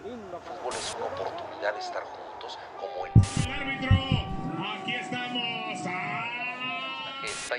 fútbol 0.00 0.74
es 0.74 0.94
una 0.96 1.06
oportunidad 1.06 1.72
de 1.74 1.80
estar 1.80 2.02
juntos 2.02 2.58
como 2.80 3.06
el... 3.06 3.12
árbitro! 3.52 3.96
¡Aquí 4.80 4.94
estamos! 4.96 5.86
¡Ah! 5.86 6.30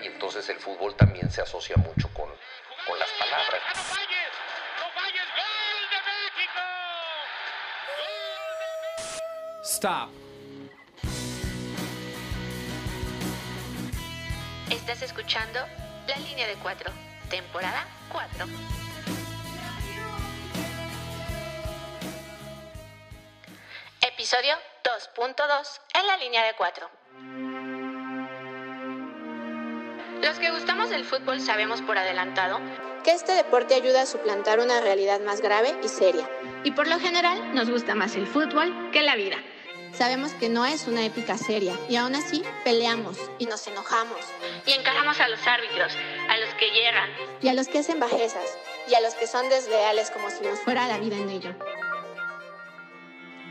y 0.02 0.08
entonces 0.08 0.50
el 0.50 0.60
fútbol 0.60 0.94
también 0.96 1.32
se 1.32 1.42
asocia 1.42 1.78
mucho 1.78 2.10
con, 2.14 2.28
con 2.28 3.00
las 3.00 3.10
palabras. 3.18 3.62
¡No 3.76 3.84
falles! 3.84 4.32
¡No 4.82 4.90
falles! 4.94 5.24
¡Gol 5.38 5.90
de 5.92 6.00
México! 6.12 6.60
Stop. 9.64 10.10
Estás 14.70 15.02
escuchando 15.02 15.60
La 16.08 16.18
Línea 16.18 16.48
de 16.48 16.56
Cuatro, 16.56 16.92
temporada 17.30 17.88
4. 18.12 18.85
Episodio 24.36 24.58
2.2 24.84 25.80
en 25.94 26.08
la 26.08 26.18
línea 26.18 26.44
de 26.44 26.54
4. 26.58 26.90
Los 30.22 30.40
que 30.40 30.52
gustamos 30.52 30.90
del 30.90 31.06
fútbol 31.06 31.40
sabemos 31.40 31.82
por 31.82 31.98
adelantado 31.98 32.60
que 33.06 33.12
este 33.12 33.32
deporte 33.32 33.76
ayuda 33.76 34.02
a 34.02 34.06
suplantar 34.06 34.60
una 34.60 34.82
realidad 34.82 35.22
más 35.22 35.40
grave 35.40 35.80
y 35.82 35.88
seria. 35.88 36.30
Y 36.66 36.72
por 36.72 36.88
lo 36.88 37.00
general 37.00 37.56
nos 37.56 37.70
gusta 37.70 37.96
más 37.96 38.18
el 38.18 38.28
fútbol 38.28 38.92
que 38.92 39.04
la 39.04 39.16
vida. 39.16 39.38
Sabemos 39.94 40.34
que 40.34 40.50
no 40.50 40.66
es 40.66 40.86
una 40.88 41.06
épica 41.06 41.38
seria 41.38 41.80
y 41.88 41.96
aún 41.96 42.16
así 42.16 42.44
peleamos 42.66 43.18
y 43.40 43.46
nos 43.46 43.66
enojamos 43.68 44.20
y 44.66 44.74
encaramos 44.74 45.18
a 45.22 45.30
los 45.30 45.48
árbitros, 45.48 45.94
a 46.28 46.38
los 46.40 46.54
que 46.56 46.72
hierran 46.72 47.10
y 47.42 47.48
a 47.48 47.54
los 47.54 47.70
que 47.70 47.80
hacen 47.80 48.02
bajezas 48.02 48.58
y 48.90 48.96
a 48.96 49.00
los 49.00 49.16
que 49.16 49.28
son 49.28 49.48
desleales 49.48 50.12
como 50.12 50.30
si 50.30 50.44
nos 50.44 50.60
fuera 50.60 50.90
la 50.90 50.98
vida 50.98 51.16
en 51.16 51.30
ello. 51.30 51.56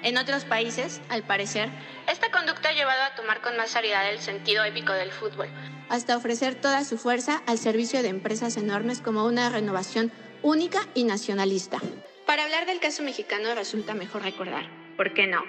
En 0.05 0.19
otros 0.19 0.45
países, 0.45 1.01
al 1.09 1.23
parecer, 1.23 1.71
esta 2.13 2.31
conducta 2.31 2.69
ha 2.69 2.73
llevado 2.73 3.03
a 3.05 3.15
tomar 3.15 3.41
con 3.41 3.57
más 3.57 3.71
seriedad 3.71 4.11
el 4.11 4.21
sentido 4.21 4.63
épico 4.63 4.93
del 4.93 5.11
fútbol, 5.11 5.49
hasta 5.89 6.15
ofrecer 6.15 6.55
toda 6.55 6.85
su 6.85 6.99
fuerza 6.99 7.43
al 7.47 7.57
servicio 7.57 8.03
de 8.03 8.11
empresas 8.11 8.59
enormes 8.59 9.01
como 9.01 9.25
una 9.25 9.49
renovación 9.49 10.13
única 10.43 10.81
y 10.93 11.05
nacionalista. 11.05 11.79
Para 12.27 12.45
hablar 12.45 12.67
del 12.67 12.81
caso 12.81 13.03
mexicano 13.03 13.55
resulta 13.55 13.95
mejor 13.95 14.23
recordar, 14.23 14.69
¿por 14.99 15.15
qué 15.15 15.27
no? 15.27 15.43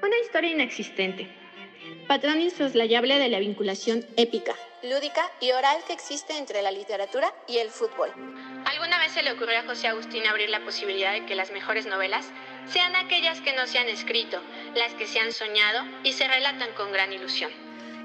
Una 0.00 0.16
historia 0.24 0.52
inexistente, 0.52 1.28
patrón 2.06 2.40
insoslayable 2.40 3.18
de 3.18 3.28
la 3.28 3.40
vinculación 3.40 4.06
épica, 4.16 4.54
lúdica 4.84 5.28
y 5.40 5.50
oral 5.50 5.78
que 5.84 5.92
existe 5.92 6.38
entre 6.38 6.62
la 6.62 6.70
literatura 6.70 7.34
y 7.48 7.58
el 7.58 7.70
fútbol. 7.70 8.12
¿Alguna 8.66 9.00
vez 9.00 9.10
se 9.10 9.24
le 9.24 9.32
ocurrió 9.32 9.58
a 9.58 9.64
José 9.64 9.88
Agustín 9.88 10.26
abrir 10.28 10.48
la 10.48 10.64
posibilidad 10.64 11.12
de 11.12 11.26
que 11.26 11.34
las 11.34 11.50
mejores 11.50 11.86
novelas 11.86 12.30
sean 12.68 12.94
aquellas 12.96 13.40
que 13.40 13.52
no 13.54 13.66
se 13.66 13.78
han 13.78 13.88
escrito, 13.88 14.40
las 14.74 14.94
que 14.94 15.06
se 15.06 15.20
han 15.20 15.32
soñado 15.32 15.84
y 16.02 16.12
se 16.12 16.26
relatan 16.28 16.72
con 16.74 16.92
gran 16.92 17.12
ilusión? 17.12 17.50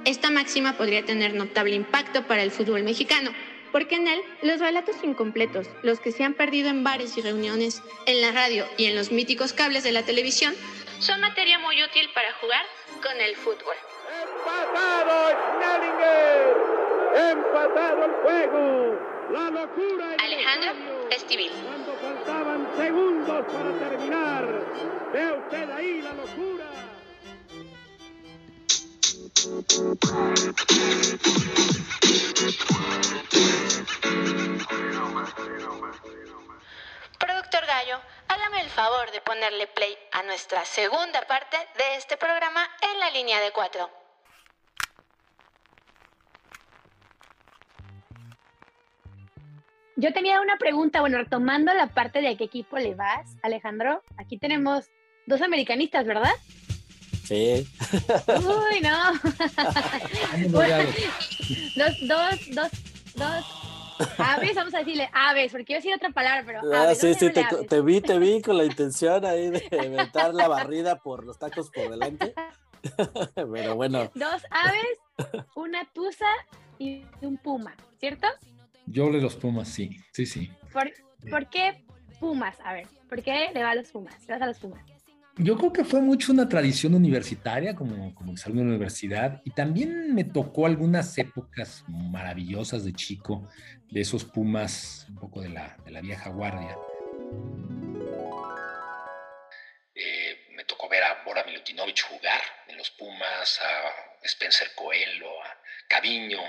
Esta 0.06 0.32
máxima 0.32 0.78
podría 0.78 1.06
tener 1.06 1.34
notable 1.34 1.76
impacto 1.76 2.26
para 2.26 2.44
el 2.44 2.52
fútbol 2.52 2.84
mexicano, 2.84 3.32
porque 3.72 3.96
en 3.96 4.08
él 4.08 4.22
los 4.42 4.60
relatos 4.60 4.96
incompletos, 5.04 5.68
los 5.84 6.00
que 6.00 6.12
se 6.12 6.24
han 6.24 6.34
perdido 6.34 6.70
en 6.70 6.84
bares 6.84 7.18
y 7.18 7.22
reuniones, 7.22 7.82
en 8.06 8.22
la 8.22 8.32
radio 8.32 8.66
y 8.78 8.86
en 8.86 8.96
los 8.96 9.12
míticos 9.12 9.54
cables 9.54 9.84
de 9.84 9.92
la 9.92 10.04
televisión, 10.04 10.56
son 11.00 11.22
materia 11.22 11.58
muy 11.60 11.84
útil 11.84 12.10
para 12.14 12.34
jugar 12.34 12.66
con 13.02 13.20
el 13.20 13.36
fútbol. 13.36 13.76
¡Empatado 14.22 15.30
Schnellinger! 15.58 16.58
¡Empatado 17.32 18.06
el 18.06 18.12
juego! 18.24 19.00
¡La 19.32 19.50
locura! 19.50 20.16
Alejandro! 20.20 21.10
Estivil. 21.10 21.52
Segundos 22.78 23.46
para 23.46 23.72
terminar. 23.80 24.46
Ve 25.14 25.32
usted 25.34 25.70
ahí 25.72 26.02
la 26.02 26.14
locura. 26.14 26.66
Productor 37.20 37.66
Gallo, 37.66 38.00
hágame 38.28 38.62
el 38.62 38.70
favor 38.70 39.12
de 39.12 39.22
ponerle 39.22 39.68
play 39.68 39.98
a 40.12 40.24
nuestra 40.24 40.64
segunda 40.66 41.22
parte 41.24 41.58
de 41.78 41.96
este 41.96 42.18
programa 42.18 42.68
en 42.82 43.00
la 43.00 43.10
línea 43.12 43.40
de 43.42 43.52
cuatro. 43.52 44.01
Yo 50.02 50.12
tenía 50.14 50.42
una 50.42 50.58
pregunta, 50.58 51.00
bueno, 51.00 51.20
retomando 51.20 51.72
la 51.76 51.86
parte 51.86 52.22
de 52.22 52.30
a 52.30 52.36
qué 52.36 52.46
equipo 52.46 52.80
le 52.80 52.96
vas, 52.96 53.38
Alejandro. 53.44 54.02
Aquí 54.18 54.40
tenemos 54.40 54.90
dos 55.28 55.44
americanistas, 55.44 56.08
¿verdad? 56.08 56.32
Sí. 57.24 57.68
Uy, 58.28 58.82
no. 58.82 59.14
dos, 60.50 60.68
dos, 62.08 62.40
dos, 62.50 62.72
dos 63.14 63.46
aves, 64.18 64.56
vamos 64.56 64.74
a 64.74 64.80
decirle 64.80 65.08
aves, 65.14 65.52
porque 65.52 65.74
iba 65.74 65.78
a 65.78 65.82
decir 65.82 65.94
otra 65.94 66.10
palabra, 66.10 66.44
pero 66.48 66.62
Ah, 66.74 66.96
sí, 66.96 67.14
sí, 67.14 67.30
te, 67.32 67.42
llamarle 67.42 67.58
aves. 67.58 67.70
te 67.70 67.82
vi, 67.82 68.02
te 68.02 68.18
vi 68.18 68.42
con 68.42 68.58
la 68.58 68.66
intención 68.66 69.24
ahí 69.24 69.52
de 69.52 69.90
meter 69.90 70.34
la 70.34 70.48
barrida 70.48 70.96
por 70.96 71.24
los 71.24 71.38
tacos 71.38 71.70
por 71.70 71.92
delante. 71.92 72.34
Pero 73.36 73.76
bueno, 73.76 74.10
Dos 74.16 74.42
aves, 74.50 75.44
una 75.56 75.86
tusa 75.94 76.26
y 76.80 77.06
un 77.22 77.38
puma, 77.38 77.76
¿cierto? 78.00 78.26
Yo 78.86 79.10
le 79.10 79.22
los 79.22 79.36
Pumas, 79.36 79.68
sí, 79.68 79.98
sí, 80.12 80.26
sí. 80.26 80.52
¿Por, 80.72 80.92
por 81.30 81.50
qué 81.50 81.84
pumas? 82.20 82.58
A 82.64 82.74
ver, 82.74 82.88
¿por 83.10 83.22
qué 83.22 83.50
le 83.54 83.64
va 83.64 83.72
a 83.72 83.76
los 83.76 83.92
pumas? 83.92 84.16
Le 84.28 84.34
vas 84.34 84.42
a 84.42 84.46
los 84.46 84.60
pumas. 84.60 84.84
Yo 85.38 85.58
creo 85.58 85.72
que 85.72 85.86
fue 85.86 86.02
mucho 86.02 86.34
una 86.34 86.48
tradición 86.48 86.94
universitaria, 86.94 87.74
como, 87.74 88.14
como 88.14 88.36
salí 88.36 88.58
de 88.58 88.64
la 88.64 88.70
universidad, 88.70 89.42
y 89.46 89.52
también 89.52 90.14
me 90.14 90.24
tocó 90.24 90.66
algunas 90.66 91.18
épocas 91.18 91.84
maravillosas 91.88 92.84
de 92.84 92.94
chico, 92.94 93.48
de 93.90 94.02
esos 94.02 94.26
Pumas, 94.26 95.08
un 95.10 95.16
poco 95.16 95.42
de 95.42 95.50
la, 95.50 95.78
de 95.86 95.92
la 95.92 96.02
vieja 96.02 96.30
guardia. 96.30 96.78
Eh, 99.96 100.48
me 100.56 100.64
tocó 100.66 100.90
ver 100.90 101.04
a 101.04 101.24
Bora 101.26 101.44
Milutinovic 101.46 102.02
jugar 102.04 102.42
en 102.68 102.78
los 102.78 102.92
Pumas, 102.92 103.60
a 103.62 104.26
Spencer 104.26 104.68
Coelho, 104.76 105.30
a 105.44 105.61
Caviño. 105.92 106.40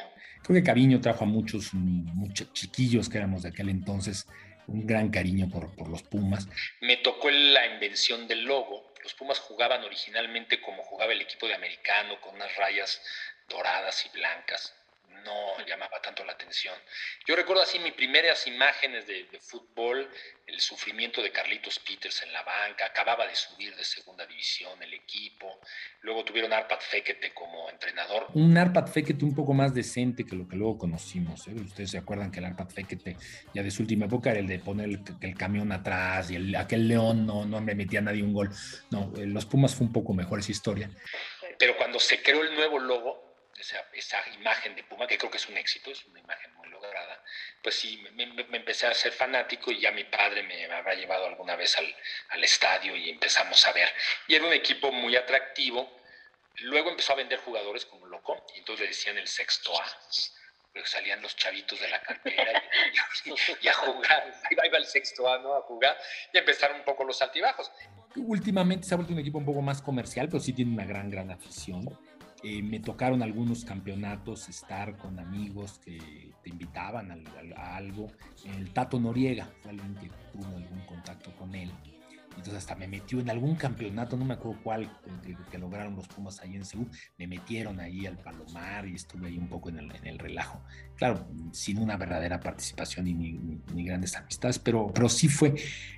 Creo 0.42 0.54
que 0.54 0.62
Caviño 0.62 1.00
trajo 1.00 1.24
a 1.24 1.26
muchos, 1.26 1.74
muchos 1.74 2.52
chiquillos 2.52 3.08
que 3.08 3.18
éramos 3.18 3.42
de 3.42 3.48
aquel 3.48 3.68
entonces 3.68 4.26
un 4.68 4.86
gran 4.86 5.10
cariño 5.10 5.48
por, 5.50 5.74
por 5.74 5.88
los 5.88 6.02
Pumas. 6.04 6.46
Me 6.80 6.98
tocó 6.98 7.28
la 7.30 7.66
invención 7.66 8.28
del 8.28 8.44
logo. 8.44 8.94
Los 9.02 9.14
Pumas 9.14 9.40
jugaban 9.40 9.82
originalmente 9.82 10.60
como 10.60 10.84
jugaba 10.84 11.12
el 11.12 11.20
equipo 11.20 11.48
de 11.48 11.54
americano, 11.54 12.20
con 12.20 12.36
unas 12.36 12.54
rayas 12.56 13.02
doradas 13.48 14.06
y 14.06 14.16
blancas. 14.16 14.74
No 15.24 15.64
llamaba 15.66 16.00
tanto 16.00 16.24
la 16.24 16.32
atención. 16.32 16.74
Yo 17.26 17.36
recuerdo 17.36 17.62
así 17.62 17.78
mis 17.78 17.92
primeras 17.92 18.46
imágenes 18.46 19.06
de, 19.06 19.24
de 19.24 19.40
fútbol, 19.40 20.08
el 20.46 20.60
sufrimiento 20.60 21.22
de 21.22 21.30
Carlitos 21.30 21.78
Peters 21.78 22.22
en 22.22 22.32
la 22.32 22.42
banca, 22.42 22.86
acababa 22.86 23.26
de 23.26 23.34
subir 23.34 23.74
de 23.76 23.84
segunda 23.84 24.26
división 24.26 24.82
el 24.82 24.92
equipo, 24.94 25.60
luego 26.02 26.24
tuvieron 26.24 26.52
a 26.52 26.58
Arpad 26.58 26.80
Fekete 26.80 27.32
como 27.32 27.70
entrenador. 27.70 28.28
Un 28.34 28.56
Arpad 28.58 28.86
Fekete 28.86 29.24
un 29.24 29.34
poco 29.34 29.54
más 29.54 29.74
decente 29.74 30.24
que 30.24 30.36
lo 30.36 30.48
que 30.48 30.56
luego 30.56 30.78
conocimos. 30.78 31.46
¿eh? 31.48 31.54
Ustedes 31.54 31.90
se 31.90 31.98
acuerdan 31.98 32.30
que 32.30 32.40
el 32.40 32.46
Arpad 32.46 32.68
Fekete 32.68 33.16
ya 33.54 33.62
de 33.62 33.70
su 33.70 33.82
última 33.82 34.06
época 34.06 34.30
era 34.30 34.40
el 34.40 34.46
de 34.46 34.58
poner 34.58 34.88
el, 34.88 35.00
el 35.20 35.36
camión 35.36 35.72
atrás 35.72 36.30
y 36.30 36.36
el, 36.36 36.54
aquel 36.56 36.88
león 36.88 37.26
no, 37.26 37.44
no 37.44 37.60
me 37.60 37.74
metía 37.74 38.00
a 38.00 38.02
nadie 38.02 38.22
un 38.22 38.32
gol. 38.32 38.50
No, 38.90 39.12
eh, 39.16 39.26
los 39.26 39.46
Pumas 39.46 39.74
fue 39.74 39.86
un 39.86 39.92
poco 39.92 40.12
mejor 40.12 40.40
esa 40.40 40.52
historia. 40.52 40.90
Pero 41.58 41.76
cuando 41.76 41.98
se 41.98 42.22
creó 42.22 42.42
el 42.42 42.54
nuevo 42.54 42.78
logo, 42.78 43.31
esa, 43.58 43.86
esa, 43.92 44.18
imagen 44.34 44.74
de 44.74 44.84
Puma, 44.84 45.06
que 45.06 45.18
creo 45.18 45.30
que 45.30 45.36
es 45.36 45.48
un 45.48 45.56
éxito, 45.56 45.90
es 45.90 46.04
una 46.06 46.20
imagen 46.20 46.52
muy 46.54 46.68
lograda, 46.68 47.22
pues 47.62 47.76
sí, 47.76 48.02
me, 48.14 48.26
me, 48.26 48.44
me 48.44 48.56
empecé 48.58 48.86
a 48.86 48.94
ser 48.94 49.12
fanático 49.12 49.70
y 49.70 49.80
ya 49.80 49.92
mi 49.92 50.04
padre 50.04 50.42
me 50.42 50.64
habrá 50.72 50.94
llevado 50.94 51.26
alguna 51.26 51.56
vez 51.56 51.76
al, 51.78 51.94
al, 52.30 52.42
estadio 52.42 52.96
y 52.96 53.10
empezamos 53.10 53.64
a 53.66 53.72
ver. 53.72 53.88
Y 54.26 54.34
era 54.34 54.46
un 54.46 54.52
equipo 54.52 54.90
muy 54.90 55.16
atractivo. 55.16 56.00
Luego 56.60 56.90
empezó 56.90 57.12
a 57.12 57.16
vender 57.16 57.38
jugadores 57.38 57.86
como 57.86 58.06
loco 58.06 58.44
y 58.54 58.58
entonces 58.58 58.80
le 58.82 58.88
decían 58.88 59.18
el 59.18 59.28
sexto 59.28 59.80
A. 59.80 59.86
Pero 60.72 60.86
salían 60.86 61.20
los 61.20 61.36
chavitos 61.36 61.78
de 61.80 61.88
la 61.88 62.00
cantera 62.00 62.62
y, 63.24 63.30
y, 63.30 63.34
y, 63.60 63.68
a 63.68 63.74
jugar. 63.74 64.32
Ahí 64.62 64.68
va 64.70 64.78
el 64.78 64.86
sexto 64.86 65.28
A, 65.28 65.38
¿no? 65.38 65.54
A 65.54 65.62
jugar. 65.62 65.98
Y 66.32 66.38
empezaron 66.38 66.78
un 66.78 66.84
poco 66.84 67.04
los 67.04 67.20
altibajos. 67.20 67.70
Últimamente 68.16 68.86
se 68.86 68.94
ha 68.94 68.96
vuelto 68.96 69.12
un 69.12 69.20
equipo 69.20 69.38
un 69.38 69.44
poco 69.44 69.60
más 69.60 69.82
comercial, 69.82 70.28
pero 70.28 70.40
sí 70.40 70.52
tiene 70.52 70.72
una 70.72 70.84
gran, 70.84 71.10
gran 71.10 71.30
afición. 71.30 71.98
Eh, 72.44 72.62
me 72.62 72.80
tocaron 72.80 73.22
algunos 73.22 73.64
campeonatos, 73.64 74.48
estar 74.48 74.96
con 74.96 75.18
amigos 75.18 75.78
que 75.84 76.32
te 76.42 76.50
invitaban 76.50 77.10
a, 77.10 77.14
a, 77.14 77.60
a, 77.60 77.76
algo. 77.76 78.08
El 78.44 78.70
Tato 78.72 78.98
Noriega 78.98 79.48
fue 79.62 79.70
alguien 79.70 79.94
que 79.94 80.08
tuvo 80.32 80.56
algún 80.56 80.80
contacto 80.86 81.30
con 81.36 81.54
él. 81.54 81.70
Entonces 82.36 82.54
hasta 82.54 82.74
me 82.74 82.88
metió 82.88 83.20
en 83.20 83.30
algún 83.30 83.54
campeonato, 83.54 84.16
no 84.16 84.24
me 84.24 84.34
acuerdo 84.34 84.60
cuál, 84.62 84.90
que, 85.50 85.58
lograron 85.58 85.94
los 85.94 86.08
Pumas 86.08 86.40
ahí 86.40 86.56
en 86.56 86.64
Seúl, 86.64 86.88
me 87.18 87.26
metieron 87.26 87.78
ahí 87.80 88.06
al 88.06 88.18
Palomar 88.18 88.88
y 88.88 88.94
estuve 88.94 89.28
ahí 89.28 89.38
un 89.38 89.48
poco 89.48 89.68
en 89.68 89.78
el, 89.78 90.18
relajo. 90.18 90.62
Claro, 90.96 91.28
sin 91.52 91.78
una 91.78 91.96
verdadera 91.96 92.40
participación 92.40 93.06
y 93.06 93.14
ni, 93.14 93.84
grandes 93.84 94.16
amistades, 94.16 94.58
pero, 94.58 94.90
pero 94.92 95.08
sí 95.08 95.28
fue. 95.28 95.54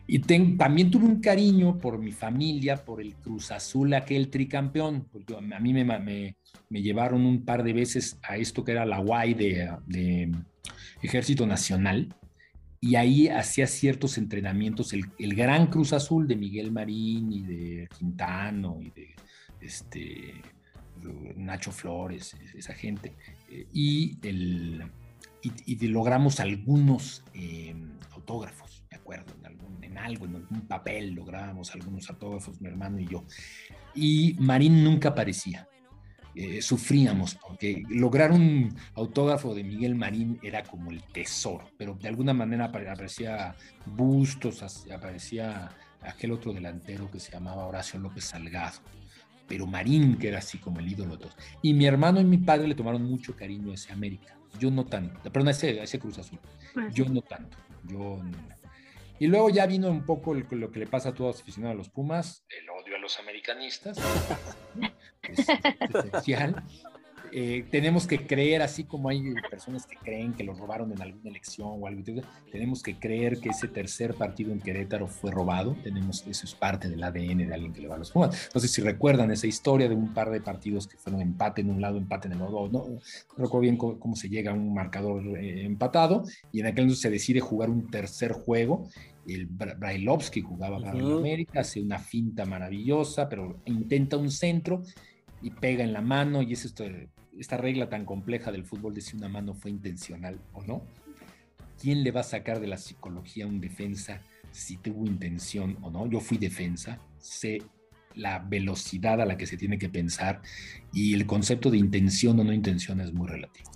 Y 0.07 0.19
también 0.19 0.91
tuve 0.91 1.07
un 1.07 1.21
cariño 1.21 1.79
por 1.79 1.99
mi 1.99 2.13
familia, 2.13 2.85
por 2.85 3.01
el 3.01 3.15
Cruz 3.15 3.51
Azul, 3.51 3.95
aquel 3.95 4.31
tricampeón, 4.31 5.09
porque 5.11 5.37
a 5.37 5.61
mí 5.61 5.73
me, 5.73 5.85
me, 5.85 6.37
me 6.69 6.83
llevaron 6.83 7.25
un 7.25 7.45
par 7.45 7.63
de 7.63 7.73
veces 7.73 8.19
a 8.23 8.37
esto 8.37 8.65
que 8.65 8.73
era 8.73 8.85
la 8.85 9.01
UAI 9.01 9.35
de, 9.35 9.77
de 9.87 10.33
Ejército 11.03 11.47
Nacional 11.47 12.15
y 12.85 12.97
ahí 12.97 13.29
hacía 13.29 13.67
ciertos 13.67 14.19
entrenamientos 14.19 14.93
el, 14.93 15.35
gran 15.35 15.69
Cruz 15.69 15.95
Azul 15.95 16.29
de 16.29 16.37
Miguel 16.37 16.71
Marín 16.71 17.33
y 17.33 17.41
de 17.41 17.89
Quintano 17.99 18.79
y 18.83 18.91
de 18.91 19.15
este, 19.63 20.35
Nacho 21.35 21.73
Flores, 21.73 22.37
esa 22.55 22.75
gente. 22.75 23.15
Eh, 23.49 23.67
y, 23.73 24.19
el, 24.21 24.85
y, 25.41 25.89
logramos 25.89 26.41
algunos 26.41 27.25
em, 27.33 27.89
autógrafos, 28.11 28.85
me 28.91 28.99
acuerdo, 28.99 29.33
en, 29.39 29.47
algún, 29.47 29.83
en 29.83 29.97
algo, 29.97 30.27
en 30.27 30.37
algún 30.37 30.61
papel 30.69 31.15
lográbamos 31.15 31.75
algunos 31.75 32.11
autógrafos, 32.11 32.61
mi 32.61 32.69
hermano 32.69 33.01
y 33.01 33.07
yo. 33.07 33.25
Y 33.95 34.37
Marín 34.39 34.85
nunca 34.85 35.09
aparecía. 35.09 35.67
Eh, 36.37 36.61
sufríamos, 36.63 37.37
porque 37.37 37.85
lograr 37.89 38.33
un 38.33 38.77
autógrafo 38.95 39.55
de 39.55 39.63
Miguel 39.63 39.95
Marín 39.95 40.41
era 40.43 40.65
como 40.65 40.91
el 40.91 41.01
tesoro, 41.05 41.71
pero 41.79 41.95
de 41.95 42.09
alguna 42.09 42.35
manera 42.35 42.65
aparecía 42.67 43.55
Bustos, 43.87 44.85
aparecía 44.93 45.71
aquel 46.03 46.33
otro 46.33 46.53
delantero 46.53 47.09
que 47.09 47.21
se 47.21 47.31
llamaba 47.31 47.67
Horacio 47.67 48.01
López 48.01 48.25
Salgado, 48.25 48.81
pero 49.47 49.67
Marín, 49.67 50.19
que 50.19 50.29
era 50.29 50.39
así 50.39 50.59
como 50.59 50.81
el 50.81 50.89
ídolo 50.89 51.13
de 51.13 51.19
todos. 51.19 51.37
Y 51.63 51.73
mi 51.73 51.87
hermano 51.87 52.21
y 52.21 52.25
mi 52.25 52.39
padre 52.39 52.67
le 52.67 52.75
tomaron 52.75 53.05
mucho 53.05 53.37
cariño 53.37 53.71
a 53.71 53.75
ese 53.75 53.93
América, 53.93 54.37
yo 54.59 54.73
no 54.73 54.87
tanto, 54.87 55.31
perdón, 55.31 55.49
a 55.49 55.51
ese, 55.53 55.81
ese 55.81 56.01
Cruz 56.01 56.19
Azul, 56.19 56.41
yo 56.93 57.05
no 57.05 57.23
tanto, 57.23 57.57
yo 57.85 58.21
Y 59.21 59.29
luego 59.29 59.51
ya 59.51 59.67
vino 59.67 59.89
un 59.89 60.05
poco 60.05 60.35
lo 60.35 60.71
que 60.73 60.81
le 60.81 60.89
pasa 60.89 61.11
a 61.11 61.15
todos 61.15 61.41
aficionados 61.41 61.75
a 61.75 61.79
los 61.79 61.91
Pumas, 61.91 62.45
el 62.49 62.69
odio 62.71 62.97
a 62.97 62.99
los 62.99 63.21
americanistas. 63.21 63.99
es, 65.33 65.49
esencial. 65.49 66.63
Eh, 67.37 67.67
tenemos 67.69 68.07
que 68.07 68.29
creer, 68.29 68.63
así 68.63 68.85
como 68.85 69.09
hay 69.09 69.35
personas 69.51 69.87
que 69.87 69.97
creen 69.97 70.35
que 70.35 70.45
lo 70.45 70.55
robaron 70.55 70.93
en 70.93 71.03
alguna 71.03 71.31
elección 71.31 71.67
o 71.69 71.87
algo, 71.89 72.01
tenemos 72.53 72.81
que 72.81 72.97
creer 72.97 73.41
que 73.41 73.49
ese 73.49 73.67
tercer 73.67 74.15
partido 74.15 74.53
en 74.53 74.61
Querétaro 74.61 75.09
fue 75.09 75.33
robado. 75.33 75.77
Tenemos, 75.83 76.25
eso 76.29 76.47
es 76.47 76.55
parte 76.55 76.89
del 76.89 77.03
ADN 77.03 77.39
de 77.39 77.53
alguien 77.53 77.73
que 77.73 77.81
le 77.81 77.89
va 77.89 77.97
a 77.97 77.99
los 77.99 78.13
Pumas. 78.13 78.51
No 78.55 78.61
sé 78.61 78.69
si 78.69 78.83
recuerdan 78.83 79.33
esa 79.33 79.49
historia 79.49 79.89
de 79.89 79.97
un 79.97 80.15
par 80.15 80.31
de 80.31 80.41
partidos 80.41 80.87
que 80.87 80.97
fueron 80.97 81.21
empate 81.23 81.63
en 81.63 81.71
un 81.71 81.81
lado, 81.81 81.99
empate 81.99 82.29
en 82.29 82.35
el 82.35 82.43
otro. 82.43 82.69
No, 82.69 82.87
no 82.89 83.01
recuerdo 83.37 83.63
bien 83.63 83.79
cómo, 83.79 84.15
se 84.15 84.29
llega 84.29 84.53
a 84.53 84.55
un 84.55 84.73
marcador 84.73 85.37
eh, 85.37 85.65
empatado 85.65 86.23
y 86.53 86.61
en 86.61 86.67
aquel 86.67 86.85
entonces 86.85 87.03
se 87.03 87.11
decide 87.11 87.41
jugar 87.41 87.69
un 87.69 87.91
tercer 87.91 88.31
juego 88.31 88.87
el 89.27 89.47
Brailovsky 89.47 90.43
jugaba 90.43 90.79
para 90.79 91.01
América, 91.01 91.61
hace 91.61 91.81
una 91.81 91.99
finta 91.99 92.45
maravillosa, 92.45 93.29
pero 93.29 93.61
intenta 93.65 94.19
un 94.19 94.31
centro 94.31 94.83
y 95.45 95.51
pega 95.51 95.85
en 95.85 95.93
la 95.93 96.01
mano, 96.01 96.41
y 96.41 96.55
es 96.55 96.65
esto, 96.65 96.87
esta 97.39 97.59
regla 97.59 97.91
tan 97.91 98.07
compleja 98.07 98.51
del 98.51 98.65
fútbol 98.65 98.95
de 98.95 99.03
si 99.03 99.15
una 99.15 99.29
mano 99.29 99.53
fue 99.53 99.71
intencional 99.71 100.41
o 100.55 100.65
no. 100.65 100.83
¿Quién 101.79 102.03
le 102.03 102.13
va 102.13 102.21
a 102.21 102.25
sacar 102.25 102.61
de 102.61 102.67
la 102.67 102.79
psicología 102.79 103.47
un 103.47 103.61
defensa 103.61 104.23
si 104.53 104.79
tuvo 104.79 105.05
intención 105.05 105.77
o 105.83 105.91
no? 105.91 106.07
Yo 106.07 106.21
fui 106.21 106.39
defensa, 106.39 106.99
sé 107.19 107.61
la 108.15 108.39
velocidad 108.39 109.21
a 109.21 109.27
la 109.27 109.37
que 109.37 109.47
se 109.47 109.59
tiene 109.59 109.77
que 109.77 109.91
pensar 109.91 110.41
y 110.95 111.13
el 111.13 111.27
concepto 111.27 111.71
de 111.71 111.77
intención 111.77 112.41
o 112.41 112.45
no 112.45 112.53
intención 112.55 113.03
es 113.03 113.13
muy 113.13 113.29
relativo 113.29 113.71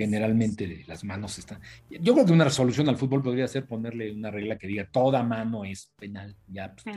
generalmente 0.00 0.82
las 0.86 1.04
manos 1.04 1.38
están. 1.38 1.60
Yo 1.90 2.14
creo 2.14 2.24
que 2.24 2.32
una 2.32 2.44
resolución 2.44 2.88
al 2.88 2.96
fútbol 2.96 3.22
podría 3.22 3.46
ser 3.46 3.66
ponerle 3.66 4.10
una 4.10 4.30
regla 4.30 4.56
que 4.56 4.66
diga 4.66 4.88
toda 4.90 5.22
mano 5.22 5.66
es 5.66 5.92
penal. 5.98 6.34
Ya 6.46 6.74
pues, 6.74 6.96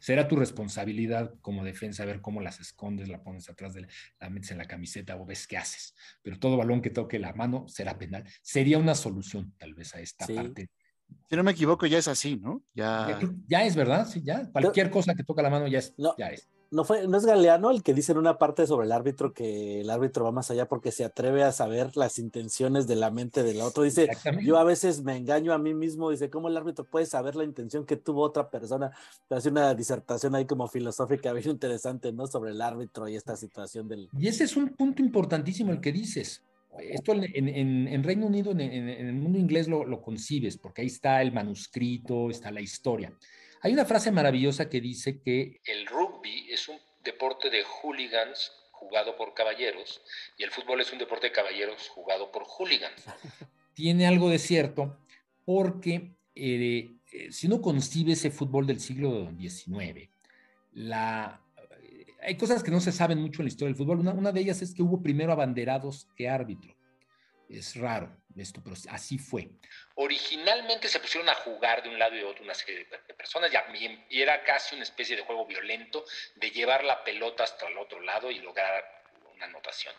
será, 0.00 0.28
tu, 0.28 0.36
responsabilidad 0.36 1.32
como 1.40 1.64
defensa 1.64 2.04
ver 2.04 2.20
cómo 2.20 2.42
las 2.42 2.60
escondes, 2.60 3.08
la 3.08 3.22
pones 3.22 3.48
atrás 3.48 3.72
de 3.72 3.82
la, 3.82 3.88
la, 4.20 4.28
metes 4.28 4.50
en 4.50 4.58
la 4.58 4.66
camiseta 4.66 5.16
o 5.16 5.24
ves 5.24 5.46
qué 5.46 5.56
haces. 5.56 5.94
Pero 6.20 6.38
todo 6.38 6.58
balón 6.58 6.82
que 6.82 6.90
toque 6.90 7.18
la 7.18 7.32
mano 7.32 7.66
será 7.68 7.96
penal. 7.96 8.24
Sería 8.42 8.76
una 8.76 8.94
solución 8.94 9.54
tal 9.56 9.72
vez 9.72 9.94
a 9.94 10.00
esta 10.00 10.26
parte. 10.26 10.68
Si 11.26 11.36
no 11.36 11.42
me 11.42 11.52
equivoco, 11.52 11.86
ya 11.86 11.96
es 11.96 12.06
así, 12.06 12.36
¿no? 12.36 12.62
Ya, 12.74 13.18
ya, 13.48 13.64
es 13.64 13.74
verdad, 13.74 14.06
sí, 14.06 14.20
ya. 14.22 14.46
Cualquier 14.52 14.90
cosa 14.90 15.14
que 15.14 15.24
toca 15.24 15.40
la 15.40 15.48
mano 15.48 15.66
ya 15.68 15.78
es. 15.78 15.94
Ya 16.18 16.26
es 16.26 16.50
no 16.70 16.84
fue, 16.84 17.08
no 17.08 17.18
es 17.18 17.26
Galeano 17.26 17.70
el 17.70 17.82
que 17.82 17.94
dice 17.94 18.12
en 18.12 18.18
una 18.18 18.38
parte 18.38 18.66
sobre 18.66 18.86
el 18.86 18.92
árbitro 18.92 19.32
que 19.32 19.80
el 19.80 19.90
árbitro 19.90 20.24
va 20.24 20.30
más 20.30 20.50
allá 20.52 20.68
porque 20.68 20.92
se 20.92 21.04
atreve 21.04 21.42
a 21.42 21.50
saber 21.50 21.96
las 21.96 22.18
intenciones 22.20 22.86
de 22.86 22.94
la 22.94 23.10
mente 23.10 23.42
del 23.42 23.60
otro. 23.60 23.82
Dice, 23.82 24.08
yo 24.42 24.56
a 24.56 24.62
veces 24.62 25.02
me 25.02 25.16
engaño 25.16 25.52
a 25.52 25.58
mí 25.58 25.74
mismo, 25.74 26.10
dice, 26.10 26.30
¿cómo 26.30 26.48
el 26.48 26.56
árbitro 26.56 26.84
puede 26.84 27.06
saber 27.06 27.34
la 27.34 27.42
intención 27.42 27.84
que 27.84 27.96
tuvo 27.96 28.22
otra 28.22 28.50
persona? 28.50 28.92
Hace 29.28 29.48
una 29.48 29.74
disertación 29.74 30.36
ahí 30.36 30.46
como 30.46 30.68
filosófica 30.68 31.32
bien 31.32 31.50
interesante, 31.50 32.12
¿no? 32.12 32.28
Sobre 32.28 32.52
el 32.52 32.60
árbitro 32.60 33.08
y 33.08 33.16
esta 33.16 33.36
situación 33.36 33.88
del... 33.88 34.08
Y 34.16 34.28
ese 34.28 34.44
es 34.44 34.56
un 34.56 34.68
punto 34.68 35.02
importantísimo 35.02 35.72
el 35.72 35.80
que 35.80 35.90
dices. 35.90 36.44
Esto 36.78 37.12
en, 37.12 37.48
en, 37.88 38.02
Reino 38.04 38.26
Unido, 38.26 38.52
en, 38.52 38.60
el 38.60 39.12
mundo 39.14 39.38
inglés 39.38 39.66
lo, 39.66 39.84
lo 39.84 40.00
concibes, 40.00 40.56
porque 40.56 40.82
ahí 40.82 40.86
está 40.86 41.20
el 41.20 41.32
manuscrito, 41.32 42.30
está 42.30 42.52
la 42.52 42.60
historia. 42.60 43.12
Hay 43.62 43.72
una 43.72 43.84
frase 43.84 44.10
maravillosa 44.10 44.70
que 44.70 44.80
dice 44.80 45.20
que 45.20 45.60
el 45.64 45.86
rugby 45.86 46.50
es 46.50 46.68
un 46.68 46.78
deporte 47.04 47.50
de 47.50 47.62
hooligans 47.62 48.52
jugado 48.72 49.16
por 49.16 49.34
caballeros 49.34 50.00
y 50.38 50.44
el 50.44 50.50
fútbol 50.50 50.80
es 50.80 50.90
un 50.92 50.98
deporte 50.98 51.26
de 51.26 51.32
caballeros 51.32 51.88
jugado 51.90 52.32
por 52.32 52.44
hooligans. 52.44 53.04
Tiene 53.74 54.06
algo 54.06 54.30
de 54.30 54.38
cierto 54.38 54.98
porque 55.44 56.16
eh, 56.34 56.90
eh, 57.12 57.32
si 57.32 57.46
uno 57.46 57.60
concibe 57.60 58.12
ese 58.12 58.30
fútbol 58.30 58.66
del 58.66 58.80
siglo 58.80 59.30
XIX, 59.38 60.08
la, 60.72 61.42
eh, 61.82 62.06
hay 62.22 62.36
cosas 62.38 62.62
que 62.62 62.70
no 62.70 62.80
se 62.80 62.92
saben 62.92 63.20
mucho 63.20 63.42
en 63.42 63.46
la 63.46 63.50
historia 63.50 63.68
del 63.68 63.76
fútbol. 63.76 64.00
Una, 64.00 64.12
una 64.12 64.32
de 64.32 64.40
ellas 64.40 64.62
es 64.62 64.74
que 64.74 64.82
hubo 64.82 65.02
primero 65.02 65.32
abanderados 65.32 66.08
que 66.16 66.28
árbitro. 66.30 66.74
Es 67.50 67.74
raro 67.74 68.16
esto, 68.36 68.60
pero 68.62 68.76
así 68.90 69.18
fue. 69.18 69.48
Originalmente 69.96 70.88
se 70.88 71.00
pusieron 71.00 71.28
a 71.28 71.34
jugar 71.34 71.82
de 71.82 71.88
un 71.88 71.98
lado 71.98 72.14
y 72.14 72.18
de 72.18 72.24
otro 72.24 72.44
una 72.44 72.54
serie 72.54 72.86
de 72.86 73.14
personas 73.14 73.50
y 74.08 74.22
era 74.22 74.42
casi 74.44 74.74
una 74.74 74.84
especie 74.84 75.16
de 75.16 75.22
juego 75.22 75.46
violento 75.46 76.04
de 76.36 76.50
llevar 76.50 76.84
la 76.84 77.02
pelota 77.02 77.44
hasta 77.44 77.66
el 77.66 77.76
otro 77.76 78.00
lado 78.00 78.30
y 78.30 78.38
lograr 78.38 78.84
una 79.34 79.46
anotación. 79.46 79.94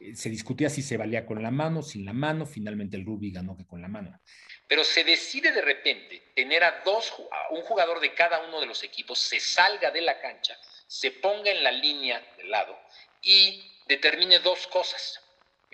Eh, 0.00 0.16
se 0.16 0.28
discutía 0.30 0.68
si 0.68 0.82
se 0.82 0.96
valía 0.96 1.24
con 1.24 1.42
la 1.42 1.50
mano, 1.50 1.82
sin 1.82 2.04
la 2.04 2.12
mano, 2.12 2.44
finalmente 2.44 2.96
el 2.96 3.04
rugby 3.04 3.30
ganó 3.30 3.56
que 3.56 3.66
con 3.66 3.80
la 3.80 3.88
mano. 3.88 4.20
Pero 4.66 4.82
se 4.82 5.04
decide 5.04 5.52
de 5.52 5.62
repente 5.62 6.32
tener 6.34 6.64
a 6.64 6.82
dos, 6.84 7.12
a 7.30 7.54
un 7.54 7.62
jugador 7.62 8.00
de 8.00 8.14
cada 8.14 8.40
uno 8.48 8.60
de 8.60 8.66
los 8.66 8.82
equipos, 8.82 9.20
se 9.20 9.38
salga 9.38 9.92
de 9.92 10.00
la 10.00 10.20
cancha, 10.20 10.58
se 10.88 11.12
ponga 11.12 11.50
en 11.50 11.62
la 11.62 11.70
línea 11.70 12.20
del 12.36 12.50
lado 12.50 12.76
y 13.22 13.62
determine 13.86 14.40
dos 14.40 14.66
cosas 14.66 15.20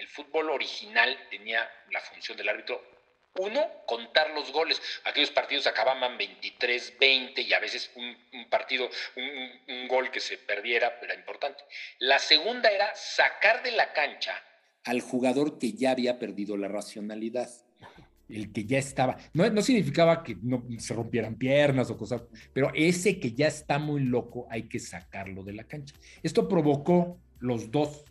el 0.02 0.08
fútbol 0.08 0.50
original 0.50 1.16
tenía 1.30 1.70
la 1.92 2.00
función 2.00 2.36
del 2.36 2.48
árbitro. 2.48 2.82
Uno, 3.38 3.64
contar 3.86 4.30
los 4.30 4.52
goles. 4.52 4.82
Aquellos 5.04 5.30
partidos 5.30 5.68
acababan 5.68 6.18
23-20 6.18 7.46
y 7.46 7.52
a 7.52 7.60
veces 7.60 7.92
un, 7.94 8.48
partido, 8.50 8.90
un, 9.68 9.86
gol 9.86 10.10
que 10.10 10.18
se 10.18 10.38
perdiera 10.38 10.98
era 11.00 11.14
importante. 11.14 11.62
La 12.00 12.18
segunda 12.18 12.68
era 12.68 12.92
sacar 12.96 13.62
de 13.62 13.70
la 13.70 13.92
cancha 13.92 14.34
al 14.84 15.00
jugador 15.00 15.60
que 15.60 15.72
ya 15.72 15.92
había 15.92 16.18
perdido 16.18 16.56
la 16.56 16.66
racionalidad 16.66 17.48
el 18.28 18.52
que 18.52 18.64
ya 18.64 18.78
estaba, 18.78 19.16
no, 19.32 19.48
no, 19.50 19.62
significaba 19.62 20.24
que 20.24 20.36
no 20.42 20.64
se 20.78 20.94
rompieran 20.94 21.36
piernas 21.36 21.90
o 21.90 21.96
cosas, 21.96 22.24
pero 22.52 22.72
ese 22.74 23.20
que 23.20 23.32
ya 23.32 23.46
está 23.46 23.78
muy 23.78 24.02
loco 24.02 24.48
hay 24.50 24.64
que 24.64 24.80
sacarlo 24.80 25.44
de 25.44 25.52
la 25.52 25.64
cancha. 25.64 25.94
Esto 26.24 26.48
provocó 26.48 27.20
los 27.38 27.70
dos 27.70 28.04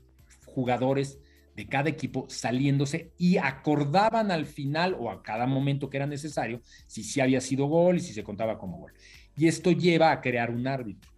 jugadores 0.45 1.19
de 1.61 1.67
cada 1.67 1.89
equipo 1.89 2.25
saliéndose 2.27 3.11
y 3.19 3.37
acordaban 3.37 4.31
al 4.31 4.47
final 4.47 4.95
o 4.99 5.11
a 5.11 5.21
cada 5.21 5.45
momento 5.45 5.91
que 5.91 5.97
era 5.97 6.07
necesario 6.07 6.59
si 6.87 7.03
sí 7.03 7.21
había 7.21 7.39
sido 7.39 7.67
gol 7.67 7.97
y 7.97 7.99
si 7.99 8.13
se 8.13 8.23
contaba 8.23 8.57
como 8.57 8.79
gol. 8.79 8.93
Y 9.37 9.47
esto 9.47 9.71
lleva 9.71 10.11
a 10.11 10.21
crear 10.21 10.49
un 10.49 10.65
árbitro, 10.65 11.11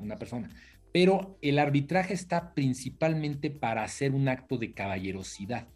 una, 0.00 0.16
persona. 0.16 0.48
Pero 0.90 1.38
el 1.42 1.58
arbitraje 1.58 2.14
está 2.14 2.54
principalmente 2.54 3.50
para 3.50 3.84
hacer 3.84 4.12
un 4.12 4.26
acto 4.26 4.56
de 4.56 4.72
caballerosidad. 4.72 5.68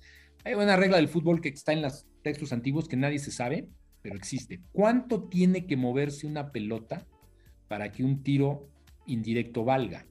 Hay 0.43 0.55
una 0.55 0.77
regla 0.77 0.97
del 0.97 1.09
fútbol 1.09 1.43
que 1.43 1.51
está 1.51 1.75
en 1.75 1.83
los 1.83 2.07
textos 2.23 2.51
antiguos 2.55 2.89
que 2.89 2.97
nadie 2.97 3.19
se 3.19 3.31
sabe, 3.31 3.69
pero 4.01 4.17
existe. 4.17 4.63
¿Cuánto 4.73 5.25
tiene 5.25 5.67
que 5.67 5.77
moverse 5.77 6.27
una 6.27 6.51
pelota 6.51 7.07
para 7.69 7.93
que 7.93 8.05
un 8.05 8.23
tiro 8.23 8.71
indirecto 9.05 9.65
valga? 9.65 10.07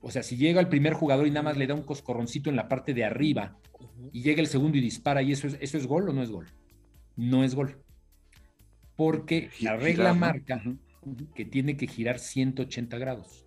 O 0.00 0.10
sea, 0.10 0.22
si 0.22 0.36
llega 0.36 0.60
el 0.60 0.68
primer 0.68 0.94
jugador 0.94 1.26
y 1.26 1.30
nada 1.30 1.42
más 1.42 1.56
le 1.56 1.66
da 1.66 1.74
un 1.74 1.82
coscorroncito 1.82 2.50
en 2.50 2.56
la 2.56 2.68
parte 2.68 2.94
de 2.94 3.04
arriba 3.04 3.58
y 4.12 4.22
llega 4.22 4.40
el 4.40 4.46
segundo 4.46 4.78
y 4.78 4.80
dispara, 4.80 5.22
¿y 5.22 5.32
eso 5.32 5.46
es, 5.46 5.56
eso 5.60 5.78
es 5.78 5.86
gol 5.86 6.08
o 6.08 6.12
no 6.12 6.22
es 6.22 6.30
gol? 6.30 6.46
No 7.16 7.44
es 7.44 7.54
gol. 7.54 7.82
Porque 8.94 9.50
la 9.60 9.76
regla 9.76 10.14
marca 10.14 10.62
que 11.34 11.44
tiene 11.44 11.76
que 11.76 11.86
girar 11.86 12.18
180 12.18 12.98
grados. 12.98 13.44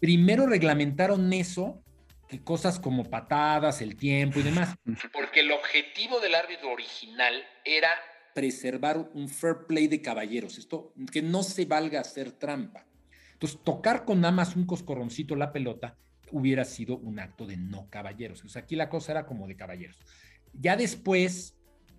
primero 0.00 0.46
reglamentaron 0.46 1.32
eso 1.32 1.82
que 2.28 2.42
cosas 2.42 2.80
como 2.80 3.04
patadas, 3.04 3.82
el 3.82 3.96
tiempo 3.96 4.40
y 4.40 4.42
demás. 4.42 4.74
Porque 5.12 5.40
el 5.40 5.52
objetivo 5.52 6.18
del 6.20 6.34
árbitro 6.34 6.72
original 6.72 7.34
era 7.64 7.90
preservar 8.34 9.10
un 9.12 9.28
fair 9.28 9.66
play 9.68 9.86
de 9.86 10.00
caballeros, 10.00 10.56
esto 10.58 10.94
que 11.12 11.20
no 11.20 11.42
se 11.42 11.66
valga 11.66 12.00
hacer 12.00 12.32
trampa. 12.32 12.86
Entonces, 13.42 13.64
tocar 13.64 14.04
con 14.04 14.20
nada 14.20 14.32
más 14.32 14.54
un 14.54 14.66
coscorroncito 14.66 15.34
la 15.34 15.52
pelota 15.52 15.96
hubiera 16.30 16.64
sido 16.64 16.98
un 16.98 17.18
acto 17.18 17.44
de 17.44 17.56
no 17.56 17.88
caballeros. 17.90 18.44
Sea, 18.46 18.62
aquí 18.62 18.76
la 18.76 18.88
cosa 18.88 19.10
era 19.10 19.26
como 19.26 19.48
de 19.48 19.56
caballeros. 19.56 19.98
Ya 20.52 20.76
después, 20.76 21.56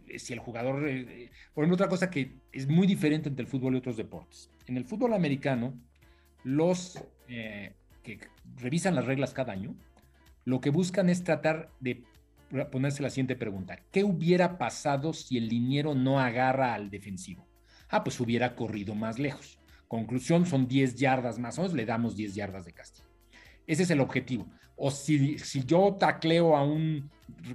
eh, 0.08 0.20
si 0.20 0.32
el 0.32 0.40
jugador, 0.40 0.88
eh, 0.88 1.02
eh, 1.02 1.32
por 1.54 1.66
ejemplo, 1.66 1.76
otra 1.76 1.90
cosa 1.90 2.10
que 2.10 2.38
es 2.54 2.70
muy 2.70 2.88
diferente 2.88 3.28
entre 3.28 3.44
el 3.44 3.50
fútbol 3.50 3.74
y 3.74 3.80
otros 3.80 3.98
deportes. 3.98 4.50
En 4.68 4.78
el 4.78 4.86
fútbol 4.86 5.14
americano, 5.14 5.78
los 6.46 7.04
que 7.28 8.20
revisan 8.56 8.96
las 8.96 9.06
reglas 9.06 9.34
cada 9.34 9.52
año, 9.52 9.76
lo 10.46 10.62
que 10.62 10.70
buscan 10.70 11.10
es 11.10 11.26
tratar 11.26 11.72
de 11.82 12.06
ponerse 12.72 13.04
la 13.04 13.10
siguiente 13.10 13.36
pregunta. 13.36 13.80
¿Qué 13.92 14.06
hubiera 14.06 14.58
pasado 14.58 15.12
si 15.12 15.38
el 15.38 15.50
liniero 15.50 15.94
no 15.94 16.22
agarra 16.22 16.74
al 16.74 16.90
defensivo? 16.90 17.46
Ah, 17.90 18.02
pues 18.02 18.18
hubiera 18.22 18.56
corrido 18.56 18.96
más 18.96 19.20
lejos. 19.20 19.60
Conclusión, 19.88 20.46
son 20.46 20.68
10 20.68 20.96
yardas 20.96 21.40
más 21.40 21.58
o 21.58 21.62
menos, 21.62 21.76
le 21.76 21.86
damos 21.86 22.16
10 22.16 22.36
yardas 22.36 22.66
de 22.66 22.74
castigo. 22.74 23.08
Ese 23.68 23.84
es 23.84 23.92
el 23.92 24.00
objetivo. 24.02 24.48
O 24.76 24.90
si, 24.92 25.38
si 25.38 25.64
yo 25.64 25.96
tacleo 26.00 26.56
a 26.56 26.64
un 26.64 27.10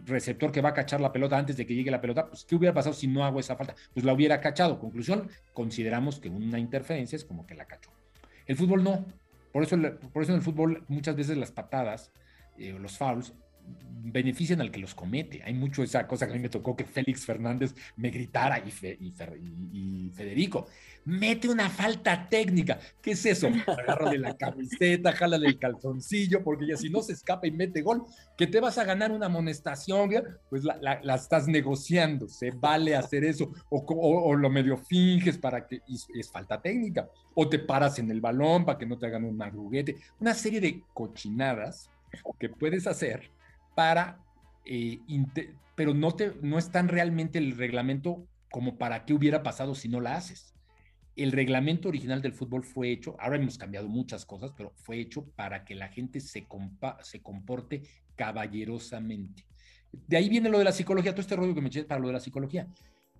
receptor 0.07 0.53
que 0.53 0.61
va 0.61 0.71
a 0.71 0.75
cachar 0.75 1.01
la 1.01 1.13
pelota 1.13 1.37
antes 1.37 1.57
de 1.57 1.67
que 1.67 1.75
llegue 1.75 1.91
la 1.91 2.01
pelota, 2.01 2.27
pues 2.27 2.45
¿qué 2.45 2.55
hubiera 2.55 2.73
pasado 2.73 2.95
si 2.95 3.09
no 3.09 3.25
hago 3.25 3.41
esa 3.41 3.57
falta? 3.57 3.75
Pues 3.93 4.05
la 4.05 4.13
hubiera 4.13 4.41
cachado. 4.41 4.79
Conclusión, 4.79 5.29
consideramos 5.53 6.21
que 6.21 6.29
una 6.29 6.59
interferencia 6.59 7.17
es 7.17 7.25
como 7.25 7.47
que 7.47 7.55
la 7.55 7.67
cachó. 7.67 7.91
El 8.47 8.57
fútbol 8.57 8.85
no. 8.85 9.05
Por 9.53 9.63
eso, 9.63 9.77
por 10.13 10.23
eso 10.23 10.33
en 10.33 10.39
el 10.39 10.45
fútbol 10.45 10.85
muchas 10.89 11.17
veces 11.17 11.37
las 11.37 11.51
patadas 11.51 12.13
eh, 12.59 12.77
los 12.79 12.99
fouls 12.99 13.33
benefician 14.13 14.61
al 14.61 14.71
que 14.71 14.81
los 14.81 14.95
comete. 14.95 15.43
Hay 15.45 15.55
mucho 15.55 15.83
esa 15.83 16.07
cosa 16.07 16.27
que 16.27 16.33
a 16.33 16.37
mí 16.37 16.43
me 16.43 16.49
tocó 16.49 16.77
que 16.77 16.85
Félix 16.85 17.25
Fernández 17.25 17.75
me 17.97 18.11
gritara 18.11 18.59
y, 18.59 18.73
y, 19.73 20.11
Federico, 20.11 20.67
mete 21.05 21.49
una 21.49 21.71
falta 21.71 22.29
técnica. 22.29 22.79
¿Qué 23.01 23.13
es 23.13 23.25
eso? 23.27 23.49
Agárrale 23.67 24.19
la 24.19 24.37
camiseta, 24.37 25.13
jálale 25.13 25.49
el 25.49 25.59
calzoncillo, 25.59 26.43
porque 26.43 26.67
ya 26.67 26.77
si 26.77 26.91
no 26.91 27.03
se 27.03 27.13
escapa 27.13 27.47
y 27.47 27.51
mete 27.51 27.83
gol, 27.83 28.05
que 28.37 28.47
te 28.47 28.61
vas 28.61 28.79
a 28.79 28.85
ganar 28.85 29.13
una 29.13 29.27
amonestación, 29.27 30.11
pues 30.49 30.65
la, 30.65 31.01
estás 31.15 31.49
negociando, 31.49 32.29
se 32.29 32.51
vale 32.51 32.97
hacer 32.97 33.25
eso, 33.25 33.53
o, 33.69 34.35
lo 34.35 34.51
medio 34.51 34.77
finges 34.77 35.39
para 35.39 35.67
que 35.67 35.81
es 35.87 36.31
falta 36.31 36.61
técnica, 36.61 37.09
o 37.35 37.49
te 37.49 37.59
paras 37.59 37.99
en 37.99 38.11
el 38.11 38.21
balón 38.21 38.65
para 38.65 38.79
que 38.79 38.87
no 38.87 38.99
te 38.99 39.07
hagan 39.07 39.25
un 39.25 39.37
marruguete, 39.37 39.97
una 40.21 40.35
serie 40.35 40.61
de 40.61 40.83
cochinadas 40.95 41.91
que 42.39 42.49
puedes 42.49 42.87
hacer 42.87 43.31
para, 43.79 44.19
eh, 44.65 44.99
pero 45.77 45.95
no, 45.95 46.11
te, 46.11 46.33
no 46.43 46.59
es 46.59 46.73
tan 46.73 46.89
realmente 46.89 47.39
el 47.39 47.57
reglamento 47.57 48.27
como 48.51 48.77
para 48.77 49.05
qué 49.05 49.15
hubiera 49.15 49.45
pasado 49.45 49.77
si 49.77 49.89
no 49.89 50.01
la 50.01 50.17
haces. 50.17 50.53
El 51.15 51.31
reglamento 51.31 51.89
original 51.89 52.21
del 52.21 52.33
fútbol 52.33 52.65
fue 52.65 52.91
hecho, 52.91 53.15
ahora 53.21 53.37
hemos 53.37 53.57
cambiado 53.57 53.87
muchas 53.87 54.27
cosas, 54.27 54.51
pero 54.57 54.73
fue 54.75 54.99
hecho 54.99 55.27
para 55.37 55.65
que 55.65 55.77
la 55.77 55.87
gente 55.87 56.19
se, 56.19 56.49
se 57.03 57.23
comporte 57.23 57.83
caballerosamente. 58.17 59.47
De 59.93 60.17
ahí 60.17 60.29
viene 60.29 60.49
lo 60.49 60.59
de 60.59 60.65
la 60.65 60.73
psicología, 60.73 61.13
todo 61.13 61.21
este 61.21 61.37
rollo 61.37 61.55
que 61.55 61.61
me 61.61 61.69
eché 61.69 61.85
para 61.85 62.01
lo 62.01 62.09
de 62.09 62.15
la 62.15 62.21
psicología. 62.21 62.67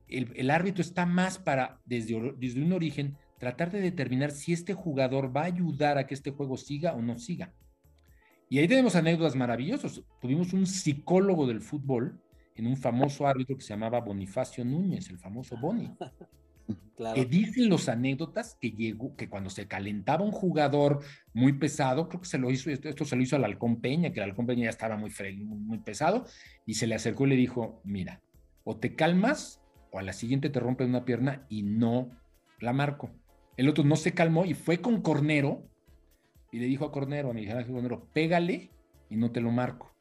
El, 0.09 0.51
árbitro 0.51 0.83
está 0.83 1.07
más 1.07 1.39
para, 1.39 1.81
desde 1.85 2.17
un 2.17 2.73
origen, 2.73 3.17
tratar 3.39 3.71
de 3.71 3.81
determinar 3.81 4.33
si 4.33 4.53
este 4.55 4.75
jugador 4.75 5.37
va 5.37 5.43
a 5.43 5.53
ayudar 5.55 5.99
a 5.99 6.09
que 6.09 6.15
este 6.15 6.33
juego 6.33 6.57
siga 6.57 6.95
o 6.95 7.01
no 7.01 7.17
siga. 7.17 7.55
Y 8.49 8.59
ahí 8.59 8.69
tenemos 8.69 8.97
anécdotas 8.97 9.37
maravillosas. 9.37 10.03
Tuvimos 10.21 10.53
un 10.53 10.67
psicólogo 10.67 11.47
del 11.47 11.61
fútbol 11.61 12.21
en 12.57 12.67
un 12.67 12.77
famoso 12.77 13.27
árbitro 13.27 13.57
que 13.57 13.63
se 13.63 13.71
llamaba 13.71 14.01
Bonifacio 14.01 14.65
Núñez, 14.65 15.09
el 15.11 15.19
famoso 15.19 15.57
Boni. 15.57 15.91
Que 17.15 17.25
dicen 17.25 17.71
los 17.71 17.89
anécdotas 17.89 18.59
que 18.61 18.73
llegó, 18.73 19.17
que 19.17 19.31
cuando 19.31 19.49
se 19.49 19.67
calentaba 19.67 20.25
un 20.25 20.33
jugador 20.33 21.01
muy 21.33 21.55
pesado, 21.55 22.09
creo 22.09 22.21
que 22.21 22.29
se 22.29 22.37
lo 22.37 22.51
hizo, 22.51 22.71
esto, 22.71 23.05
se 23.05 23.17
lo 23.17 23.23
hizo 23.23 23.37
al 23.37 23.45
Halcón 23.45 23.81
Peña, 23.81 24.13
que 24.13 24.21
el 24.21 24.29
Halcón 24.29 24.47
Peña 24.47 24.65
ya 24.65 24.71
estaba 24.71 24.97
muy, 24.99 25.11
muy 25.47 25.79
pesado, 25.79 26.27
y 26.67 26.75
se 26.75 26.87
le 26.87 26.97
acercó 26.97 27.27
y 27.27 27.31
le 27.31 27.37
dijo: 27.37 27.81
Mira, 27.85 28.21
o 28.65 28.77
te 28.77 28.95
calmas, 28.95 29.63
o 29.93 29.99
a 29.99 30.03
la 30.03 30.13
siguiente 30.13 30.51
te 30.51 30.61
rompe 30.61 30.85
una 30.85 31.05
pierna 31.05 31.47
y 31.49 31.63
no 31.63 32.11
la 32.61 32.73
marco. 32.73 33.11
El 33.57 33.69
otro 33.69 33.85
no 33.85 33.97
se 33.97 34.13
calmó 34.13 34.45
y 34.45 34.55
fue 34.55 34.83
con 34.83 35.01
Cornero 35.01 35.69
y 36.51 36.59
le 36.59 36.67
dijo 36.67 36.85
a 36.85 36.93
Cornero, 36.93 37.31
a 37.31 37.35
mi 37.35 37.47
Cornero, 37.47 38.07
pégale 38.13 38.71
y 39.11 39.17
no 39.17 39.31
te 39.31 39.41
lo 39.41 39.51
marco. 39.51 39.93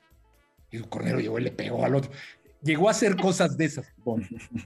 Y 0.71 0.77
el 0.77 0.89
Cornero 0.89 1.19
llegó 1.19 1.39
y 1.39 1.43
le 1.43 1.51
pegó 1.51 1.83
al 1.85 1.95
otro. 1.95 2.11
Llegó 2.63 2.87
a 2.87 2.91
hacer 2.91 3.15
cosas 3.15 3.55
de 3.57 3.65
esas, 3.65 3.93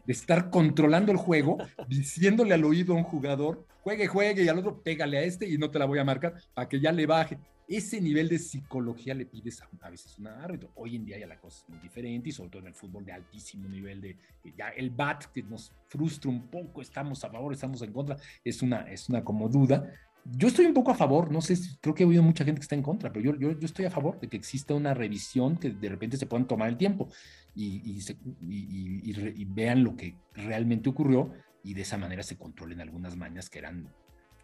de 0.05 0.13
estar 0.13 0.49
controlando 0.49 1.11
el 1.11 1.17
juego, 1.17 1.57
diciéndole 1.87 2.53
al 2.53 2.63
oído 2.63 2.93
a 2.93 2.97
un 2.97 3.03
jugador, 3.03 3.67
juegue, 3.83 4.07
juegue, 4.07 4.43
y 4.43 4.47
al 4.47 4.59
otro, 4.59 4.81
pégale 4.81 5.17
a 5.17 5.23
este 5.23 5.47
y 5.47 5.57
no 5.57 5.69
te 5.69 5.77
la 5.77 5.85
voy 5.85 5.99
a 5.99 6.03
marcar 6.03 6.35
para 6.53 6.69
que 6.69 6.79
ya 6.79 6.91
le 6.91 7.05
baje. 7.05 7.37
Ese 7.67 8.01
nivel 8.01 8.27
de 8.27 8.37
psicología 8.37 9.13
le 9.13 9.25
pides 9.25 9.61
a, 9.61 9.69
a 9.81 9.89
veces 9.89 10.17
un 10.17 10.27
árbitro. 10.27 10.71
Hoy 10.75 10.95
en 10.95 11.05
día 11.05 11.19
ya 11.19 11.27
la 11.27 11.39
cosa 11.39 11.63
es 11.63 11.69
muy 11.69 11.79
diferente 11.79 12.29
y 12.29 12.31
sobre 12.31 12.49
todo 12.49 12.61
en 12.61 12.67
el 12.69 12.73
fútbol 12.73 13.05
de 13.05 13.13
altísimo 13.13 13.67
nivel 13.67 14.01
de 14.01 14.17
ya 14.57 14.69
el 14.69 14.89
bat 14.89 15.25
que 15.25 15.43
nos 15.43 15.71
frustra 15.87 16.29
un 16.29 16.47
poco, 16.47 16.81
estamos 16.81 17.23
a 17.23 17.29
favor, 17.29 17.53
estamos 17.53 17.81
en 17.81 17.93
contra, 17.93 18.17
es 18.43 18.61
una, 18.61 18.81
es 18.91 19.07
una 19.09 19.23
como 19.23 19.47
duda, 19.47 19.89
yo 20.25 20.47
estoy 20.47 20.65
un 20.65 20.73
poco 20.73 20.91
a 20.91 20.95
favor, 20.95 21.31
no 21.31 21.41
sé, 21.41 21.57
creo 21.81 21.95
que 21.95 22.03
he 22.03 22.05
oído 22.05 22.21
mucha 22.23 22.45
gente 22.45 22.59
que 22.59 22.63
está 22.63 22.75
en 22.75 22.83
contra, 22.83 23.11
pero 23.11 23.25
yo, 23.25 23.39
yo, 23.39 23.57
yo 23.57 23.65
estoy 23.65 23.85
a 23.85 23.91
favor 23.91 24.19
de 24.19 24.27
que 24.27 24.37
exista 24.37 24.73
una 24.73 24.93
revisión, 24.93 25.57
que 25.57 25.71
de 25.71 25.89
repente 25.89 26.17
se 26.17 26.25
puedan 26.25 26.47
tomar 26.47 26.69
el 26.69 26.77
tiempo 26.77 27.09
y, 27.55 27.99
y, 28.41 29.45
vean 29.45 29.83
lo 29.83 29.95
que 29.95 30.15
realmente 30.33 30.89
ocurrió 30.89 31.31
y 31.63 31.73
de 31.73 31.81
esa 31.81 31.97
manera 31.97 32.23
se 32.23 32.37
controlen 32.37 32.81
algunas 32.81 33.15
mañas 33.17 33.49
que 33.49 33.59
eran, 33.59 33.89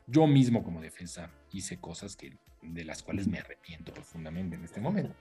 yo 0.07 0.27
mismo 0.27 0.63
como 0.63 0.81
defensa 0.81 1.31
hice 1.51 1.79
cosas 1.79 2.15
que, 2.15 2.37
de 2.61 2.83
las 2.83 3.03
cuales 3.03 3.27
me 3.27 3.39
arrepiento 3.39 3.93
profundamente 3.93 4.55
en 4.55 4.63
este 4.63 4.81
momento. 4.81 5.13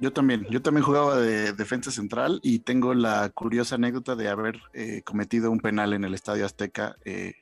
Yo 0.00 0.14
también, 0.14 0.46
yo 0.48 0.62
también 0.62 0.82
jugaba 0.82 1.20
de 1.20 1.52
defensa 1.52 1.90
central 1.90 2.40
y 2.42 2.60
tengo 2.60 2.94
la 2.94 3.28
curiosa 3.28 3.74
anécdota 3.74 4.16
de 4.16 4.28
haber 4.28 4.58
eh, 4.72 5.02
cometido 5.04 5.50
un 5.50 5.60
penal 5.60 5.92
en 5.92 6.04
el 6.04 6.14
Estadio 6.14 6.46
Azteca. 6.46 6.96
Eh, 7.04 7.34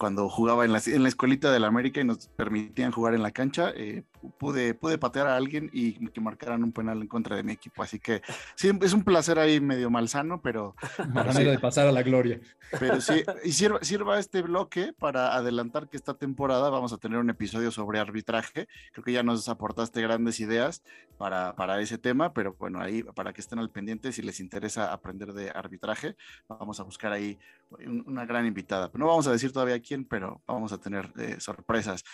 cuando 0.00 0.30
jugaba 0.30 0.64
en 0.64 0.72
la, 0.72 0.80
en 0.86 1.02
la 1.02 1.10
escuelita 1.10 1.52
de 1.52 1.60
la 1.60 1.66
América 1.66 2.00
y 2.00 2.04
nos 2.04 2.28
permitían 2.28 2.90
jugar 2.90 3.12
en 3.12 3.22
la 3.22 3.32
cancha, 3.32 3.70
eh, 3.76 4.02
pude, 4.38 4.72
pude 4.72 4.96
patear 4.96 5.26
a 5.26 5.36
alguien 5.36 5.68
y 5.74 6.06
que 6.08 6.22
marcaran 6.22 6.64
un 6.64 6.72
penal 6.72 7.02
en 7.02 7.06
contra 7.06 7.36
de 7.36 7.42
mi 7.42 7.52
equipo. 7.52 7.82
Así 7.82 8.00
que 8.00 8.22
sí, 8.54 8.70
es 8.80 8.94
un 8.94 9.04
placer 9.04 9.38
ahí 9.38 9.60
medio 9.60 9.90
malsano, 9.90 10.40
pero... 10.40 10.74
Manera 11.12 11.50
de 11.50 11.58
pasar 11.58 11.86
a 11.86 11.92
la 11.92 12.02
gloria. 12.02 12.40
Pero 12.78 13.02
sí, 13.02 13.22
y 13.44 13.52
sirva, 13.52 13.78
sirva, 13.82 14.18
este 14.18 14.40
bloque 14.40 14.94
para 14.98 15.34
adelantar 15.34 15.90
que 15.90 15.98
esta 15.98 16.14
temporada 16.14 16.70
vamos 16.70 16.94
a 16.94 16.96
tener 16.96 17.18
un 17.18 17.28
episodio 17.28 17.70
sobre 17.70 17.98
arbitraje. 17.98 18.68
Creo 18.92 19.04
que 19.04 19.12
ya 19.12 19.22
nos 19.22 19.50
aportaste 19.50 20.00
grandes 20.00 20.40
ideas 20.40 20.82
para, 21.18 21.54
para 21.56 21.78
ese 21.78 21.98
tema, 21.98 22.32
pero 22.32 22.56
bueno, 22.58 22.80
ahí 22.80 23.02
para 23.02 23.34
que 23.34 23.42
estén 23.42 23.58
al 23.58 23.68
pendiente, 23.68 24.12
si 24.12 24.22
les 24.22 24.40
interesa 24.40 24.94
aprender 24.94 25.34
de 25.34 25.50
arbitraje, 25.50 26.16
vamos 26.48 26.80
a 26.80 26.84
buscar 26.84 27.12
ahí 27.12 27.38
una 27.86 28.26
gran 28.26 28.46
invitada. 28.46 28.90
No 28.94 29.06
vamos 29.06 29.26
a 29.26 29.32
decir 29.32 29.52
todavía 29.52 29.80
quién, 29.80 30.04
pero 30.04 30.42
vamos 30.46 30.72
a 30.72 30.78
tener 30.78 31.12
eh, 31.18 31.36
sorpresas. 31.38 32.04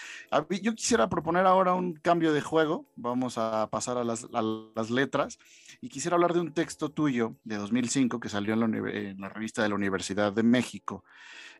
Yo 0.62 0.74
quisiera 0.74 1.08
proponer 1.08 1.46
ahora 1.46 1.74
un 1.74 1.94
cambio 1.94 2.32
de 2.32 2.40
juego. 2.40 2.86
Vamos 2.96 3.38
a 3.38 3.68
pasar 3.70 3.96
a 3.98 4.04
las, 4.04 4.90
letras. 4.90 5.38
Y 5.80 5.88
quisiera 5.88 6.14
hablar 6.14 6.34
de 6.34 6.40
un 6.40 6.52
texto 6.52 6.90
tuyo 6.90 7.36
de 7.44 7.56
2005 7.56 8.20
que 8.20 8.28
salió 8.28 8.54
en 8.54 9.20
la, 9.20 9.28
revista 9.28 9.62
de 9.62 9.68
la 9.70 9.74
Universidad 9.74 10.32
de 10.32 10.42
México, 10.42 11.04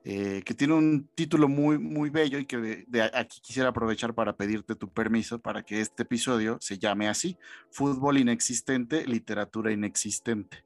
eh, 0.08 0.42
que 0.44 0.54
tiene 0.54 0.72
un 0.74 1.08
título 1.16 1.48
muy, 1.48 1.78
muy 1.80 2.10
bello 2.10 2.38
y 2.38 2.46
que 2.46 2.84
de, 2.86 3.02
aquí 3.02 3.40
quisiera 3.40 3.70
aprovechar 3.70 4.14
para 4.14 4.36
pedirte 4.36 4.76
tu 4.76 4.88
permiso 4.88 5.40
para 5.40 5.64
que 5.64 5.80
este 5.80 6.04
episodio 6.04 6.58
se 6.60 6.78
llame 6.78 7.08
así, 7.08 7.36
Fútbol 7.72 8.18
inexistente, 8.18 9.04
literatura 9.04 9.72
inexistente. 9.72 10.58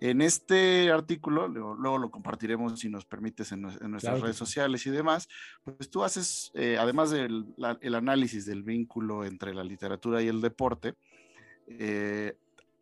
En 0.00 0.20
este 0.20 0.90
artículo, 0.90 1.48
luego, 1.48 1.96
lo 1.96 2.10
compartiremos 2.10 2.78
si 2.78 2.90
nos 2.90 3.06
permites 3.06 3.52
en, 3.52 3.62
nuestras 3.62 4.20
redes 4.20 4.36
sociales 4.36 4.84
y 4.84 4.90
demás, 4.90 5.30
pues 5.64 5.88
tú 5.88 6.04
haces, 6.04 6.52
eh, 6.52 6.76
además 6.78 7.08
del 7.08 7.46
el 7.80 7.94
análisis 7.94 8.44
del 8.44 8.64
vínculo 8.64 9.24
entre 9.24 9.54
la 9.54 9.64
literatura 9.64 10.20
y 10.20 10.28
el 10.28 10.42
deporte, 10.42 10.92
eh, 11.68 12.36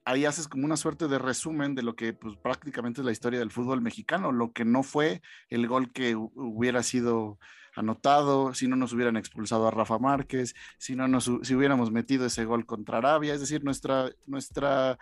ahí 0.05 0.25
haces 0.25 0.49
como 0.49 0.65
una 0.65 0.77
suerte 0.77 1.09
de 1.09 1.19
resumen 1.19 1.75
de 1.75 1.83
lo 1.83 1.95
que 1.97 2.13
pues, 2.13 2.37
prácticamente 2.37 3.01
es 3.01 3.05
la 3.05 3.13
historia 3.13 3.39
del 3.39 3.51
fútbol 3.51 3.81
mexicano, 3.81 4.33
lo 4.33 4.53
que 4.53 4.65
no 4.65 4.83
fue 4.83 5.23
el 5.49 5.67
gol 5.69 5.93
que 5.93 6.15
hubiera 6.17 6.83
sido 6.83 7.39
anotado, 7.75 8.55
si 8.55 8.69
no 8.69 8.77
nos 8.77 8.93
hubieran 8.93 9.17
expulsado 9.17 9.67
a 9.67 9.71
Rafa 9.71 9.99
Márquez, 9.99 10.55
si 10.79 10.95
no 10.97 11.09
nos 11.09 11.31
si 11.43 11.55
hubiéramos 11.55 11.91
metido 11.91 12.27
ese 12.27 12.45
gol 12.45 12.67
contra 12.67 12.99
Arabia, 12.99 13.35
es 13.35 13.41
decir, 13.41 13.65
nuestra, 13.65 14.11
nuestra 14.27 14.99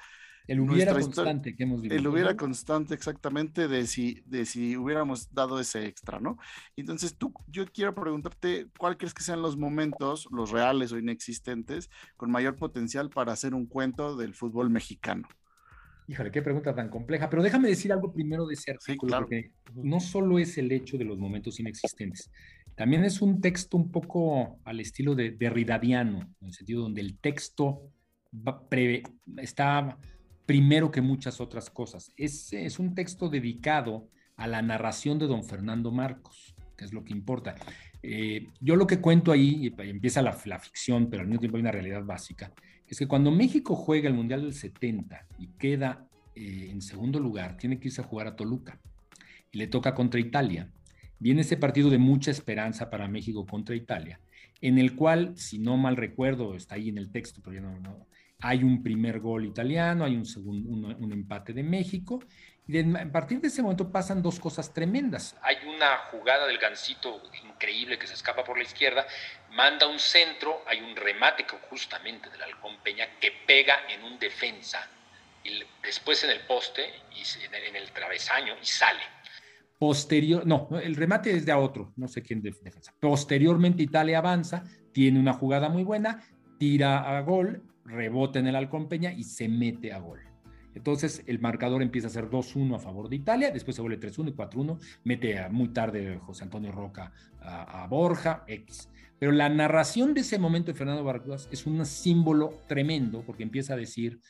El 0.51 0.59
hubiera 0.63 0.93
constante 0.93 1.55
que 1.55 1.63
hemos 1.63 1.81
vivido. 1.81 1.97
El 1.97 2.09
hubiera 2.09 2.37
constante, 2.37 2.93
exactamente, 2.93 3.69
de 3.69 3.87
si, 3.87 4.21
de 4.27 4.45
si 4.45 4.77
hubiéramos 4.77 5.33
dado 5.33 5.61
ese 5.61 5.87
extra, 5.87 6.19
¿no? 6.19 6.39
Entonces, 6.75 7.17
tú, 7.17 7.33
yo 7.47 7.65
quiero 7.67 7.95
preguntarte, 7.95 8.67
¿cuál 8.77 8.97
crees 8.97 9.15
que 9.15 9.23
sean 9.23 9.43
los 9.43 9.57
momentos, 9.57 10.27
los 10.33 10.51
reales 10.51 10.91
o 10.91 10.99
inexistentes, 10.99 11.89
con 12.17 12.33
mayor 12.33 12.57
potencial 12.57 13.11
para 13.11 13.31
hacer 13.33 13.55
un 13.55 13.67
cuento 13.67 14.17
del 14.17 14.35
fútbol 14.35 14.71
mexicano? 14.71 15.29
Híjole, 16.09 16.33
qué 16.33 16.43
pregunta 16.43 16.75
tan 16.75 16.89
compleja. 16.89 17.31
Pero 17.31 17.45
déjame 17.45 17.69
decir 17.69 17.93
algo 17.93 18.13
primero 18.13 18.45
de 18.45 18.55
ese 18.55 18.73
artículo, 18.73 19.19
porque 19.21 19.53
no 19.73 20.01
solo 20.01 20.41
es 20.41 20.59
el 20.59 20.73
hecho 20.73 20.99
de 20.99 21.05
los 21.05 21.17
momentos 21.17 21.61
inexistentes, 21.61 22.29
también 22.75 23.05
es 23.05 23.23
un 23.23 23.41
texto 23.41 23.77
un 23.77 23.93
poco 23.93 24.59
al 24.65 24.81
estilo 24.81 25.15
de 25.15 25.31
derridadiano, 25.31 26.29
en 26.41 26.49
el 26.49 26.55
sentido 26.55 26.83
donde 26.83 27.03
el 27.03 27.19
texto 27.19 27.93
está 29.37 29.97
primero 30.51 30.91
que 30.91 31.01
muchas 31.01 31.41
otras 31.41 31.71
cosas. 31.71 32.13
Es, 32.17 32.53
es 32.53 32.81
un 32.81 32.93
texto 32.93 33.29
dedicado 33.29 34.09
a 34.35 34.49
la 34.49 34.61
narración 34.63 35.17
de 35.21 35.29
don 35.29 35.45
Fernando 35.45 35.93
Marcos, 35.93 36.57
que 36.77 36.85
es 36.85 36.93
lo 36.93 37.05
que 37.05 37.13
importa. 37.13 37.55
Eh, 38.03 38.49
yo 38.61 38.75
lo 38.75 38.85
que 38.85 39.01
cuento 39.01 39.31
ahí, 39.31 39.73
y 39.79 39.89
empieza 39.89 40.23
la, 40.23 40.37
la, 40.47 40.59
ficción, 40.59 41.09
pero 41.09 41.23
al 41.23 41.29
mismo 41.29 41.39
tiempo 41.39 41.57
hay 41.57 41.61
una 41.61 41.71
realidad 41.71 42.03
básica, 42.03 42.53
es 42.89 42.99
que 42.99 43.07
cuando 43.07 43.31
México 43.31 43.77
juega 43.77 44.09
el 44.09 44.15
Mundial 44.15 44.43
del 44.43 44.53
70 44.53 45.25
y 45.39 45.47
queda 45.57 46.09
eh, 46.35 46.71
en 46.73 46.83
segundo 46.83 47.21
lugar, 47.21 47.57
tiene 47.57 47.79
que 47.79 47.87
irse 47.87 48.01
a 48.01 48.05
jugar 48.05 48.27
a 48.27 48.35
Toluca 48.35 48.81
y 49.53 49.59
le 49.59 49.69
toca 49.69 49.95
contra 49.95 50.19
Italia. 50.19 50.69
Viene 51.21 51.43
ese 51.43 51.59
partido 51.59 51.91
de 51.91 51.99
mucha 51.99 52.33
esperanza 52.33 52.91
para 52.91 53.07
México 53.07 53.47
contra 53.47 53.77
Italia, 53.77 54.19
en 54.61 54.81
el 54.81 54.97
cual, 54.97 55.37
si 55.37 55.61
no 55.61 55.77
mal 55.77 55.97
recuerdo, 55.97 56.57
está 56.57 56.75
ahí 56.75 56.89
en 56.89 56.99
el 56.99 57.13
texto, 57.13 57.41
pero 57.41 57.61
no, 57.61 57.79
no, 57.79 58.09
hay 58.41 58.65
un 58.65 58.83
primer 58.83 59.21
gol 59.21 59.45
italiano, 59.45 60.05
hay 60.05 60.17
un, 60.17 60.25
segundo, 60.25 60.97
un, 60.97 61.13
empate 61.13 61.53
de 61.53 61.63
México, 61.63 62.23
y 62.67 62.79
a 62.79 63.13
partir 63.13 63.41
de 63.41 63.49
ese 63.49 63.63
momento 63.63 63.91
pasan 63.91 64.23
dos 64.23 64.39
cosas 64.39 64.73
tremendas. 64.73 65.37
Hay 65.43 65.57
una 65.67 65.97
jugada 66.11 66.47
del 66.47 66.59
Gancito 66.59 67.21
increíble 67.45 67.99
que 67.99 68.07
se 68.07 68.15
escapa 68.15 68.45
por 68.45 68.57
la 68.57 68.63
izquierda, 68.63 69.07
manda 69.53 69.87
un 69.87 69.99
centro, 69.99 70.63
hay 70.67 70.81
un 70.81 70.97
remate 70.97 71.45
justamente 71.69 72.31
del 72.31 72.43
Halcón 72.43 72.77
Peña 72.83 73.07
que 73.21 73.33
pega 73.47 73.75
en 73.89 74.05
un 74.05 74.19
defensa, 74.19 74.89
y 75.45 75.63
después 75.83 76.23
en 76.25 76.31
el 76.31 76.41
poste, 76.41 76.83
y 77.13 77.45
en 77.45 77.77
el, 77.77 77.91
travesaño, 77.91 78.55
y 78.61 78.67
sale. 78.67 79.01
Posterior, 79.79 80.47
no, 80.47 80.69
el 80.83 80.95
remate 80.95 81.31
es 81.35 81.47
de 81.47 81.53
a 81.53 81.59
otro, 81.59 81.93
no 81.97 82.07
sé 82.07 82.23
quién 82.23 82.43
de 82.43 82.51
defensa. 82.51 82.95
Posteriormente 83.01 83.83
Italia 83.83 84.19
avanza, 84.19 84.65
tiene 84.93 85.19
una 85.19 85.33
jugada 85.33 85.71
muy 85.71 85.83
buena, 85.83 86.23
tira 86.59 87.17
a 87.17 87.21
gol, 87.23 87.63
rebota 87.85 88.39
en 88.39 88.47
el 88.47 88.57
Halcón 88.57 88.89
Peña 88.89 89.13
y 89.13 89.25
se 89.25 89.49
mete 89.49 89.93
a 89.93 89.99
gol. 89.99 90.21
Entonces 90.75 91.23
el 91.27 91.41
marcador 91.41 91.83
empieza 91.83 92.07
a 92.07 92.11
ser 92.11 92.31
2-1 92.31 92.77
a 92.77 92.79
favor 92.79 93.09
de 93.09 93.17
Italia, 93.17 93.51
después 93.51 93.75
se 93.75 93.83
vuelve 93.83 93.99
3-1 93.99 94.29
y 94.29 94.33
4-1, 94.33 94.79
mete 95.05 95.49
muy 95.49 95.69
tarde 95.69 96.19
José 96.19 96.45
Antonio 96.45 96.71
Roca 96.71 97.13
a, 97.41 97.87
Borja, 97.89 98.45
X. 98.47 98.89
Pero 99.19 99.33
la 99.33 99.49
narración 99.49 100.15
de 100.15 100.21
ese 100.21 100.39
momento 100.39 100.73
de 100.73 100.79
Fernando 100.79 101.05
Vargas 101.05 101.49
es 101.51 101.67
un 101.67 101.85
símbolo 101.85 102.61
tremendo 102.69 103.23
porque 103.27 103.43
empieza 103.43 103.75
a 103.75 103.77
decir... 103.77 104.21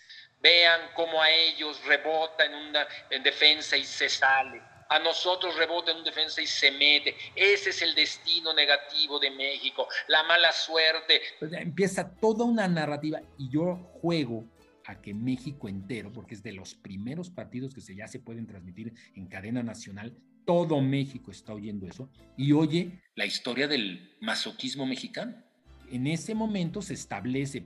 Vean 0.43 0.81
cómo 0.97 1.21
a 1.21 1.31
ellos 1.31 1.81
rebota 1.87 2.47
en, 2.47 2.55
una, 2.55 2.87
en 3.11 3.23
defensa 3.23 3.77
y 3.77 3.85
se 3.85 4.09
sale 4.09 4.63
a 4.91 4.99
nosotros 4.99 5.57
rebota 5.57 5.93
en 5.93 5.99
un 5.99 6.05
defensa 6.05 6.43
y 6.43 6.47
se 6.47 6.71
mete. 6.73 7.15
Ese 7.35 7.71
es 7.71 7.81
el 7.81 7.95
destino 7.95 8.53
negativo 8.53 9.19
de 9.19 9.31
México, 9.31 9.89
la 10.09 10.25
mala 10.25 10.53
suerte. 10.53 11.23
Pues 11.39 11.53
empieza 11.53 12.11
toda 12.17 12.45
una 12.45 12.67
narrativa 12.67 13.21
y 13.39 13.49
yo 13.49 13.77
juego 14.01 14.45
a 14.87 15.01
que 15.01 15.15
México 15.15 15.69
entero, 15.69 16.13
porque 16.13 16.35
es 16.35 16.43
de 16.43 16.53
los 16.53 16.75
primeros 16.75 17.31
partidos 17.31 17.73
que 17.73 17.81
se, 17.81 17.95
ya 17.95 18.09
se 18.09 18.19
pueden 18.19 18.47
transmitir 18.47 18.93
en 19.15 19.27
cadena 19.27 19.63
nacional, 19.63 20.17
todo 20.45 20.81
México 20.81 21.31
está 21.31 21.55
oyendo 21.55 21.87
eso 21.87 22.11
y 22.37 22.53
oye 22.53 23.01
la 23.15 23.27
historia 23.27 23.69
del 23.69 24.17
masoquismo 24.21 24.87
mexicano. 24.87 25.37
En 25.89 26.09
ese 26.09 26.35
momento 26.35 26.83
se 26.83 26.95
establece 26.95 27.65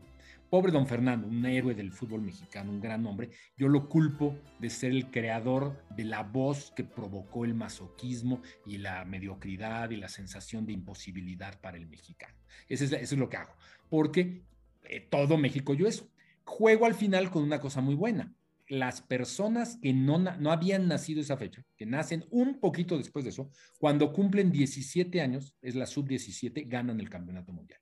Pobre 0.54 0.70
don 0.70 0.86
Fernando, 0.86 1.26
un 1.26 1.44
héroe 1.46 1.74
del 1.74 1.90
fútbol 1.90 2.22
mexicano, 2.22 2.70
un 2.70 2.80
gran 2.80 3.04
hombre, 3.06 3.30
yo 3.56 3.66
lo 3.66 3.88
culpo 3.88 4.38
de 4.60 4.70
ser 4.70 4.92
el 4.92 5.10
creador 5.10 5.84
de 5.96 6.04
la 6.04 6.22
voz 6.22 6.72
que 6.76 6.84
provocó 6.84 7.44
el 7.44 7.54
masoquismo 7.54 8.40
y 8.64 8.78
la 8.78 9.04
mediocridad 9.04 9.90
y 9.90 9.96
la 9.96 10.08
sensación 10.08 10.64
de 10.64 10.72
imposibilidad 10.72 11.60
para 11.60 11.76
el 11.76 11.88
mexicano. 11.88 12.38
Eso 12.68 12.84
es, 12.84 13.12
lo 13.14 13.28
que 13.28 13.36
hago, 13.36 13.52
porque 13.90 14.44
eh, 14.84 15.00
todo 15.00 15.38
México 15.38 15.74
yo 15.74 15.88
eso. 15.88 16.08
Juego 16.44 16.86
al 16.86 16.94
final 16.94 17.32
con 17.32 17.42
una 17.42 17.58
cosa 17.58 17.80
muy 17.80 17.96
buena. 17.96 18.32
Las 18.68 19.00
personas 19.00 19.78
que 19.82 19.92
no, 19.92 20.20
no 20.20 20.52
habían 20.52 20.86
nacido 20.86 21.20
esa 21.20 21.36
fecha, 21.36 21.64
que 21.76 21.84
nacen 21.84 22.26
un 22.30 22.60
poquito 22.60 22.96
después 22.96 23.24
de 23.24 23.30
eso, 23.30 23.50
cuando 23.80 24.12
cumplen 24.12 24.52
17 24.52 25.20
años, 25.20 25.56
es 25.62 25.74
la 25.74 25.86
sub-17, 25.86 26.68
ganan 26.68 27.00
el 27.00 27.10
campeonato 27.10 27.52
mundial. 27.52 27.80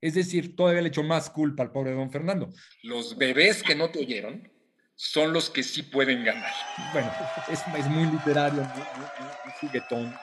Es 0.00 0.14
decir, 0.14 0.54
todavía 0.54 0.82
le 0.82 0.88
echó 0.88 1.02
más 1.02 1.28
culpa 1.30 1.62
al 1.62 1.72
pobre 1.72 1.92
don 1.92 2.10
Fernando. 2.10 2.50
Los 2.82 3.16
bebés 3.16 3.62
que 3.62 3.74
no 3.74 3.90
te 3.90 4.00
oyeron 4.00 4.48
son 4.94 5.32
los 5.32 5.50
que 5.50 5.62
sí 5.62 5.82
pueden 5.82 6.24
ganar. 6.24 6.52
Bueno, 6.92 7.10
es, 7.50 7.86
muy 7.88 8.04
literario, 8.06 8.62
muy, 8.62 9.52
juguetón. 9.60 10.14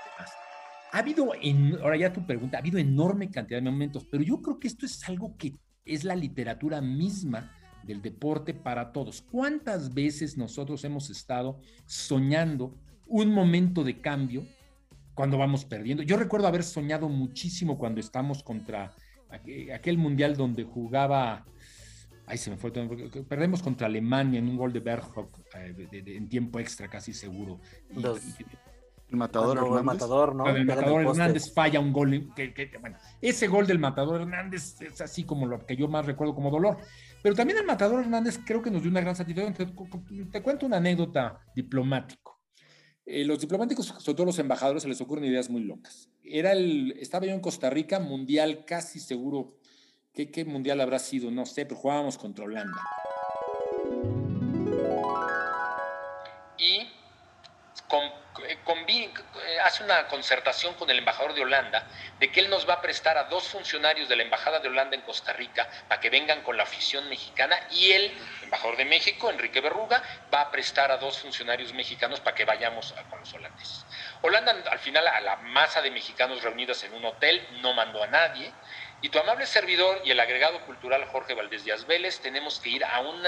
Ha 0.91 0.97
habido, 0.99 1.31
en, 1.41 1.77
ahora 1.81 1.97
ya 1.97 2.13
tu 2.13 2.25
pregunta, 2.25 2.57
ha 2.57 2.61
habido 2.61 2.77
enorme 2.77 3.29
cantidad 3.29 3.59
de 3.59 3.69
momentos, 3.69 4.05
pero 4.09 4.23
yo 4.23 4.41
creo 4.41 4.59
que 4.59 4.67
esto 4.67 4.85
es 4.85 5.07
algo 5.09 5.35
que 5.37 5.53
es 5.85 6.03
la 6.03 6.15
literatura 6.15 6.81
misma 6.81 7.53
del 7.83 8.01
deporte 8.01 8.53
para 8.53 8.91
todos. 8.91 9.21
¿Cuántas 9.21 9.93
veces 9.93 10.37
nosotros 10.37 10.83
hemos 10.85 11.09
estado 11.09 11.59
soñando 11.85 12.77
un 13.07 13.31
momento 13.31 13.83
de 13.83 13.99
cambio 14.01 14.45
cuando 15.13 15.37
vamos 15.37 15.65
perdiendo? 15.65 16.03
Yo 16.03 16.17
recuerdo 16.17 16.47
haber 16.47 16.63
soñado 16.63 17.07
muchísimo 17.09 17.77
cuando 17.77 17.99
estamos 17.99 18.41
contra 18.43 18.93
aquel 19.73 19.97
mundial 19.97 20.35
donde 20.35 20.63
jugaba, 20.63 21.45
ahí 22.25 22.37
se 22.37 22.49
me 22.49 22.57
fue, 22.57 22.71
perdemos 23.27 23.61
contra 23.61 23.87
Alemania 23.87 24.39
en 24.39 24.47
un 24.47 24.57
gol 24.57 24.73
de 24.73 24.79
Berghoff 24.79 25.27
eh, 25.55 25.89
en 25.91 26.29
tiempo 26.29 26.59
extra, 26.59 26.87
casi 26.87 27.13
seguro. 27.13 27.59
el 27.89 29.17
matador 29.17 29.57
Hernández. 29.57 29.79
El 29.79 29.85
matador, 29.85 30.35
¿no? 30.35 30.47
El 30.47 30.65
matador 30.65 31.01
Hernández 31.01 31.53
falla 31.53 31.79
un 31.79 31.93
gol. 31.93 32.33
bueno, 32.81 32.97
ese 33.21 33.47
gol 33.47 33.67
del 33.67 33.79
matador 33.79 34.21
Hernández 34.21 34.81
es 34.81 35.01
así 35.01 35.23
como 35.23 35.45
lo 35.45 35.65
que 35.65 35.75
yo 35.75 35.87
más 35.87 36.05
recuerdo 36.05 36.33
como 36.33 36.49
dolor. 36.49 36.77
Pero 37.21 37.35
también 37.35 37.59
el 37.59 37.65
matador 37.65 38.01
Hernández 38.01 38.39
creo 38.45 38.61
que 38.61 38.69
nos 38.69 38.81
dio 38.81 38.91
una 38.91 39.01
gran 39.01 39.15
satisfacción. 39.15 40.31
te 40.31 40.41
cuento 40.41 40.65
una 40.65 40.77
anécdota 40.77 41.39
diplomático. 41.55 42.35
Eh, 43.05 43.23
los 43.23 43.39
diplomáticos, 43.39 43.85
sobre 43.85 44.15
todo 44.15 44.25
los 44.25 44.39
embajadores, 44.39 44.81
se 44.81 44.89
les 44.89 44.99
ocurren 44.99 45.25
ideas 45.25 45.49
muy 45.49 45.63
locas. 45.63 46.09
Era 46.27 46.51
el, 46.53 46.95
estaba 46.99 47.25
yo 47.25 47.33
en 47.33 47.39
Costa 47.39 47.69
Rica, 47.69 47.99
mundial 47.99 48.65
casi 48.65 48.99
seguro. 48.99 49.57
¿Qué, 50.13 50.31
qué 50.31 50.45
mundial 50.45 50.81
habrá 50.81 50.99
sido? 50.99 51.29
No 51.29 51.45
sé, 51.45 51.65
pero 51.65 51.79
jugábamos 51.79 52.17
contra 52.17 52.45
Holanda. 52.45 52.81
Y 56.57 56.87
con 57.87 58.24
eh, 58.67 59.59
hace 59.63 59.83
una 59.83 60.07
concertación 60.07 60.73
con 60.73 60.89
el 60.89 60.97
embajador 60.97 61.33
de 61.33 61.41
Holanda 61.41 61.87
de 62.19 62.31
que 62.31 62.39
él 62.39 62.49
nos 62.49 62.67
va 62.67 62.75
a 62.75 62.81
prestar 62.81 63.17
a 63.17 63.25
dos 63.25 63.47
funcionarios 63.47 64.09
de 64.09 64.15
la 64.15 64.23
Embajada 64.23 64.59
de 64.59 64.67
Holanda 64.69 64.95
en 64.95 65.01
Costa 65.01 65.33
Rica 65.33 65.69
para 65.87 66.01
que 66.01 66.09
vengan 66.09 66.41
con 66.41 66.57
la 66.57 66.63
afición 66.63 67.07
mexicana 67.07 67.59
y 67.71 67.91
el 67.91 68.17
embajador 68.41 68.77
de 68.77 68.85
México, 68.85 69.29
Enrique 69.29 69.61
Berruga, 69.61 70.01
va 70.33 70.41
a 70.41 70.51
prestar 70.51 70.91
a 70.91 70.97
dos 70.97 71.19
funcionarios 71.19 71.73
mexicanos 71.73 72.19
para 72.19 72.35
que 72.35 72.45
vayamos 72.45 72.93
con 73.09 73.19
los 73.19 73.33
holandeses. 73.33 73.85
Holanda 74.21 74.55
al 74.71 74.79
final 74.79 75.07
a 75.07 75.21
la 75.21 75.35
masa 75.37 75.81
de 75.81 75.91
mexicanos 75.91 76.41
reunidos 76.41 76.83
en 76.83 76.93
un 76.93 77.05
hotel 77.05 77.47
no 77.61 77.73
mandó 77.73 78.01
a 78.01 78.07
nadie, 78.07 78.51
y 79.01 79.09
tu 79.09 79.19
amable 79.19 79.45
servidor 79.45 80.01
y 80.03 80.11
el 80.11 80.19
agregado 80.19 80.61
cultural 80.61 81.05
Jorge 81.05 81.33
Valdés 81.33 81.63
Díaz 81.63 81.85
Vélez 81.85 82.19
tenemos 82.19 82.59
que 82.59 82.69
ir 82.69 82.85
a 82.85 82.99
un 83.01 83.23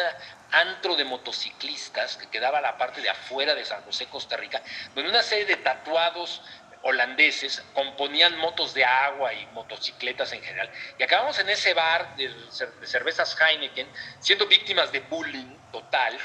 antro 0.51 0.95
de 0.95 1.03
motociclistas 1.03 2.17
que 2.17 2.29
quedaba 2.29 2.59
a 2.59 2.61
la 2.61 2.77
parte 2.77 3.01
de 3.01 3.09
afuera 3.09 3.53
de 3.53 3.65
San 3.65 3.83
José, 3.83 4.07
Costa 4.07 4.37
Rica, 4.37 4.61
donde 4.95 5.09
una 5.09 5.21
serie 5.21 5.45
de 5.45 5.57
tatuados 5.57 6.41
holandeses 6.83 7.63
componían 7.73 8.37
motos 8.37 8.73
de 8.73 8.85
agua 8.85 9.33
y 9.33 9.45
motocicletas 9.47 10.31
en 10.33 10.41
general. 10.41 10.71
Y 10.97 11.03
acabamos 11.03 11.37
en 11.39 11.49
ese 11.49 11.73
bar 11.73 12.15
de, 12.15 12.33
cervezas 12.83 13.37
Heineken 13.39 13.87
siendo 14.19 14.47
víctimas 14.47 14.91
de 14.91 15.01
bullying 15.01 15.57
total 15.71 16.17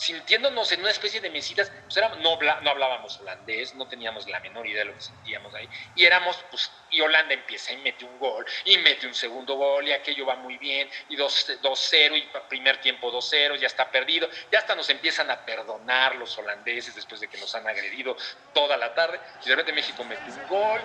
sintiéndonos 0.00 0.72
en 0.72 0.80
una 0.80 0.90
especie 0.90 1.20
de 1.20 1.28
mesitas, 1.28 1.70
pues 1.84 2.00
no, 2.20 2.38
no 2.62 2.70
hablábamos 2.70 3.20
holandés, 3.20 3.74
no 3.74 3.86
teníamos 3.86 4.26
la 4.28 4.40
menor 4.40 4.66
idea 4.66 4.78
de 4.78 4.86
lo 4.86 4.94
que 4.94 5.02
sentíamos 5.02 5.54
ahí, 5.54 5.68
y 5.94 6.06
éramos, 6.06 6.42
pues, 6.50 6.72
y 6.90 7.02
Holanda 7.02 7.34
empieza 7.34 7.72
y 7.72 7.76
mete 7.76 8.06
un 8.06 8.18
gol, 8.18 8.46
y 8.64 8.78
mete 8.78 9.06
un 9.06 9.12
segundo 9.12 9.56
gol, 9.56 9.86
y 9.86 9.92
aquello 9.92 10.24
va 10.24 10.36
muy 10.36 10.56
bien, 10.56 10.88
y 11.10 11.18
2-0, 11.18 12.16
y 12.16 12.26
primer 12.48 12.80
tiempo 12.80 13.12
2-0, 13.12 13.56
ya 13.56 13.66
está 13.66 13.90
perdido, 13.90 14.26
ya 14.50 14.60
hasta 14.60 14.74
nos 14.74 14.88
empiezan 14.88 15.30
a 15.30 15.44
perdonar 15.44 16.16
los 16.16 16.36
holandeses 16.38 16.94
después 16.94 17.20
de 17.20 17.28
que 17.28 17.36
nos 17.36 17.54
han 17.54 17.68
agredido 17.68 18.16
toda 18.54 18.78
la 18.78 18.94
tarde, 18.94 19.20
y 19.44 19.50
de 19.50 19.54
repente 19.54 19.74
México 19.74 20.02
mete 20.04 20.30
un 20.30 20.48
gol, 20.48 20.80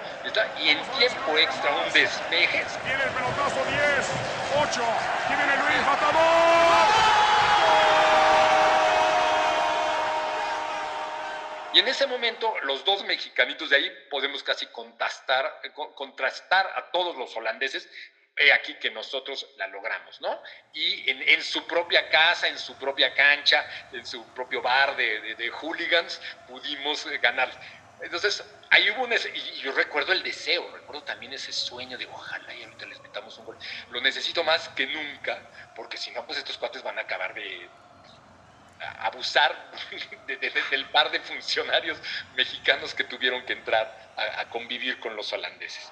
y 0.60 0.70
en 0.70 0.92
tiempo 0.98 1.38
extra 1.38 1.72
un 1.72 1.94
despeje. 1.94 2.66
Tiene 2.84 3.04
el 3.04 3.10
pelotazo 3.12 3.64
10, 3.64 4.10
8, 4.60 4.84
tiene 5.30 5.56
Luis 5.56 5.86
Matador. 5.86 7.05
Y 11.76 11.80
en 11.80 11.90
ese 11.90 12.08
momento, 12.08 12.54
los 12.64 12.86
dos 12.86 13.04
mexicanitos 13.04 13.70
de 13.70 13.76
ahí 13.76 13.92
podemos 14.10 14.42
casi 14.44 14.66
contrastar, 14.68 15.62
contrastar 15.94 16.72
a 16.74 16.90
todos 16.90 17.18
los 17.18 17.36
holandeses 17.36 17.90
he 18.38 18.54
aquí 18.54 18.76
que 18.76 18.90
nosotros 18.92 19.46
la 19.58 19.68
logramos, 19.68 20.22
¿no? 20.22 20.42
Y 20.74 21.10
en, 21.10 21.44
su 21.44 21.68
propia 21.68 22.10
casa, 22.10 22.48
en 22.48 22.58
su 22.58 22.76
propia 22.76 23.14
cancha, 23.14 23.68
en 23.92 24.06
su 24.06 24.26
propio 24.28 24.62
bar 24.62 24.96
de, 24.96 25.50
hooligans, 25.50 26.22
pudimos 26.48 27.06
eh, 27.08 27.18
ganar. 27.18 27.52
Entonces, 28.02 28.42
ahí 28.70 28.90
hubo 28.92 29.04
un... 29.04 29.12
Y 29.12 29.60
yo 29.60 29.74
recuerdo 29.74 30.14
el 30.14 30.24
deseo, 30.24 30.72
recuerdo 30.72 31.04
también 31.04 31.34
ese 31.34 31.52
sueño 31.52 31.98
de 31.98 32.06
ojalá 32.06 32.56
y 32.56 32.64
ahorita 32.64 32.86
les 32.86 33.02
metamos 33.02 33.38
un 33.38 33.48
gol. 33.48 33.58
Lo 33.92 34.00
necesito 34.00 34.46
más 34.46 34.70
que 34.70 34.88
nunca, 34.88 35.42
porque 35.76 35.98
si 35.98 36.12
no, 36.12 36.26
pues 36.26 36.38
estos 36.38 36.58
cuates 36.58 36.84
van 36.84 36.98
a 37.00 37.02
acabar 37.02 37.34
de 37.34 37.68
abusar 39.00 39.72
del 40.72 40.86
par 40.92 41.12
de 41.12 41.20
funcionarios 41.20 41.98
mexicanos 42.36 42.94
que 42.94 43.04
tuvieron 43.04 43.46
que 43.46 43.54
entrar 43.54 44.14
a 44.38 44.50
convivir 44.50 45.00
con 45.00 45.16
los 45.16 45.32
holandeses. 45.34 45.92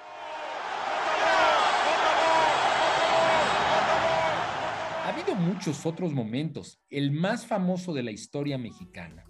Ha 5.04 5.08
habido 5.08 5.34
muchos 5.34 5.84
otros 5.86 6.12
momentos. 6.12 6.80
El 6.90 7.10
más 7.10 7.46
famoso 7.46 7.92
de 7.92 8.02
la 8.02 8.10
historia 8.10 8.56
mexicana, 8.58 9.24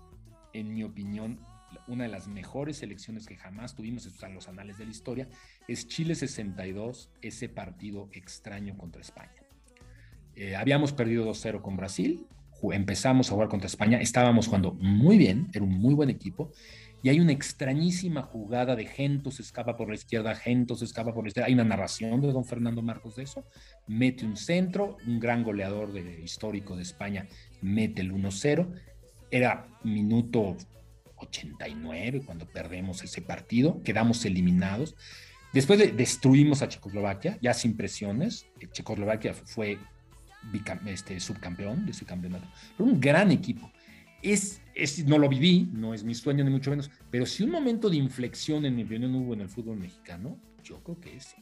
en 0.52 0.72
mi 0.72 0.84
opinión, 0.84 1.44
una 1.88 2.04
de 2.04 2.10
las 2.10 2.28
mejores 2.28 2.78
selecciones 2.78 3.26
que 3.26 3.36
jamás 3.36 3.74
tuvimos 3.74 4.06
en 4.22 4.34
los 4.34 4.48
anales 4.48 4.78
de 4.78 4.84
la 4.84 4.90
historia, 4.90 5.28
es 5.68 5.88
Chile 5.88 6.14
62, 6.14 7.10
ese 7.22 7.48
partido 7.48 8.08
extraño 8.12 8.76
contra 8.76 9.02
España. 9.02 9.42
Eh, 10.36 10.56
habíamos 10.56 10.92
perdido 10.92 11.26
2-0 11.26 11.60
con 11.60 11.76
Brasil, 11.76 12.26
empezamos 12.72 13.28
a 13.28 13.34
jugar 13.34 13.48
contra 13.48 13.66
España, 13.66 14.00
estábamos 14.00 14.46
jugando 14.46 14.72
muy 14.74 15.18
bien, 15.18 15.48
era 15.52 15.64
un 15.64 15.78
muy 15.78 15.94
buen 15.94 16.10
equipo, 16.10 16.52
y 17.04 17.10
hay 17.10 17.20
una 17.20 17.32
extrañísima 17.32 18.22
jugada 18.22 18.74
de 18.76 18.86
Gentos 18.86 19.38
escapa 19.38 19.76
por 19.76 19.90
la 19.90 19.94
izquierda, 19.94 20.34
Gentos 20.34 20.80
escapa 20.80 21.12
por 21.12 21.24
la 21.24 21.28
izquierda. 21.28 21.48
Hay 21.48 21.52
una 21.52 21.64
narración 21.64 22.22
de 22.22 22.32
don 22.32 22.46
Fernando 22.46 22.80
Marcos 22.80 23.16
de 23.16 23.24
eso. 23.24 23.44
Mete 23.86 24.24
un 24.24 24.38
centro, 24.38 24.96
un 25.06 25.20
gran 25.20 25.42
goleador 25.42 25.92
de, 25.92 26.22
histórico 26.22 26.76
de 26.76 26.82
España 26.82 27.28
mete 27.60 28.00
el 28.00 28.10
1-0. 28.10 28.72
Era 29.30 29.68
minuto 29.82 30.56
89 31.16 32.22
cuando 32.24 32.46
perdemos 32.46 33.02
ese 33.04 33.20
partido, 33.20 33.82
quedamos 33.82 34.24
eliminados. 34.24 34.96
Después 35.52 35.78
de, 35.78 35.92
destruimos 35.92 36.62
a 36.62 36.68
Checoslovaquia, 36.68 37.38
ya 37.42 37.52
sin 37.52 37.76
presiones. 37.76 38.46
Checoslovaquia 38.72 39.34
fue 39.34 39.78
este, 40.86 41.20
subcampeón 41.20 41.84
de 41.84 41.92
ese 41.92 42.04
campeonato. 42.04 42.46
Pero 42.76 42.90
un 42.90 43.00
gran 43.00 43.30
equipo 43.30 43.70
es, 44.22 44.60
no 45.06 45.18
lo 45.18 45.28
viví, 45.28 45.68
no 45.72 45.94
es 45.94 46.04
mi 46.04 46.14
sueño 46.14 46.44
ni 46.44 46.50
mucho 46.50 46.70
menos, 46.70 46.90
pero 47.10 47.26
si 47.26 47.42
un 47.42 47.50
momento 47.50 47.90
de 47.90 47.96
inflexión 47.96 48.64
en 48.64 48.74
mi 48.74 48.84
opinión 48.84 49.14
hubo 49.14 49.34
en 49.34 49.42
el 49.42 49.48
fútbol 49.48 49.76
mexicano, 49.76 50.38
yo 50.62 50.82
creo 50.82 51.00
que 51.00 51.16
es 51.16 51.34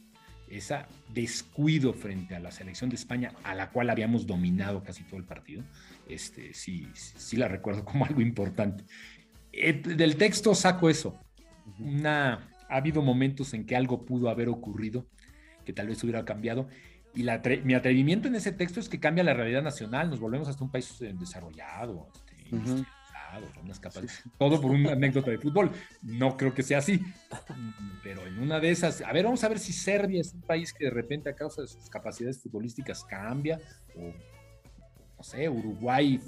esa 0.49 0.87
descuido 1.13 1.93
frente 1.93 2.35
a 2.35 2.39
la 2.39 2.51
selección 2.51 2.89
de 2.89 2.95
España, 2.95 3.33
a 3.43 3.55
la 3.55 3.71
cual 3.71 3.89
habíamos 3.89 4.27
dominado 4.27 4.83
casi 4.83 5.03
todo 5.03 5.17
el 5.17 5.23
partido, 5.23 5.63
este, 6.07 6.53
sí, 6.53 6.87
sí 6.93 7.37
la 7.37 7.47
recuerdo 7.47 7.85
como 7.85 8.05
algo 8.05 8.21
importante. 8.21 8.83
Eh, 9.51 9.73
del 9.73 10.17
texto 10.17 10.53
saco 10.53 10.89
eso. 10.89 11.17
Una, 11.79 12.49
ha 12.69 12.75
habido 12.75 13.01
momentos 13.01 13.53
en 13.53 13.65
que 13.65 13.75
algo 13.75 14.03
pudo 14.03 14.29
haber 14.29 14.49
ocurrido 14.49 15.05
que 15.63 15.73
tal 15.73 15.87
vez 15.87 16.03
hubiera 16.03 16.25
cambiado. 16.25 16.67
Y 17.15 17.23
mi 17.63 17.73
atrevimiento 17.75 18.27
en 18.27 18.35
ese 18.35 18.51
texto 18.51 18.79
es 18.79 18.89
que 18.89 18.99
cambia 18.99 19.23
la 19.23 19.33
realidad 19.33 19.61
nacional, 19.61 20.09
nos 20.09 20.19
volvemos 20.19 20.47
hasta 20.47 20.63
un 20.63 20.71
país 20.71 20.97
desarrollado, 21.19 22.09
todo 24.37 24.61
por 24.61 24.71
una 24.71 24.91
anécdota 24.91 25.31
de 25.31 25.37
fútbol. 25.37 25.71
No 26.01 26.37
creo 26.37 26.53
que 26.53 26.63
sea 26.63 26.79
así, 26.79 27.01
pero 28.03 28.25
en 28.25 28.39
una 28.39 28.59
de 28.59 28.71
esas, 28.71 29.01
a 29.01 29.11
ver, 29.11 29.25
vamos 29.25 29.43
a 29.43 29.49
ver 29.49 29.59
si 29.59 29.73
Serbia 29.73 30.21
es 30.21 30.33
un 30.33 30.41
país 30.41 30.73
que 30.73 30.85
de 30.85 30.91
repente 30.91 31.29
a 31.29 31.35
causa 31.35 31.61
de 31.61 31.67
sus 31.67 31.89
capacidades 31.89 32.41
futbolísticas 32.41 33.03
cambia, 33.03 33.59
o 33.95 34.13
no 35.17 35.23
sé, 35.23 35.47
Uruguay 35.49 36.19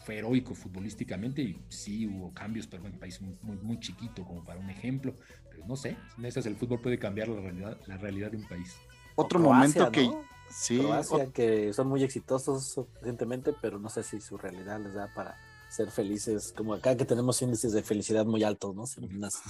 fue 0.00 0.18
heroico 0.18 0.54
futbolísticamente 0.54 1.42
y 1.42 1.60
sí 1.68 2.06
hubo 2.06 2.32
cambios, 2.32 2.66
pero 2.66 2.84
un 2.84 2.98
país 2.98 3.20
muy, 3.20 3.56
muy, 3.56 3.80
chiquito 3.80 4.24
como 4.24 4.44
para 4.44 4.60
un 4.60 4.70
ejemplo, 4.70 5.16
pero 5.50 5.66
no 5.66 5.76
sé, 5.76 5.96
en 6.16 6.24
esas 6.24 6.46
el 6.46 6.56
fútbol 6.56 6.80
puede 6.80 6.98
cambiar 6.98 7.28
la 7.28 7.40
realidad, 7.40 7.78
la 7.86 7.96
realidad 7.96 8.30
de 8.30 8.38
un 8.38 8.48
país. 8.48 8.76
Otro 9.18 9.40
momento 9.40 9.90
que... 9.90 10.10
Sí, 10.50 10.78
Croacia, 10.78 11.30
que 11.32 11.72
son 11.74 11.88
muy 11.88 12.02
exitosos 12.02 12.80
recientemente, 12.94 13.52
pero 13.60 13.78
no 13.78 13.90
sé 13.90 14.02
si 14.02 14.20
su 14.20 14.38
realidad 14.38 14.80
les 14.80 14.94
da 14.94 15.12
para 15.14 15.36
ser 15.68 15.90
felices, 15.90 16.54
como 16.56 16.72
acá 16.72 16.96
que 16.96 17.04
tenemos 17.04 17.40
índices 17.42 17.72
de 17.72 17.82
felicidad 17.82 18.24
muy 18.24 18.42
altos, 18.42 18.74
¿no? 18.74 18.84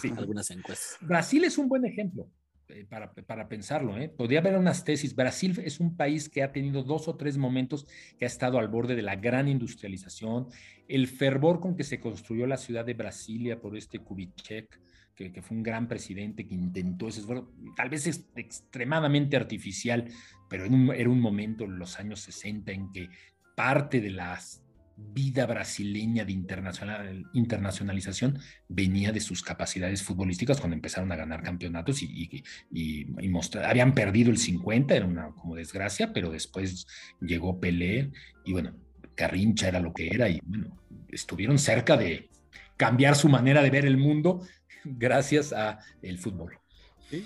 En 0.03 0.19
algunas 0.19 0.51
encuestas. 0.51 0.97
Brasil 1.01 1.45
es 1.45 1.57
un 1.57 1.69
buen 1.69 1.85
ejemplo 1.85 2.29
eh, 2.69 2.85
para, 2.89 3.13
para, 3.13 3.49
pensarlo, 3.49 3.97
¿eh? 3.97 4.09
Podría 4.09 4.41
haber 4.41 4.57
unas 4.57 4.85
tesis. 4.85 5.15
Brasil 5.15 5.61
es 5.65 5.79
un 5.79 5.97
país 5.97 6.29
que 6.29 6.43
ha 6.43 6.51
tenido 6.51 6.83
dos 6.83 7.07
o 7.07 7.17
tres 7.17 7.39
momentos 7.39 7.87
que 8.19 8.25
ha 8.25 8.29
estado 8.29 8.59
al 8.59 8.69
borde 8.69 8.97
de 8.97 9.03
la 9.03 9.17
gran 9.17 9.49
industrialización, 9.49 10.49
el 10.89 11.07
fervor 11.07 11.61
con 11.61 11.77
que 11.77 11.85
se 11.85 12.01
construyó 12.01 12.47
la 12.47 12.57
ciudad 12.57 12.85
de 12.85 12.95
Brasilia 12.95 13.61
por 13.61 13.77
este 13.77 14.01
Kubitschek, 14.01 14.81
que, 15.19 15.33
que, 15.33 15.43
fue 15.43 15.57
un 15.57 15.65
gran 15.65 15.89
presidente 15.89 16.47
que 16.47 16.55
intentó 16.55 17.09
ese 17.09 17.21
esfuerzo, 17.21 17.53
tal 17.77 17.91
vez 17.91 18.07
es 18.07 18.29
extremadamente 18.37 19.37
artificial, 19.37 20.05
pero 20.49 20.65
en 20.65 20.91
era 20.91 21.11
un 21.11 21.21
momento 21.21 21.65
en 21.65 21.79
los 21.79 21.99
años 21.99 22.21
60 22.21 22.71
en 22.71 22.93
que 22.93 23.11
parte 23.57 24.01
de 24.01 24.11
las 24.11 24.63
vida 24.99 25.47
brasileña 25.47 26.25
de 26.25 26.33
internacional, 26.33 27.25
internacionalización 27.33 28.39
venía 28.69 29.13
de 29.13 29.21
sus 29.21 29.43
capacidades 29.43 30.03
futbolísticas 30.03 30.59
cuando 30.59 30.75
empezaron 30.75 31.13
a 31.13 31.17
ganar 31.17 31.43
campeonatos 31.43 32.03
y, 32.03 32.45
y, 32.73 33.07
habían 33.65 33.95
perdido 33.95 34.31
el 34.31 34.39
50, 34.39 34.95
era 34.95 35.07
una 35.07 35.31
como 35.31 35.55
desgracia, 35.55 36.13
pero 36.13 36.31
después 36.31 36.87
llegó 37.21 37.61
Pelé 37.61 38.11
y 38.45 38.53
bueno, 38.53 38.75
Carrincha 39.15 39.69
era 39.69 39.81
lo 39.81 39.93
que 39.93 40.09
era 40.09 40.29
y 40.29 40.41
bueno, 40.45 40.77
estuvieron 41.11 41.59
cerca 41.59 41.97
de 41.97 42.29
cambiar 42.77 43.15
su 43.15 43.29
manera 43.29 43.63
de 43.63 43.71
ver 43.71 43.87
el 43.87 43.99
mundo 43.99 44.47
gracias 44.85 45.53
a 45.53 45.81
el 46.03 46.19
fútbol. 46.19 46.59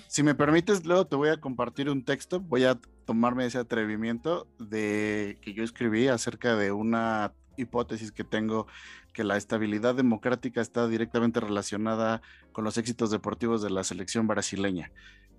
Si 0.07 0.23
me 0.23 0.33
permites, 0.33 0.85
luego 0.85 1.05
te 1.05 1.17
voy 1.17 1.29
a 1.29 1.37
compartir 1.37 1.89
un 1.89 2.05
texto, 2.05 2.39
voy 2.39 2.63
a 2.63 2.79
tomarme 3.05 3.45
ese 3.45 3.57
atrevimiento 3.57 4.47
de 4.57 5.37
que 5.41 5.53
yo 5.53 5.63
escribí 5.63 6.07
acerca 6.07 6.55
de 6.55 6.71
una 6.71 7.33
hipótesis 7.57 8.11
que 8.11 8.23
tengo 8.23 8.65
que 9.13 9.23
la 9.23 9.37
estabilidad 9.37 9.93
democrática 9.93 10.61
está 10.61 10.87
directamente 10.87 11.39
relacionada 11.39 12.21
con 12.51 12.63
los 12.63 12.77
éxitos 12.77 13.11
deportivos 13.11 13.61
de 13.61 13.69
la 13.69 13.83
selección 13.83 14.25
brasileña. 14.25 14.91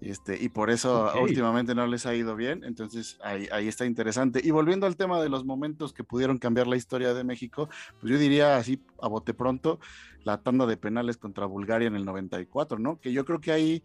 Este, 0.05 0.41
y 0.43 0.51
por 0.51 0.69
eso 0.69 1.11
últimamente 1.21 1.75
no 1.75 1.87
les 1.87 2.05
ha 2.05 2.15
ido 2.15 2.37
bien, 2.37 2.63
entonces 2.63 3.19
ahí, 3.23 3.49
ahí, 3.51 3.69
está 3.69 3.87
interesante. 3.87 4.41
Y 4.45 4.51
volviendo 4.51 4.87
al 4.87 4.97
tema 4.97 5.21
de 5.23 5.31
los 5.31 5.47
momentos 5.47 5.95
que 5.95 6.05
pudieron 6.05 6.37
cambiar 6.37 6.67
la 6.67 6.77
historia 6.77 7.15
de 7.15 7.25
México, 7.25 7.71
pues 8.01 8.13
yo 8.13 8.19
diría 8.19 8.57
así 8.57 8.79
a 9.01 9.09
bote 9.09 9.33
pronto, 9.33 9.81
la 10.23 10.43
tanda 10.43 10.67
de 10.67 10.77
penales 10.77 11.17
contra 11.17 11.47
Bulgaria 11.47 11.89
en 11.89 11.97
el 11.97 12.05
94, 12.05 12.79
¿no? 12.79 13.01
Que 13.01 13.13
yo 13.13 13.25
creo 13.25 13.41
que 13.41 13.53
ahí 13.53 13.83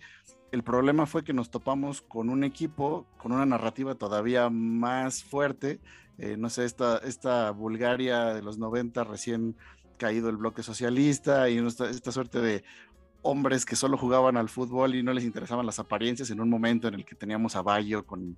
el 0.52 0.64
problema 0.64 1.06
fue 1.06 1.24
que 1.24 1.34
nos 1.34 1.52
topamos 1.52 2.02
con 2.02 2.30
un 2.30 2.44
equipo 2.44 3.06
con 3.18 3.32
una 3.32 3.46
narrativa 3.46 3.96
todavía 3.96 4.50
más 4.50 5.24
fuerte 5.24 5.80
eh, 6.20 6.36
no 6.36 6.50
sé, 6.50 6.66
esta, 6.66 6.98
esta 6.98 7.52
Bulgaria 7.52 8.34
de 8.34 8.42
los 8.42 8.58
90 8.58 9.06
recién 9.06 9.56
caído 9.98 10.30
el 10.30 10.36
bloque 10.36 10.64
socialista 10.64 11.50
y 11.50 11.58
esta, 11.60 11.90
esta 11.90 12.12
suerte 12.12 12.42
de 12.42 12.64
hombres 13.22 13.66
que 13.66 13.76
solo 13.76 13.98
jugaban 13.98 14.38
al 14.38 14.50
fútbol 14.50 14.96
y 14.96 15.04
no 15.04 15.14
les 15.14 15.24
interesaban 15.24 15.66
las 15.66 15.80
apariencias 15.80 16.30
en 16.30 16.40
un 16.40 16.50
momento 16.50 16.88
en 16.88 16.96
el 16.96 17.06
que 17.06 17.16
teníamos 17.16 17.56
a 17.56 17.62
Bayo 17.62 18.06
con, 18.06 18.38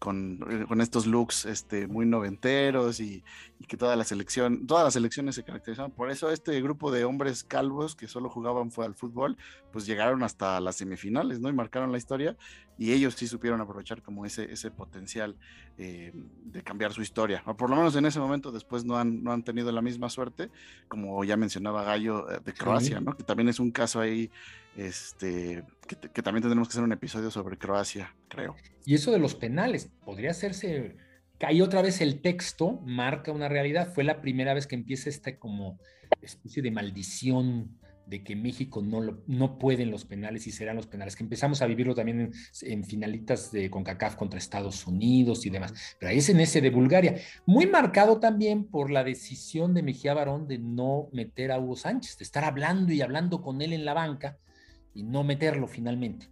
con, 0.00 0.40
eh, 0.50 0.64
con 0.66 0.80
estos 0.80 1.06
looks 1.06 1.44
este, 1.44 1.86
muy 1.86 2.06
noventeros 2.06 3.00
y, 3.00 3.22
y, 3.60 3.66
que 3.66 3.76
toda 3.76 3.94
la 3.96 4.04
selección, 4.04 4.66
todas 4.66 4.82
las 4.82 4.94
selecciones 4.94 5.34
se 5.34 5.44
caracterizaban. 5.44 5.92
Por 5.92 6.10
eso 6.10 6.30
este 6.30 6.60
grupo 6.62 6.90
de 6.90 7.04
hombres 7.04 7.44
calvos 7.44 7.94
que 7.94 8.08
solo 8.08 8.30
jugaban 8.30 8.72
fue 8.72 8.86
al 8.86 8.94
fútbol, 8.94 9.36
pues 9.70 9.84
llegaron 9.84 10.22
hasta 10.22 10.58
las 10.60 10.76
semifinales, 10.76 11.38
¿no? 11.38 11.50
Y 11.50 11.52
marcaron 11.52 11.92
la 11.92 11.98
historia 11.98 12.34
y 12.78 12.92
ellos 12.92 13.14
sí 13.14 13.28
supieron 13.28 13.60
aprovechar 13.60 14.02
como 14.02 14.24
ese, 14.24 14.50
ese 14.50 14.70
potencial 14.70 15.36
eh, 15.76 16.12
de 16.14 16.62
cambiar 16.62 16.94
su 16.94 17.02
historia. 17.02 17.42
O 17.44 17.54
por 17.54 17.68
lo 17.68 17.76
menos 17.76 17.94
en 17.94 18.06
ese 18.06 18.18
momento 18.18 18.50
después 18.50 18.86
no 18.86 18.96
han, 18.96 19.22
no 19.22 19.32
han 19.32 19.42
tenido 19.42 19.70
la 19.70 19.82
misma 19.82 20.08
suerte, 20.08 20.50
como 20.88 21.22
ya 21.24 21.36
mencionaba 21.36 21.84
Gallo 21.84 22.30
eh, 22.30 22.40
de 22.42 22.54
Croacia, 22.54 23.00
¿no? 23.00 23.14
Que 23.14 23.22
también 23.22 23.50
es 23.50 23.60
un 23.60 23.70
caso 23.70 24.00
ahí, 24.00 24.30
este, 24.76 25.64
que, 25.86 26.22
también 26.22 26.42
tendremos 26.42 26.68
que 26.68 26.72
hacer 26.72 26.84
un 26.84 26.92
episodio 26.92 27.30
sobre 27.30 27.58
Croacia, 27.58 28.14
creo. 28.28 28.56
Y 28.84 28.94
eso 28.94 29.10
de 29.10 29.18
los 29.18 29.34
penales, 29.34 29.90
podría 30.04 30.30
hacerse 30.30 30.96
ahí 31.40 31.60
otra 31.60 31.82
vez 31.82 32.00
el 32.00 32.20
texto 32.20 32.80
marca 32.84 33.32
una 33.32 33.48
realidad. 33.48 33.92
Fue 33.92 34.04
la 34.04 34.20
primera 34.20 34.54
vez 34.54 34.66
que 34.66 34.74
empieza 34.74 35.08
esta 35.08 35.38
como 35.38 35.78
especie 36.22 36.62
de 36.62 36.70
maldición 36.70 37.78
de 38.06 38.24
que 38.24 38.34
México 38.34 38.82
no, 38.82 39.00
lo, 39.00 39.22
no 39.28 39.56
puede 39.56 39.84
en 39.84 39.92
los 39.92 40.04
penales 40.04 40.46
y 40.46 40.50
serán 40.50 40.74
los 40.74 40.88
penales, 40.88 41.14
que 41.14 41.22
empezamos 41.22 41.62
a 41.62 41.66
vivirlo 41.66 41.94
también 41.94 42.32
en, 42.62 42.84
finalitas 42.84 43.52
de 43.52 43.70
CONCACAF 43.70 44.16
contra 44.16 44.38
Estados 44.38 44.84
Unidos 44.88 45.46
y 45.46 45.50
demás, 45.50 45.72
pero 46.00 46.10
ahí 46.10 46.18
es 46.18 46.28
en 46.28 46.40
ese 46.40 46.60
de 46.60 46.70
Bulgaria, 46.70 47.20
muy 47.46 47.66
marcado 47.66 48.18
también 48.18 48.64
por 48.64 48.90
la 48.90 49.04
decisión 49.04 49.74
de 49.74 49.84
Mejía 49.84 50.12
Barón 50.12 50.48
de 50.48 50.58
no 50.58 51.08
meter 51.12 51.52
a 51.52 51.60
Hugo 51.60 51.76
Sánchez, 51.76 52.18
de 52.18 52.24
estar 52.24 52.42
hablando 52.42 52.92
y 52.92 53.00
hablando 53.00 53.42
con 53.42 53.62
él 53.62 53.72
en 53.72 53.84
la 53.84 53.94
banca 53.94 54.38
y 54.94 55.02
no 55.02 55.24
meterlo 55.24 55.66
finalmente, 55.66 56.28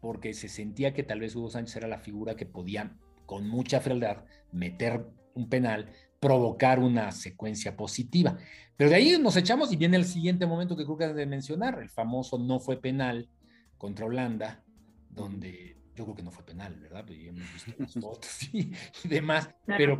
porque 0.00 0.34
se 0.34 0.48
sentía 0.48 0.94
que 0.94 1.02
tal 1.02 1.20
vez 1.20 1.34
Hugo 1.36 1.50
Sánchez 1.50 1.76
era 1.76 1.88
la 1.88 1.98
figura 1.98 2.36
que 2.36 2.46
podía 2.46 2.96
con 3.26 3.48
mucha 3.48 3.80
frialdad 3.80 4.24
meter 4.52 5.06
un 5.34 5.48
penal, 5.48 5.90
provocar 6.20 6.78
una 6.78 7.12
secuencia 7.12 7.76
positiva. 7.76 8.36
Pero 8.76 8.90
de 8.90 8.96
ahí 8.96 9.18
nos 9.20 9.36
echamos 9.36 9.72
y 9.72 9.76
viene 9.76 9.96
el 9.96 10.04
siguiente 10.04 10.46
momento 10.46 10.76
que 10.76 10.84
creo 10.84 10.96
que 10.96 11.04
has 11.04 11.14
de 11.14 11.26
mencionar, 11.26 11.78
el 11.80 11.90
famoso 11.90 12.38
no 12.38 12.58
fue 12.58 12.80
penal 12.80 13.28
contra 13.76 14.06
Holanda, 14.06 14.64
donde 15.10 15.76
yo 15.94 16.04
creo 16.04 16.16
que 16.16 16.22
no 16.22 16.30
fue 16.30 16.44
penal, 16.44 16.78
¿verdad? 16.80 17.04
Pues 17.04 17.18
hemos 17.20 17.52
visto 17.52 17.72
las 17.78 17.92
fotos 18.00 18.54
y, 18.54 18.72
demás, 19.04 19.50
pero 19.66 19.96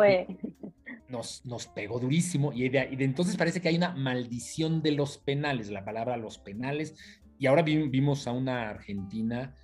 Nos, 1.08 1.44
nos 1.44 1.66
pegó 1.66 1.98
durísimo 1.98 2.52
y 2.52 2.68
de, 2.68 2.88
y 2.92 2.96
de, 2.96 3.04
entonces 3.04 3.36
parece 3.36 3.60
que 3.60 3.68
hay 3.68 3.76
una 3.76 3.94
maldición 3.94 4.80
de 4.80 4.92
los 4.92 5.18
penales, 5.18 5.70
la 5.70 5.84
palabra 5.84 6.16
los 6.16 6.38
penales, 6.38 6.94
y 7.38 7.46
ahora 7.46 7.62
vimos 7.62 8.26
a 8.26 8.32
una 8.32 8.68
Argentina 8.68 9.54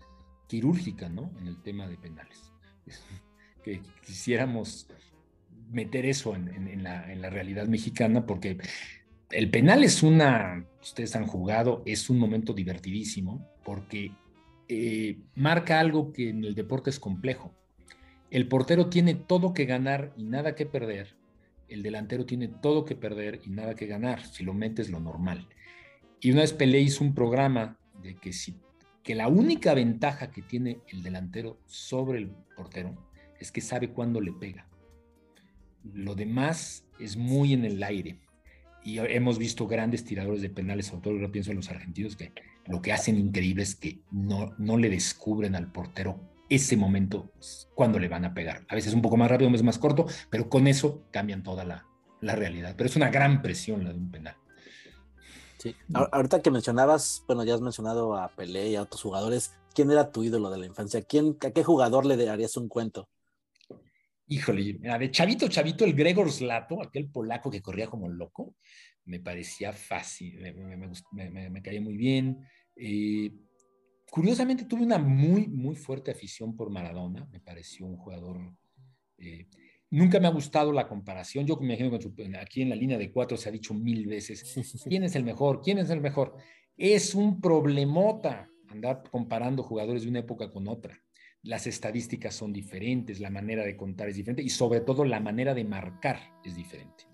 quirúrgica, 0.47 1.09
¿no? 1.09 1.33
En 1.41 1.49
el 1.49 1.61
tema 1.63 1.89
de 1.89 1.97
penales. 1.97 2.53
Que 3.65 3.81
quisiéramos 4.05 4.87
meter 5.71 6.05
eso 6.05 6.37
en, 6.37 6.83
la, 6.83 7.31
realidad 7.31 7.67
mexicana, 7.67 8.27
porque 8.27 8.59
el 9.31 9.51
penal 9.51 9.83
es 9.83 10.03
una, 10.03 10.67
ustedes 10.83 11.17
han 11.17 11.27
jugado, 11.27 11.83
es 11.87 12.11
un 12.11 12.19
momento 12.19 12.53
divertidísimo, 12.53 13.49
porque 13.65 14.13
eh, 14.69 15.17
marca 15.35 15.81
algo 15.81 16.13
que 16.13 16.29
en 16.29 16.45
el 16.45 16.55
deporte 16.55 16.91
es 16.91 17.01
complejo. 17.01 17.55
El 18.31 18.49
portero 18.49 18.91
tiene 18.91 19.15
todo 19.15 19.55
que 19.55 19.65
ganar 19.65 20.13
y 20.15 20.25
nada 20.25 20.55
que 20.55 20.67
perder. 20.67 21.17
El 21.69 21.83
delantero 21.83 22.27
tiene 22.27 22.49
todo 22.49 22.85
que 22.85 22.97
perder 22.97 23.41
y 23.47 23.49
nada 23.49 23.75
que 23.75 23.87
ganar. 23.87 24.27
Si 24.27 24.45
lo 24.45 24.53
metes, 24.53 24.91
lo 24.91 25.01
normal. 25.01 25.49
Y 26.25 26.33
una 26.33 26.41
vez 26.41 26.55
Pelé 26.55 26.81
hizo 26.81 27.05
un 27.05 27.15
programa 27.15 27.77
de 28.03 28.15
que, 28.15 28.33
si, 28.33 28.57
que 29.03 29.15
la 29.15 29.29
única 29.29 29.75
ventaja 29.75 30.31
que 30.31 30.41
tiene 30.41 30.79
el 30.89 31.03
delantero 31.03 31.61
sobre 31.67 32.17
el 32.17 32.31
portero 32.57 32.97
es 33.39 33.53
que 33.53 33.61
sabe 33.61 33.91
cuándo 33.91 34.23
le 34.23 34.33
pega. 34.33 34.67
Lo 35.93 36.15
demás 36.15 36.87
es 36.99 37.19
muy 37.19 37.53
en 37.53 37.67
el 37.67 37.83
aire. 37.83 38.21
Y 38.83 39.01
hemos 39.01 39.39
visto 39.39 39.67
grandes 39.67 40.07
tiradores 40.07 40.41
de 40.41 40.49
penales, 40.49 40.87
sobre 40.87 41.03
todo 41.03 41.13
lo 41.13 41.31
pienso 41.31 41.51
en 41.51 41.59
los 41.59 41.69
argentinos, 41.69 42.17
que 42.17 42.33
lo 42.69 42.81
que 42.81 42.95
hacen 42.95 43.19
increíble 43.19 43.63
es 43.63 43.75
que 43.75 43.99
no, 44.11 44.55
no 44.57 44.79
le 44.79 44.89
descubren 44.89 45.55
al 45.55 45.71
portero 45.71 46.19
ese 46.49 46.79
momento 46.79 47.35
cuando 47.75 47.99
le 47.99 48.09
van 48.09 48.25
a 48.25 48.33
pegar. 48.33 48.65
A 48.71 48.75
veces 48.75 48.95
un 48.95 49.03
poco 49.03 49.19
más 49.19 49.31
rápido, 49.31 49.51
a 49.51 49.53
veces 49.53 49.67
más 49.67 49.79
corto, 49.79 50.07
pero 50.31 50.49
con 50.49 50.69
eso 50.69 51.05
cambian 51.11 51.43
toda 51.43 51.67
la, 51.67 51.85
la 52.23 52.35
realidad. 52.35 52.77
Pero 52.79 52.89
es 52.89 52.97
una 52.97 53.11
gran 53.11 53.43
presión 53.43 53.85
la 53.85 53.93
de 53.93 53.99
un 53.99 54.11
penal. 54.11 54.37
Sí. 55.65 55.75
Ahorita 55.93 56.43
que 56.43 56.53
mencionabas, 56.53 57.25
bueno, 57.27 57.43
ya 57.43 57.55
has 57.55 57.61
mencionado 57.61 58.17
a 58.17 58.29
Pelé 58.29 58.69
y 58.69 58.77
a 58.77 58.83
otros 58.83 59.03
jugadores. 59.03 59.53
¿Quién 59.75 59.91
era 59.91 60.13
tu 60.13 60.23
ídolo 60.23 60.51
de 60.51 60.59
la 60.59 60.67
infancia? 60.67 61.03
¿Quién, 61.03 61.37
¿A 61.41 61.51
qué 61.51 61.65
jugador 61.65 62.07
le 62.07 62.17
darías 62.17 62.57
un 62.57 62.69
cuento? 62.69 63.09
híjole, 64.27 64.75
de 64.75 65.11
chavito, 65.11 65.49
chavito, 65.49 65.85
el 65.85 65.95
Gregor 65.95 66.31
Slato, 66.31 66.83
aquel 66.83 67.11
polaco 67.11 67.51
que 67.51 67.63
corría 67.63 67.87
como 67.87 68.09
loco, 68.09 68.57
me 69.05 69.21
parecía 69.21 69.73
fácil, 69.73 70.41
me, 71.13 71.63
caía 71.63 71.81
muy 71.81 71.97
bien. 71.97 72.47
Eh, 72.77 73.31
curiosamente 74.11 74.65
tuve 74.65 74.83
una 74.83 74.99
muy, 74.99 75.47
muy 75.49 75.77
fuerte 75.77 76.11
afición 76.11 76.57
por 76.57 76.71
Maradona, 76.71 77.27
me 77.31 77.41
pareció 77.41 77.87
un 77.87 77.97
jugador... 77.97 78.39
Eh, 79.19 79.47
nunca 79.95 80.21
me 80.21 80.27
ha 80.27 80.31
gustado 80.31 80.73
la 80.73 80.87
comparación, 80.89 81.47
yo 81.47 81.57
me 81.57 81.75
imagino 81.75 81.91
que 81.99 82.37
aquí 82.39 82.63
en 82.63 82.71
la 82.71 82.77
línea 82.77 82.99
de 82.99 83.11
cuatro 83.11 83.37
se 83.37 83.49
ha 83.49 83.53
dicho 83.53 83.75
mil 83.75 84.07
veces, 84.07 84.55
¿quién 84.89 85.05
es 85.05 85.15
el 85.15 85.25
mejor? 85.25 85.61
¿quién 85.63 85.79
es 85.79 85.91
el 85.91 86.01
mejor? 86.01 86.37
Es 86.77 87.15
un 87.15 87.41
problemota 87.41 88.49
andar 88.69 89.03
comparando 89.11 89.63
jugadores 89.63 90.03
de 90.03 90.09
una 90.09 90.21
época 90.21 90.51
con 90.51 90.69
otra 90.69 91.01
las 91.45 91.67
estadísticas 91.67 92.35
son 92.35 92.53
diferentes, 92.53 93.21
la 93.21 93.31
manera 93.31 93.65
de 93.65 93.77
contar 93.77 94.09
es 94.09 94.17
diferente 94.17 94.43
y 94.43 94.49
sobre 94.49 94.81
todo 94.81 95.05
la 95.05 95.21
manera 95.21 95.55
de 95.55 95.65
marcar 95.65 96.19
es 96.43 96.57
diferente. 96.57 97.05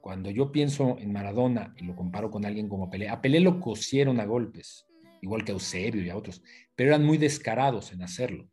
Cuando 0.00 0.30
yo 0.30 0.50
pienso 0.50 0.96
en 0.98 1.12
Maradona 1.12 1.74
y 1.76 1.84
lo 1.84 1.94
comparo 1.94 2.30
con 2.30 2.46
alguien 2.46 2.68
como 2.68 2.88
Pelé, 2.88 3.08
a 3.08 3.20
Pelé 3.20 3.38
lo 3.40 3.60
cosieron 3.60 4.18
a 4.18 4.24
golpes, 4.24 4.86
igual 5.20 5.44
que 5.44 5.52
a 5.52 5.54
Eusebio 5.54 6.02
y 6.02 6.08
a 6.08 6.16
otros, 6.16 6.42
pero 6.74 6.90
eran 6.90 7.04
muy 7.04 7.18
descarados 7.18 7.92
en 7.92 8.02
hacerlo. 8.02 8.48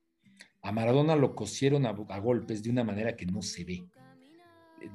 A 0.63 0.71
Maradona 0.71 1.15
lo 1.15 1.35
cosieron 1.35 1.85
a, 1.85 1.91
golpes 1.91 2.63
de 2.63 2.69
una 2.69 2.83
manera 2.83 3.15
que 3.15 3.25
no 3.25 3.41
se 3.41 3.63
ve. 3.65 3.85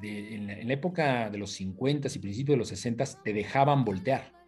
en, 0.02 0.46
la, 0.46 0.72
época 0.72 1.30
de 1.30 1.38
los 1.38 1.52
50 1.52 2.08
y 2.14 2.18
principios 2.18 2.54
de 2.54 2.58
los 2.58 2.68
60 2.68 3.04
te 3.22 3.32
dejaban 3.32 3.84
voltear 3.84 4.38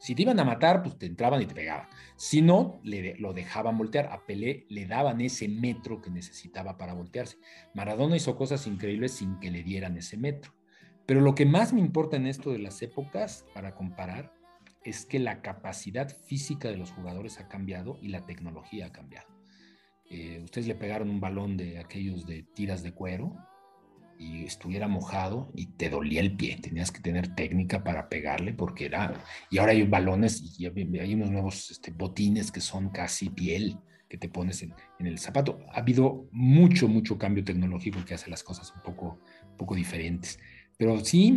si 0.00 0.14
te 0.14 0.22
iban 0.22 0.40
a 0.40 0.44
matar, 0.44 0.82
pues 0.82 0.96
te 0.96 1.04
entraban 1.04 1.42
y 1.42 1.46
te 1.46 1.54
pegaban. 1.54 1.86
Si 2.16 2.40
no, 2.40 2.80
le, 2.82 3.16
lo 3.18 3.34
dejaban 3.34 3.76
voltear. 3.76 4.06
A 4.06 4.24
Pelé 4.24 4.64
le 4.70 4.86
daban 4.86 5.20
ese 5.20 5.46
metro 5.46 6.00
que 6.00 6.10
necesitaba 6.10 6.78
para 6.78 6.94
voltearse. 6.94 7.36
Maradona 7.74 8.16
hizo 8.16 8.34
cosas 8.34 8.66
increíbles 8.66 9.12
sin 9.12 9.38
que 9.40 9.50
le 9.50 9.62
dieran 9.62 9.98
ese 9.98 10.16
metro. 10.16 10.54
Pero 11.04 11.20
lo 11.20 11.34
que 11.34 11.44
más 11.44 11.74
me 11.74 11.80
importa 11.80 12.16
en 12.16 12.26
esto 12.26 12.50
de 12.50 12.60
las 12.60 12.80
épocas, 12.80 13.44
para 13.52 13.74
comparar, 13.74 14.32
es 14.84 15.04
que 15.04 15.18
la 15.18 15.42
capacidad 15.42 16.08
física 16.08 16.68
de 16.68 16.78
los 16.78 16.92
jugadores 16.92 17.38
ha 17.38 17.48
cambiado 17.48 17.98
y 18.00 18.08
la 18.08 18.24
tecnología 18.24 18.86
ha 18.86 18.92
cambiado. 18.92 19.39
Eh, 20.10 20.40
ustedes 20.42 20.66
le 20.66 20.74
pegaron 20.74 21.08
un 21.08 21.20
balón 21.20 21.56
de 21.56 21.78
aquellos 21.78 22.26
de 22.26 22.42
tiras 22.42 22.82
de 22.82 22.92
cuero 22.92 23.36
y 24.18 24.44
estuviera 24.44 24.88
mojado 24.88 25.52
y 25.54 25.66
te 25.66 25.88
dolía 25.88 26.20
el 26.20 26.36
pie, 26.36 26.58
tenías 26.60 26.90
que 26.90 27.00
tener 27.00 27.34
técnica 27.36 27.84
para 27.84 28.08
pegarle 28.08 28.52
porque 28.52 28.86
era, 28.86 29.14
y 29.50 29.58
ahora 29.58 29.70
hay 29.70 29.84
balones 29.84 30.58
y 30.58 30.66
hay 30.66 31.14
unos 31.14 31.30
nuevos 31.30 31.70
este, 31.70 31.92
botines 31.92 32.50
que 32.50 32.60
son 32.60 32.90
casi 32.90 33.30
piel 33.30 33.78
que 34.08 34.18
te 34.18 34.28
pones 34.28 34.62
en, 34.62 34.74
el 34.98 35.18
zapato. 35.20 35.60
Ha 35.72 35.78
habido 35.78 36.28
mucho, 36.32 36.88
mucho 36.88 37.16
cambio 37.16 37.44
tecnológico 37.44 38.04
que 38.04 38.14
hace 38.14 38.28
las 38.28 38.42
cosas 38.42 38.74
un 38.74 38.82
poco, 38.82 39.20
poco 39.56 39.76
diferentes. 39.76 40.40
Pero 40.76 40.98
sí, 41.04 41.36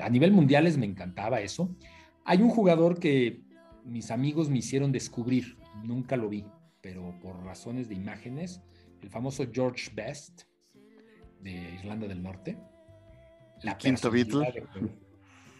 a 0.00 0.08
nivel 0.08 0.32
mundiales 0.32 0.78
me 0.78 0.86
encantaba 0.86 1.42
eso. 1.42 1.76
Hay 2.24 2.40
un 2.40 2.48
jugador 2.48 2.98
que 2.98 3.42
mis 3.84 4.10
amigos 4.10 4.48
me 4.48 4.58
hicieron 4.58 4.90
descubrir, 4.92 5.58
nunca 5.82 6.16
lo 6.16 6.30
vi, 6.30 6.46
pero 6.84 7.18
por 7.18 7.42
razones 7.42 7.88
de 7.88 7.94
imágenes, 7.94 8.60
el 9.00 9.08
famoso 9.08 9.46
George 9.50 9.90
Best, 9.94 10.42
de 11.40 11.76
Irlanda 11.80 12.06
del 12.06 12.22
Norte, 12.22 12.58
la 13.62 13.78
quinto 13.78 14.10
Beatle 14.10 14.52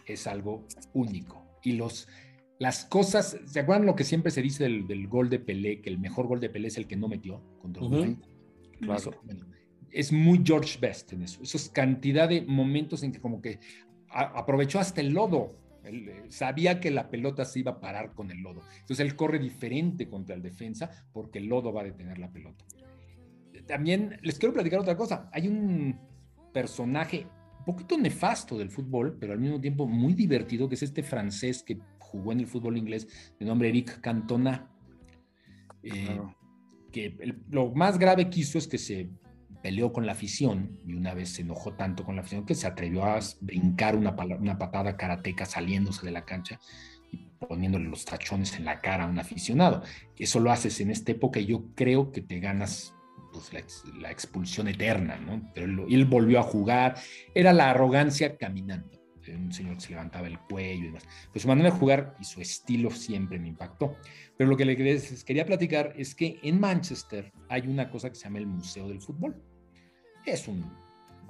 es 0.05 0.27
algo 0.27 0.67
único. 0.93 1.43
Y 1.63 1.71
los, 1.71 2.07
las 2.59 2.85
cosas, 2.85 3.39
¿se 3.43 3.59
acuerdan 3.59 3.87
lo 3.87 3.95
que 3.95 4.03
siempre 4.03 4.29
se 4.29 4.43
dice 4.43 4.65
del, 4.65 5.07
gol 5.07 5.31
de 5.31 5.39
Pelé? 5.39 5.81
Que 5.81 5.89
el 5.89 5.97
mejor 5.97 6.27
gol 6.27 6.39
de 6.39 6.51
Pelé 6.51 6.67
es 6.67 6.77
el 6.77 6.85
que 6.85 6.95
no 6.95 7.07
metió 7.07 7.41
contra 7.59 7.81
es 9.89 10.11
muy 10.11 10.43
George 10.45 10.77
Best 10.79 11.13
en 11.13 11.23
eso. 11.23 11.41
Eso 11.41 11.57
es 11.57 11.69
cantidad 11.69 12.29
de 12.29 12.43
momentos 12.43 13.01
en 13.01 13.11
que 13.11 13.19
como 13.19 13.41
que 13.41 13.59
aprovechó 14.09 14.77
hasta 14.77 15.01
el 15.01 15.13
lodo. 15.13 15.57
Él, 15.85 16.09
eh, 16.09 16.23
sabía 16.29 16.79
que 16.79 16.91
la 16.91 17.09
pelota 17.09 17.45
se 17.45 17.59
iba 17.59 17.71
a 17.71 17.79
parar 17.79 18.13
con 18.13 18.31
el 18.31 18.39
lodo. 18.39 18.61
Entonces 18.79 18.99
él 18.99 19.15
corre 19.15 19.39
diferente 19.39 20.07
contra 20.07 20.35
el 20.35 20.41
defensa 20.41 20.89
porque 21.13 21.39
el 21.39 21.45
lodo 21.45 21.71
va 21.71 21.81
a 21.81 21.85
detener 21.85 22.17
la 22.17 22.31
pelota 22.31 22.65
también 23.65 24.19
les 24.21 24.37
quiero 24.37 24.53
platicar 24.53 24.79
otra 24.79 24.95
cosa. 24.95 25.29
Hay 25.31 25.47
un 25.47 25.97
personaje 26.53 27.27
un 27.59 27.65
poquito 27.65 27.97
nefasto 27.97 28.57
del 28.57 28.69
fútbol, 28.69 29.17
pero 29.19 29.33
al 29.33 29.39
mismo 29.39 29.59
tiempo 29.59 29.87
muy 29.87 30.13
divertido, 30.13 30.69
que 30.69 30.75
es 30.75 30.83
este 30.83 31.03
francés 31.03 31.63
que 31.63 31.79
jugó 31.99 32.31
en 32.31 32.41
el 32.41 32.47
fútbol 32.47 32.77
inglés 32.77 33.07
de 33.39 33.45
nombre 33.45 33.69
Eric 33.69 33.99
Cantona. 34.01 34.71
Eh, 35.83 36.19
que 36.91 37.15
lo 37.49 37.71
más 37.71 37.99
grave 37.99 38.29
que 38.29 38.39
hizo 38.39 38.57
es 38.57 38.67
que 38.67 38.77
se 38.77 39.09
peleó 39.65 39.91
con 39.91 40.05
la 40.05 40.11
afición 40.11 40.79
y 40.85 40.93
una 40.93 41.15
vez 41.15 41.29
se 41.29 41.41
enojó 41.41 41.73
tanto 41.73 42.03
con 42.03 42.15
la 42.15 42.21
afición 42.21 42.45
que 42.45 42.53
se 42.53 42.67
atrevió 42.67 43.03
a 43.03 43.19
brincar 43.41 43.95
una, 43.95 44.11
una 44.11 44.59
patada 44.59 44.95
karateca 44.95 45.47
saliéndose 45.47 46.05
de 46.05 46.11
la 46.11 46.23
cancha 46.23 46.59
y 47.11 47.25
poniéndole 47.39 47.85
los 47.85 48.05
tachones 48.05 48.55
en 48.57 48.65
la 48.65 48.79
cara 48.79 49.05
a 49.05 49.07
un 49.07 49.17
aficionado. 49.17 49.81
Eso 50.19 50.39
lo 50.39 50.51
haces 50.51 50.79
en 50.81 50.91
esta 50.91 51.13
época 51.13 51.39
y 51.39 51.47
yo 51.47 51.65
creo 51.73 52.11
que 52.11 52.21
te 52.21 52.39
ganas 52.39 52.93
pues, 53.33 53.51
la, 53.99 54.11
expulsión 54.11 54.67
eterna, 54.67 55.17
¿no? 55.17 55.51
Pero 55.55 55.87
él, 55.87 56.05
volvió 56.05 56.39
a 56.41 56.43
jugar, 56.43 56.97
era 57.33 57.51
la 57.51 57.71
arrogancia 57.71 58.37
caminando, 58.37 59.01
un 59.29 59.51
señor 59.51 59.77
que 59.77 59.81
se 59.81 59.89
levantaba 59.89 60.27
el 60.27 60.37
cuello 60.37 60.83
y 60.83 60.87
demás. 60.89 61.07
Pues 61.31 61.41
su 61.41 61.47
manera 61.47 61.71
de 61.71 61.79
jugar 61.79 62.15
y 62.19 62.23
su 62.23 62.39
estilo 62.39 62.91
siempre 62.91 63.39
me 63.39 63.47
impactó. 63.47 63.95
Pero 64.37 64.47
lo 64.47 64.55
que 64.55 64.65
les 64.65 65.23
quería 65.23 65.43
platicar 65.43 65.91
es 65.97 66.13
que 66.13 66.39
en 66.43 66.59
Manchester 66.59 67.33
hay 67.49 67.67
una 67.67 67.89
cosa 67.89 68.09
que 68.09 68.15
se 68.15 68.25
llama 68.25 68.37
el 68.37 68.45
Museo 68.45 68.87
del 68.87 69.01
Fútbol. 69.01 69.41
Es 70.25 70.47
un 70.47 70.65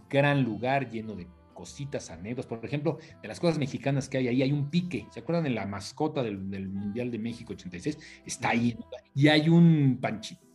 gran 0.10 0.44
lugar 0.44 0.90
lleno 0.90 1.16
de 1.16 1.28
cositas, 1.56 2.12
anécdotas. 2.12 2.46
Por 2.46 2.64
ejemplo, 2.64 3.00
de 3.22 3.28
las 3.28 3.40
cosas 3.40 3.58
mexicanas 3.58 4.08
que 4.08 4.20
hay 4.20 4.28
ahí, 4.28 4.44
hay 4.44 4.52
un 4.52 4.70
pique. 4.70 5.08
¿Se 5.12 5.22
acuerdan 5.22 5.46
de 5.46 5.50
la 5.50 5.66
mascota 5.66 6.22
del, 6.22 6.38
Mundial 6.38 7.10
de 7.10 7.18
México 7.18 7.54
86? 7.54 7.98
Está 8.26 8.50
ahí. 8.50 8.78
Y 9.16 9.30
hay 9.30 9.50
un 9.50 10.00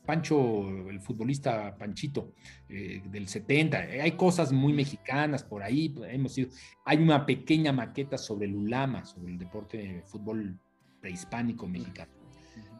Pancho, 0.07 0.69
el 0.89 1.01
futbolista 1.01 1.77
Panchito 1.77 2.33
eh, 2.69 3.03
del 3.11 3.27
70. 3.27 3.79
Hay 3.79 4.13
cosas 4.13 4.53
muy 4.53 4.73
mexicanas 4.73 5.43
por 5.43 5.63
ahí. 5.63 5.95
Hemos 6.09 6.39
ido. 6.39 6.51
Hay 6.85 6.99
una 6.99 7.27
pequeña 7.27 7.73
maqueta 7.73 8.17
sobre 8.17 8.47
el 8.47 8.55
Ulama, 8.55 9.05
sobre 9.05 9.33
el 9.33 9.39
deporte 9.39 9.79
de 9.79 10.03
fútbol 10.03 10.59
prehispánico 11.01 11.67
mexicano. 11.67 12.13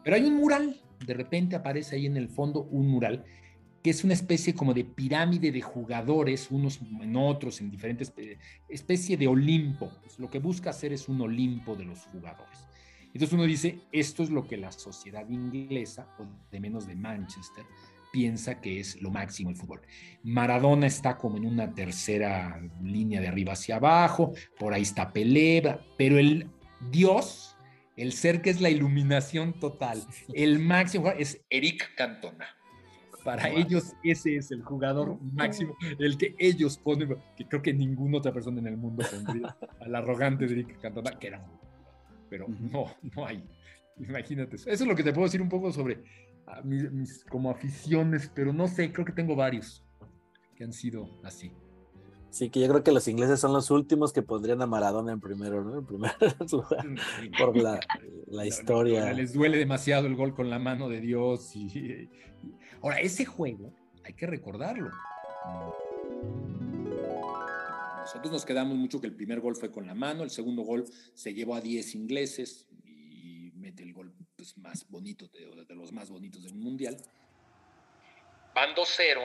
Pero 0.03 0.15
hay 0.15 0.25
un 0.25 0.35
mural. 0.35 0.79
De 1.05 1.13
repente 1.15 1.55
aparece 1.55 1.95
ahí 1.95 2.05
en 2.05 2.15
el 2.15 2.29
fondo 2.29 2.61
un 2.63 2.87
mural 2.87 3.25
que 3.83 3.89
es 3.89 4.03
una 4.03 4.13
especie 4.13 4.53
como 4.53 4.73
de 4.73 4.83
pirámide 4.83 5.51
de 5.51 5.61
jugadores, 5.61 6.49
unos 6.51 6.79
en 7.01 7.15
otros, 7.15 7.61
en 7.61 7.71
diferentes, 7.71 8.13
especie 8.69 9.17
de 9.17 9.27
Olimpo. 9.27 9.91
Pues 10.01 10.19
lo 10.19 10.29
que 10.29 10.39
busca 10.39 10.69
hacer 10.69 10.93
es 10.93 11.09
un 11.09 11.21
Olimpo 11.21 11.75
de 11.75 11.85
los 11.85 11.99
jugadores. 12.05 12.67
Entonces 13.13 13.33
uno 13.33 13.43
dice, 13.43 13.79
esto 13.91 14.23
es 14.23 14.29
lo 14.29 14.47
que 14.47 14.57
la 14.57 14.71
sociedad 14.71 15.27
inglesa, 15.29 16.07
o 16.17 16.25
de 16.51 16.59
menos 16.59 16.87
de 16.87 16.95
Manchester, 16.95 17.65
piensa 18.11 18.61
que 18.61 18.79
es 18.79 19.01
lo 19.01 19.09
máximo 19.09 19.49
el 19.49 19.55
fútbol. 19.55 19.81
Maradona 20.23 20.87
está 20.87 21.17
como 21.17 21.37
en 21.37 21.45
una 21.45 21.73
tercera 21.73 22.61
línea 22.83 23.19
de 23.19 23.27
arriba 23.27 23.53
hacia 23.53 23.77
abajo, 23.77 24.33
por 24.59 24.73
ahí 24.73 24.83
está 24.83 25.11
Pelé, 25.11 25.79
pero 25.97 26.19
el 26.19 26.49
Dios, 26.91 27.55
el 27.97 28.13
ser 28.13 28.41
que 28.41 28.49
es 28.49 28.61
la 28.61 28.69
iluminación 28.69 29.59
total, 29.59 30.03
el 30.33 30.59
máximo 30.59 31.09
es 31.09 31.41
Eric 31.49 31.95
Cantona. 31.95 32.60
Para 33.23 33.49
ellos 33.49 33.93
ese 34.03 34.35
es 34.35 34.51
el 34.51 34.63
jugador 34.63 35.21
máximo, 35.21 35.75
el 35.99 36.17
que 36.17 36.35
ellos 36.39 36.77
ponen, 36.77 37.15
que 37.35 37.47
creo 37.47 37.61
que 37.61 37.73
ninguna 37.73 38.17
otra 38.17 38.33
persona 38.33 38.59
en 38.59 38.67
el 38.67 38.77
mundo 38.77 39.03
pondría 39.09 39.55
al 39.79 39.95
arrogante 39.95 40.47
de 40.47 40.53
Eric 40.53 40.79
Cantona, 40.79 41.11
que 41.19 41.27
era 41.27 41.39
un... 41.39 41.59
Pero 42.29 42.47
no, 42.47 42.85
no 43.15 43.25
hay. 43.25 43.43
Imagínate. 43.97 44.55
Eso 44.55 44.69
es 44.69 44.81
lo 44.81 44.95
que 44.95 45.03
te 45.03 45.11
puedo 45.13 45.25
decir 45.25 45.41
un 45.41 45.49
poco 45.49 45.71
sobre 45.71 46.03
ah, 46.47 46.61
mis, 46.63 47.23
como 47.25 47.51
aficiones, 47.51 48.31
pero 48.33 48.53
no 48.53 48.67
sé, 48.67 48.91
creo 48.91 49.05
que 49.05 49.11
tengo 49.11 49.35
varios 49.35 49.83
que 50.55 50.63
han 50.63 50.73
sido 50.73 51.19
así. 51.23 51.51
Sí, 52.31 52.49
que 52.49 52.61
yo 52.61 52.69
creo 52.69 52.81
que 52.81 52.93
los 52.93 53.09
ingleses 53.09 53.41
son 53.41 53.51
los 53.51 53.69
últimos 53.71 54.13
que 54.13 54.21
pondrían 54.21 54.61
a 54.61 54.65
Maradona 54.65 55.11
en 55.11 55.19
primero, 55.19 55.65
¿no? 55.65 55.79
En 55.79 55.85
primer 55.85 56.13
lugar, 56.51 56.87
mm, 56.87 56.97
por 57.37 57.57
la, 57.57 57.79
la 58.27 58.45
historia. 58.45 59.11
les 59.11 59.33
duele 59.33 59.57
demasiado 59.57 60.07
el 60.07 60.15
gol 60.15 60.33
con 60.33 60.49
la 60.49 60.57
mano 60.57 60.87
de 60.87 61.01
Dios 61.01 61.53
y, 61.55 62.09
Ahora, 62.81 62.99
ese 62.99 63.25
juego 63.25 63.73
hay 64.03 64.13
que 64.13 64.25
recordarlo. 64.25 64.89
Nosotros 67.99 68.31
nos 68.31 68.45
quedamos 68.45 68.77
mucho 68.77 68.99
que 68.99 69.07
el 69.07 69.15
primer 69.15 69.41
gol 69.41 69.55
fue 69.55 69.69
con 69.69 69.85
la 69.85 69.93
mano, 69.93 70.23
el 70.23 70.31
segundo 70.31 70.63
gol 70.63 70.85
se 71.13 71.33
llevó 71.33 71.55
a 71.55 71.61
10 71.61 71.95
ingleses 71.95 72.65
y 72.83 73.51
mete 73.55 73.83
el 73.83 73.93
gol 73.93 74.15
pues, 74.35 74.57
más 74.57 74.89
bonito, 74.89 75.27
de, 75.27 75.65
de 75.65 75.75
los 75.75 75.91
más 75.91 76.09
bonitos 76.09 76.43
del 76.43 76.55
mundial. 76.55 76.97
Van 78.55 78.73
2-0 78.73 79.19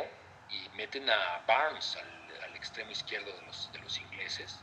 y 0.51 0.77
meten 0.77 1.09
a 1.09 1.45
Barnes 1.49 1.97
al, 1.97 2.26
extremo 2.55 2.91
izquierdo 2.91 3.33
de 3.33 3.43
los, 3.47 3.71
de 3.73 3.79
los 3.81 3.99
ingleses, 3.99 4.61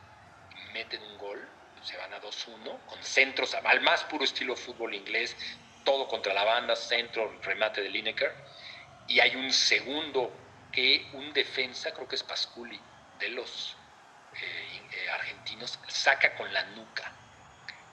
meten 0.73 1.01
un 1.03 1.17
gol, 1.17 1.47
se 1.81 1.97
van 1.97 2.13
a 2.13 2.21
2-1, 2.21 2.85
con 2.85 3.03
centros 3.03 3.53
al 3.55 3.81
más 3.81 4.03
puro 4.05 4.23
estilo 4.23 4.55
fútbol 4.55 4.93
inglés, 4.93 5.35
todo 5.83 6.07
contra 6.07 6.33
la 6.33 6.43
banda, 6.43 6.75
centro, 6.75 7.39
remate 7.41 7.81
de 7.81 7.89
Lineker 7.89 8.33
y 9.07 9.19
hay 9.19 9.35
un 9.35 9.51
segundo 9.51 10.31
que 10.71 11.09
un 11.13 11.33
defensa, 11.33 11.93
creo 11.93 12.07
que 12.07 12.15
es 12.15 12.23
Pasculi, 12.23 12.79
de 13.19 13.29
los 13.29 13.75
eh, 14.33 14.81
eh, 14.91 15.09
argentinos, 15.09 15.79
saca 15.87 16.35
con 16.35 16.51
la 16.51 16.63
nuca. 16.67 17.11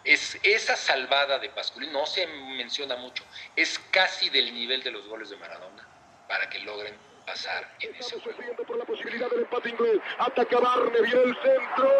Es, 0.02 0.38
esa 0.42 0.76
salvada 0.76 1.38
de 1.38 1.50
Pasculi 1.50 1.88
no 1.88 2.06
se 2.06 2.26
menciona 2.26 2.96
mucho, 2.96 3.24
es 3.54 3.78
casi 3.90 4.30
del 4.30 4.54
nivel 4.54 4.82
de 4.82 4.90
los 4.90 5.06
goles 5.06 5.28
de 5.28 5.36
Maradona 5.36 5.86
para 6.26 6.48
que 6.48 6.60
logren 6.60 6.96
pasar 7.24 7.76
en 7.80 7.94
ese 7.94 8.20
juego. 8.20 8.40
por 8.66 8.78
la 8.78 8.84
posibilidad 8.84 9.30
del 9.30 9.40
empate 9.40 9.70
inglés. 9.70 10.00
Ataca 10.18 10.60
Barne, 10.60 11.00
viene 11.02 11.22
el 11.22 11.34
centro. 11.36 11.90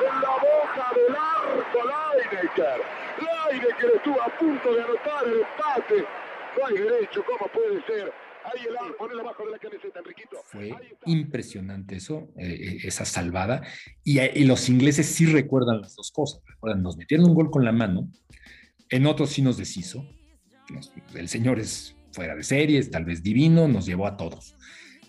En 0.00 0.20
la 0.22 0.30
boca 0.30 0.92
del 0.94 1.16
arco, 1.16 1.78
Lineker. 1.90 2.82
Lineker 3.52 3.92
estuvo 3.96 4.22
a 4.22 4.28
punto 4.38 4.74
de 4.74 4.82
anotar 4.82 5.24
el 5.26 5.40
empate 5.40 6.06
no 6.58 6.66
hay 6.66 6.74
derecho, 6.74 7.22
¿cómo 7.24 7.50
puede 7.52 7.84
ser? 7.86 8.12
Ahí 8.44 8.66
el 8.66 8.94
ponelo 8.94 9.20
abajo 9.20 9.44
de 9.44 9.50
la 9.52 9.58
camiseta, 9.58 9.98
Enriquito. 9.98 10.38
Fue 10.44 10.72
impresionante 11.04 11.96
eso, 11.96 12.32
eh, 12.36 12.54
eh, 12.54 12.78
esa 12.84 13.04
salvada. 13.04 13.62
Eh, 14.04 14.32
y, 14.34 14.44
los 14.44 14.68
ingleses 14.68 15.06
sí 15.06 15.26
recuerdan 15.26 15.82
las 15.82 15.94
dos 15.94 16.10
cosas. 16.10 16.42
Recuerdan, 16.46 16.82
nos 16.82 16.96
metieron 16.96 17.26
un 17.26 17.34
gol 17.34 17.50
con 17.50 17.64
la 17.64 17.72
mano, 17.72 18.10
en 18.88 19.06
otros 19.06 19.30
sí 19.30 19.42
nos 19.42 19.58
deshizo. 19.58 20.04
el 21.14 21.28
señor 21.28 21.58
es 21.58 21.96
fuera 22.12 22.34
de 22.34 22.42
series, 22.42 22.90
tal 22.90 23.04
vez 23.04 23.22
divino, 23.22 23.68
nos 23.68 23.86
llevó 23.86 24.06
a 24.06 24.16
todos. 24.16 24.56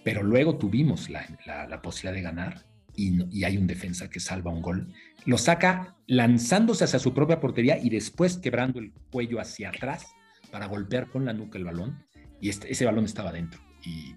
Pero 0.03 0.23
luego 0.23 0.57
tuvimos 0.57 1.09
la, 1.09 1.25
la, 1.45 1.81
posibilidad 1.81 2.13
de 2.13 2.21
ganar 2.21 2.65
y, 2.95 3.23
y, 3.29 3.43
hay 3.43 3.57
un 3.57 3.67
defensa 3.67 4.09
que 4.09 4.19
salva 4.19 4.51
un 4.51 4.61
gol. 4.61 4.93
Lo 5.25 5.37
saca 5.37 5.95
lanzándose 6.07 6.83
hacia 6.83 6.99
su 6.99 7.13
propia 7.13 7.39
portería 7.39 7.77
y 7.77 7.89
después 7.89 8.37
quebrando 8.37 8.79
el 8.79 8.91
cuello 9.11 9.39
hacia 9.39 9.69
atrás 9.69 10.07
para 10.51 10.65
golpear 10.65 11.09
con 11.09 11.25
la 11.25 11.33
nuca 11.33 11.57
el 11.57 11.65
balón 11.65 12.03
y 12.41 12.49
este, 12.49 12.71
ese 12.71 12.85
balón 12.85 13.05
estaba 13.05 13.31
dentro 13.31 13.61
y 13.85 14.15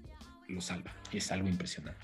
lo 0.48 0.60
salva. 0.60 0.92
Es 1.12 1.30
algo 1.30 1.48
impresionante. 1.48 2.00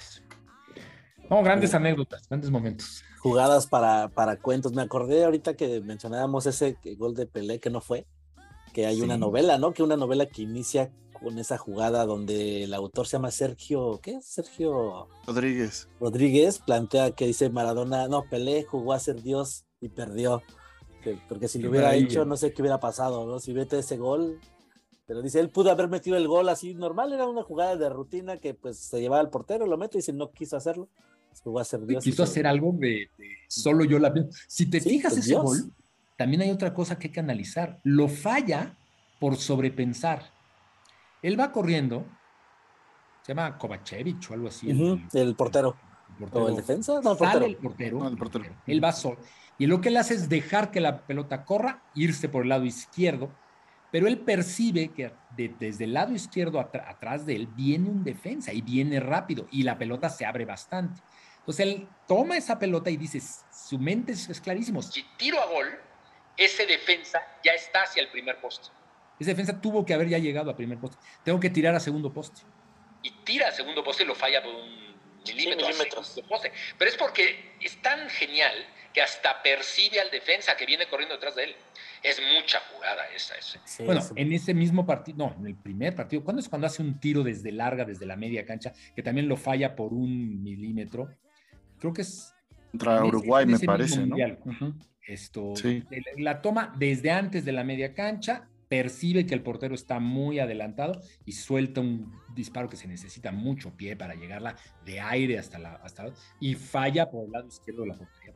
No, 1.29 1.43
grandes 1.43 1.75
anécdotas, 1.75 2.29
grandes 2.29 2.51
momentos. 2.51 3.05
Jugadas 3.19 3.67
para, 3.67 4.09
para 4.09 4.37
cuentos. 4.37 4.73
Me 4.73 4.83
acordé 4.83 5.25
ahorita 5.25 5.55
que 5.55 5.81
mencionábamos 5.81 6.47
ese 6.47 6.77
gol 6.99 7.15
de 7.15 7.27
Pelé 7.27 7.61
que 7.61 7.71
no 7.71 7.81
fue, 7.81 8.07
que 8.73 8.87
hay 8.87 9.01
una 9.01 9.17
novela, 9.17 9.59
¿no? 9.59 9.73
Que 9.73 9.83
una 9.83 9.97
novela 9.97 10.27
que 10.27 10.43
inicia 10.43 10.93
con 11.13 11.39
esa 11.39 11.59
jugada 11.59 12.07
donde 12.07 12.65
el 12.65 12.75
autor 12.75 13.07
se 13.07 13.13
llama 13.13 13.31
Sergio, 13.31 14.01
¿qué? 14.03 14.21
Sergio 14.23 15.09
Rodríguez. 15.27 15.89
Rodríguez 16.01 16.59
plantea 16.59 17.11
que 17.11 17.27
dice 17.27 17.51
Maradona, 17.51 18.09
no, 18.09 18.25
Pelé 18.31 18.65
jugó 18.65 18.95
a 18.95 18.99
ser 18.99 19.23
Dios 19.23 19.67
y 19.81 19.91
perdió 19.91 20.43
porque 21.29 21.49
si 21.49 21.59
lo 21.59 21.71
hubiera 21.71 21.95
hecho, 21.95 22.25
no 22.25 22.37
sé 22.37 22.53
qué 22.53 22.63
hubiera 22.63 22.81
pasado, 22.81 23.27
¿no? 23.27 23.41
Si 23.41 23.53
vete 23.53 23.79
ese 23.79 23.97
gol. 23.97 24.39
Pero 25.07 25.23
dice, 25.23 25.41
él 25.41 25.51
pudo 25.51 25.71
haber 25.71 25.89
metido 25.89 26.17
el 26.17 26.29
gol 26.29 26.49
así 26.49 26.75
normal, 26.75 27.13
era 27.13 27.27
una 27.27 27.43
jugada 27.43 27.77
de 27.77 27.89
rutina 27.89 28.37
que 28.37 28.55
pues 28.55 28.79
se 28.79 29.01
llevaba 29.01 29.21
al 29.21 29.31
portero, 29.31 29.67
lo 29.67 29.77
mete 29.77 29.99
y 29.99 30.03
si 30.03 30.13
no 30.13 30.31
quiso 30.31 30.57
hacerlo, 30.57 30.89
jugó 31.43 31.59
a 31.59 31.63
hacer 31.63 31.85
Dios. 31.85 32.05
Quiso 32.05 32.23
hacer 32.23 32.47
algo 32.47 32.73
de, 32.79 33.09
solo 33.49 33.85
yo 33.85 33.99
la 33.99 34.13
Si 34.47 34.67
te 34.67 34.81
fijas 34.81 35.15
pues, 35.15 35.27
ese 35.27 35.35
gol, 35.35 35.73
también 36.21 36.43
hay 36.43 36.51
otra 36.51 36.75
cosa 36.75 36.99
que 36.99 37.07
hay 37.07 37.13
que 37.15 37.21
analizar. 37.21 37.81
Lo 37.83 38.07
falla 38.07 38.77
por 39.19 39.37
sobrepensar. 39.37 40.31
Él 41.23 41.41
va 41.41 41.51
corriendo, 41.51 42.05
se 43.23 43.33
llama 43.33 43.57
Kovacevic 43.57 44.31
o 44.31 44.35
algo 44.35 44.49
así. 44.49 44.69
el, 45.15 45.35
portero. 45.35 45.75
¿O 46.31 46.49
el 46.51 46.57
defensa? 46.57 47.01
No, 47.03 47.13
el 47.13 47.17
portero. 47.17 47.47
el 47.47 47.57
portero. 47.57 48.07
el 48.07 48.19
portero. 48.19 48.45
Él 48.67 48.85
va 48.85 48.93
solo. 48.93 49.17
Y 49.57 49.67
lo 49.67 49.81
que 49.81 49.89
él 49.89 49.97
hace 49.97 50.13
es 50.13 50.29
dejar 50.29 50.71
que 50.71 50.83
la 50.83 51.07
pelota 51.07 51.47
corra, 51.47 51.85
irse 51.95 52.29
por 52.29 52.43
el 52.43 52.51
lado 52.51 52.67
izquierdo, 52.67 53.31
pero 53.91 54.07
él 54.07 54.19
percibe 54.19 54.89
que 54.89 55.15
desde 55.39 55.85
el 55.85 55.95
lado 55.95 56.13
izquierdo 56.13 56.61
atrás 56.61 57.25
de 57.25 57.35
él 57.35 57.47
viene 57.47 57.89
un 57.89 58.05
defensa 58.05 58.53
y 58.53 58.61
viene 58.61 59.01
rápido 59.01 59.49
y 59.51 59.63
la 59.63 59.79
pelota 59.79 60.11
se 60.11 60.27
abre 60.27 60.45
bastante. 60.45 61.01
Entonces 61.39 61.67
él 61.67 61.89
toma 62.07 62.37
esa 62.37 62.59
pelota 62.59 62.91
y 62.91 62.99
dice, 62.99 63.23
su 63.51 63.79
mente 63.79 64.13
es, 64.13 64.41
clarísimo. 64.43 64.83
Si 64.83 65.03
tiro 65.17 65.41
a 65.41 65.47
gol, 65.47 65.67
ese 66.41 66.67
defensa 66.67 67.21
ya 67.45 67.53
está 67.53 67.83
hacia 67.83 68.03
el 68.03 68.09
primer 68.09 68.41
poste. 68.41 68.69
Ese 69.19 69.31
defensa 69.31 69.61
tuvo 69.61 69.85
que 69.85 69.93
haber 69.93 70.09
ya 70.09 70.19
llegado 70.19 70.51
a 70.51 70.57
primer 70.57 70.79
poste. 70.79 70.97
Tengo 71.23 71.39
que 71.39 71.51
tirar 71.51 71.75
a 71.75 71.81
segundo 71.81 72.11
poste. 72.11 72.41
Y 73.03 73.11
tira 73.25 73.49
a 73.49 73.53
segundo 73.53 73.85
poste 73.85 74.05
y 74.05 74.07
lo 74.07 74.15
falla 74.15 74.43
por 74.43 74.55
un 74.55 74.97
milímetro, 75.27 75.67
poste. 76.27 76.51
Pero 76.79 76.91
es 76.91 76.97
porque 76.97 77.53
es 77.61 77.77
tan 77.83 78.09
genial 78.09 78.55
que 78.95 79.03
hasta 79.03 79.43
percibe 79.43 80.01
al 80.01 80.11
defensa 80.11 80.57
que 80.57 80.65
viene 80.65 80.89
corriendo 80.89 81.15
detrás 81.15 81.37
de 81.37 81.45
él. 81.45 81.57
Es 82.03 82.19
mucha 82.35 82.59
jugada 82.73 83.03
esa. 83.15 83.35
bueno, 83.85 84.01
en 84.17 84.33
ese 84.33 84.55
mismo 84.55 84.87
partido, 84.87 85.19
no, 85.19 85.37
en 85.39 85.47
el 85.47 85.57
primer 85.57 85.95
partido, 85.95 86.25
¿cuándo 86.25 86.41
es 86.41 86.49
cuando 86.49 86.67
hace 86.67 86.81
un 86.81 86.99
tiro 86.99 87.23
desde 87.23 87.53
larga, 87.53 87.85
desde 87.85 88.07
la 88.07 88.17
media 88.17 88.47
cancha, 88.47 88.73
que 88.97 89.03
también 89.03 89.29
lo 89.29 89.37
falla 89.37 89.77
por 89.77 89.93
un 89.93 90.43
milímetro? 90.43 91.11
Creo 91.79 91.93
que 91.93 92.01
es... 92.03 92.33
Contra 92.71 93.05
Uruguay, 93.05 93.45
me 93.45 93.59
parece, 93.59 94.07
¿no? 94.07 94.17
Esto, 95.11 95.55
la 96.19 96.41
toma 96.41 96.73
desde 96.79 97.11
antes 97.11 97.45
de 97.45 97.51
la 97.51 97.65
media 97.65 97.95
cancha, 97.95 98.49
percibe 98.69 99.27
que 99.27 99.35
el 99.35 99.43
portero 99.43 99.75
está 99.75 99.99
muy 99.99 100.39
adelantado 100.39 101.03
y 101.27 101.33
suelta 101.33 101.81
un 101.81 102.13
disparo 102.33 102.69
que 102.69 102.77
se 102.77 102.87
necesita 102.87 103.33
mucho 103.33 103.77
pie 103.77 103.97
para 103.97 104.15
llegarla 104.15 104.55
de 104.85 105.01
aire 105.01 105.37
hasta 105.37 105.59
la 105.59 105.73
hasta 105.83 106.07
y 106.39 106.55
falla 106.55 107.11
por 107.11 107.25
el 107.25 107.33
lado 107.33 107.49
izquierdo 107.49 107.83
de 107.83 107.89
la 107.89 107.95
portería 107.97 108.35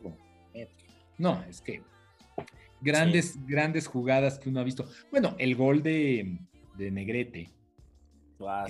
no, 1.17 1.45
es 1.45 1.61
que 1.61 1.81
grandes, 2.81 3.39
grandes 3.47 3.87
jugadas 3.87 4.41
que 4.41 4.49
uno 4.49 4.59
ha 4.59 4.65
visto. 4.65 4.89
Bueno, 5.13 5.37
el 5.39 5.55
gol 5.55 5.81
de, 5.81 6.41
Negrete 6.77 7.51
ah, 8.41 8.67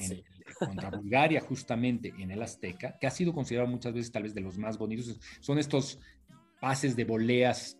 contra 0.58 0.90
Bulgaria 0.90 1.40
justamente 1.40 2.12
en 2.18 2.30
el 2.30 2.42
Azteca, 2.42 2.98
que 2.98 3.06
ha 3.06 3.10
sido 3.10 3.32
considerado 3.32 3.70
muchas 3.70 3.94
veces 3.94 4.12
tal 4.12 4.24
vez 4.24 4.34
de 4.34 4.42
los 4.42 4.58
más 4.58 4.76
bonitos, 4.76 5.18
son 5.40 5.58
estos 5.58 5.98
pases 6.60 6.94
de 6.96 7.04
voleas 7.04 7.78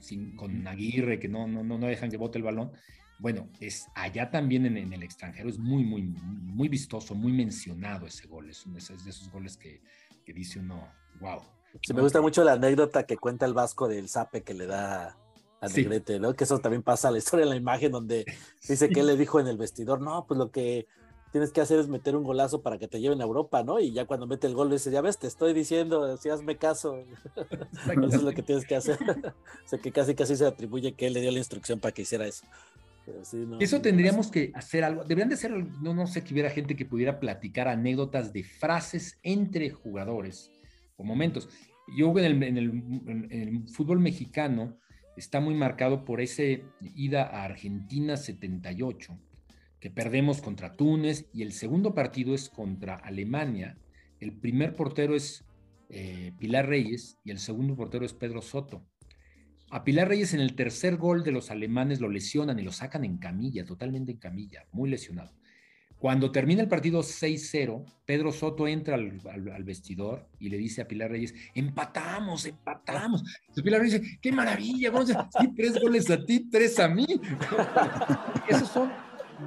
sin, 0.00 0.36
con 0.36 0.66
Aguirre 0.66 1.18
que 1.18 1.28
no, 1.28 1.46
no, 1.46 1.62
no 1.62 1.78
dejan 1.86 2.10
que 2.10 2.16
bote 2.16 2.38
el 2.38 2.44
balón. 2.44 2.72
Bueno, 3.18 3.48
es 3.60 3.86
allá 3.94 4.30
también 4.30 4.64
en, 4.64 4.92
el 4.92 5.02
extranjero 5.02 5.48
es 5.48 5.58
muy, 5.58 5.84
muy, 5.84 6.02
muy 6.02 6.68
vistoso, 6.68 7.14
muy 7.14 7.32
mencionado 7.32 8.06
ese 8.06 8.26
gol. 8.26 8.48
Es, 8.48 8.64
de 8.66 9.10
esos 9.10 9.30
goles 9.30 9.56
que, 9.56 9.82
que 10.24 10.32
dice 10.32 10.58
uno, 10.58 10.88
wow. 11.20 11.40
Sí, 11.82 11.92
me 11.92 12.00
gusta 12.00 12.20
mucho 12.20 12.42
la 12.42 12.52
anécdota 12.52 13.04
que 13.04 13.16
cuenta 13.16 13.46
el 13.46 13.54
Vasco 13.54 13.88
del 13.88 14.08
Zape 14.08 14.42
que 14.42 14.54
le 14.54 14.66
da 14.66 15.16
a 15.60 15.68
Negrete, 15.68 16.18
¿no? 16.18 16.34
Que 16.34 16.44
eso 16.44 16.58
también 16.58 16.82
pasa 16.82 17.08
a 17.08 17.10
la 17.10 17.18
historia 17.18 17.44
en 17.44 17.50
la 17.50 17.56
imagen 17.56 17.92
donde 17.92 18.24
dice 18.68 18.88
que 18.88 19.00
él 19.00 19.06
le 19.06 19.16
dijo 19.16 19.38
en 19.38 19.46
el 19.46 19.58
vestidor, 19.58 20.00
no, 20.00 20.26
pues 20.26 20.38
lo 20.38 20.50
que 20.50 20.86
tienes 21.32 21.52
que 21.52 21.60
hacer 21.60 21.78
es 21.78 21.88
meter 21.88 22.16
un 22.16 22.24
golazo 22.24 22.62
para 22.62 22.78
que 22.78 22.88
te 22.88 23.00
lleven 23.00 23.20
a 23.20 23.24
Europa, 23.24 23.62
¿no? 23.62 23.78
Y 23.80 23.92
ya 23.92 24.06
cuando 24.06 24.26
mete 24.26 24.46
el 24.46 24.54
gol 24.54 24.70
dice, 24.70 24.90
ya 24.90 25.00
ves, 25.00 25.18
te 25.18 25.26
estoy 25.26 25.52
diciendo, 25.52 26.16
si 26.16 26.28
hazme 26.28 26.56
caso. 26.56 27.04
eso 27.86 28.16
es 28.16 28.22
lo 28.22 28.32
que 28.32 28.42
tienes 28.42 28.66
que 28.66 28.76
hacer. 28.76 28.98
o 29.64 29.68
sea, 29.68 29.78
que 29.78 29.92
casi 29.92 30.14
casi 30.14 30.36
se 30.36 30.46
atribuye 30.46 30.92
que 30.92 31.06
él 31.06 31.14
le 31.14 31.20
dio 31.20 31.30
la 31.30 31.38
instrucción 31.38 31.78
para 31.78 31.92
que 31.92 32.02
hiciera 32.02 32.26
eso. 32.26 32.44
eso 33.60 33.80
tendríamos 33.80 34.28
que 34.28 34.52
hacer 34.54 34.84
algo. 34.84 35.02
Deberían 35.04 35.28
de 35.28 35.36
ser, 35.36 35.52
no, 35.52 35.94
no 35.94 36.06
sé 36.06 36.24
que 36.24 36.34
hubiera 36.34 36.50
gente 36.50 36.76
que 36.76 36.84
pudiera 36.84 37.20
platicar 37.20 37.68
anécdotas 37.68 38.32
de 38.32 38.42
frases 38.42 39.18
entre 39.22 39.70
jugadores 39.70 40.50
o 40.96 41.04
momentos. 41.04 41.48
Yo 41.96 42.10
en 42.18 42.24
el, 42.24 42.42
en 42.42 43.28
el 43.30 43.68
fútbol 43.68 44.00
mexicano 44.00 44.76
está 45.16 45.40
muy 45.40 45.54
marcado 45.54 46.04
por 46.04 46.20
ese 46.20 46.64
ida 46.94 47.24
a 47.24 47.44
Argentina 47.44 48.16
78 48.16 49.18
que 49.80 49.90
perdemos 49.90 50.42
contra 50.42 50.74
Túnez 50.76 51.26
y 51.32 51.42
el 51.42 51.52
segundo 51.52 51.94
partido 51.94 52.34
es 52.34 52.50
contra 52.50 52.96
Alemania. 52.96 53.78
El 54.20 54.32
primer 54.32 54.76
portero 54.76 55.16
es 55.16 55.44
eh, 55.88 56.32
Pilar 56.38 56.68
Reyes 56.68 57.18
y 57.24 57.30
el 57.30 57.38
segundo 57.38 57.74
portero 57.74 58.04
es 58.04 58.12
Pedro 58.12 58.42
Soto. 58.42 58.84
A 59.70 59.82
Pilar 59.82 60.08
Reyes 60.08 60.34
en 60.34 60.40
el 60.40 60.54
tercer 60.54 60.96
gol 60.96 61.24
de 61.24 61.32
los 61.32 61.50
alemanes 61.50 62.00
lo 62.00 62.08
lesionan 62.08 62.58
y 62.58 62.62
lo 62.62 62.72
sacan 62.72 63.04
en 63.04 63.18
camilla, 63.18 63.64
totalmente 63.64 64.12
en 64.12 64.18
camilla, 64.18 64.66
muy 64.72 64.90
lesionado. 64.90 65.32
Cuando 65.96 66.32
termina 66.32 66.62
el 66.62 66.68
partido 66.68 67.02
6-0, 67.02 67.84
Pedro 68.06 68.32
Soto 68.32 68.66
entra 68.66 68.96
al, 68.96 69.64
vestidor 69.64 70.28
y 70.38 70.48
le 70.48 70.56
dice 70.56 70.80
a 70.80 70.88
Pilar 70.88 71.10
Reyes, 71.10 71.34
empatamos, 71.54 72.46
empatamos. 72.46 73.22
Entonces 73.40 73.62
Pilar 73.62 73.80
Reyes 73.80 74.00
dice, 74.00 74.18
qué 74.20 74.32
maravilla, 74.32 74.90
vamos 74.90 75.10
a 75.10 75.28
sí, 75.38 75.52
tres 75.54 75.78
goles 75.80 76.10
a 76.10 76.24
ti, 76.24 76.48
tres 76.50 76.78
a 76.78 76.88
mí. 76.88 77.06
Esos 78.48 78.68
son 78.68 78.90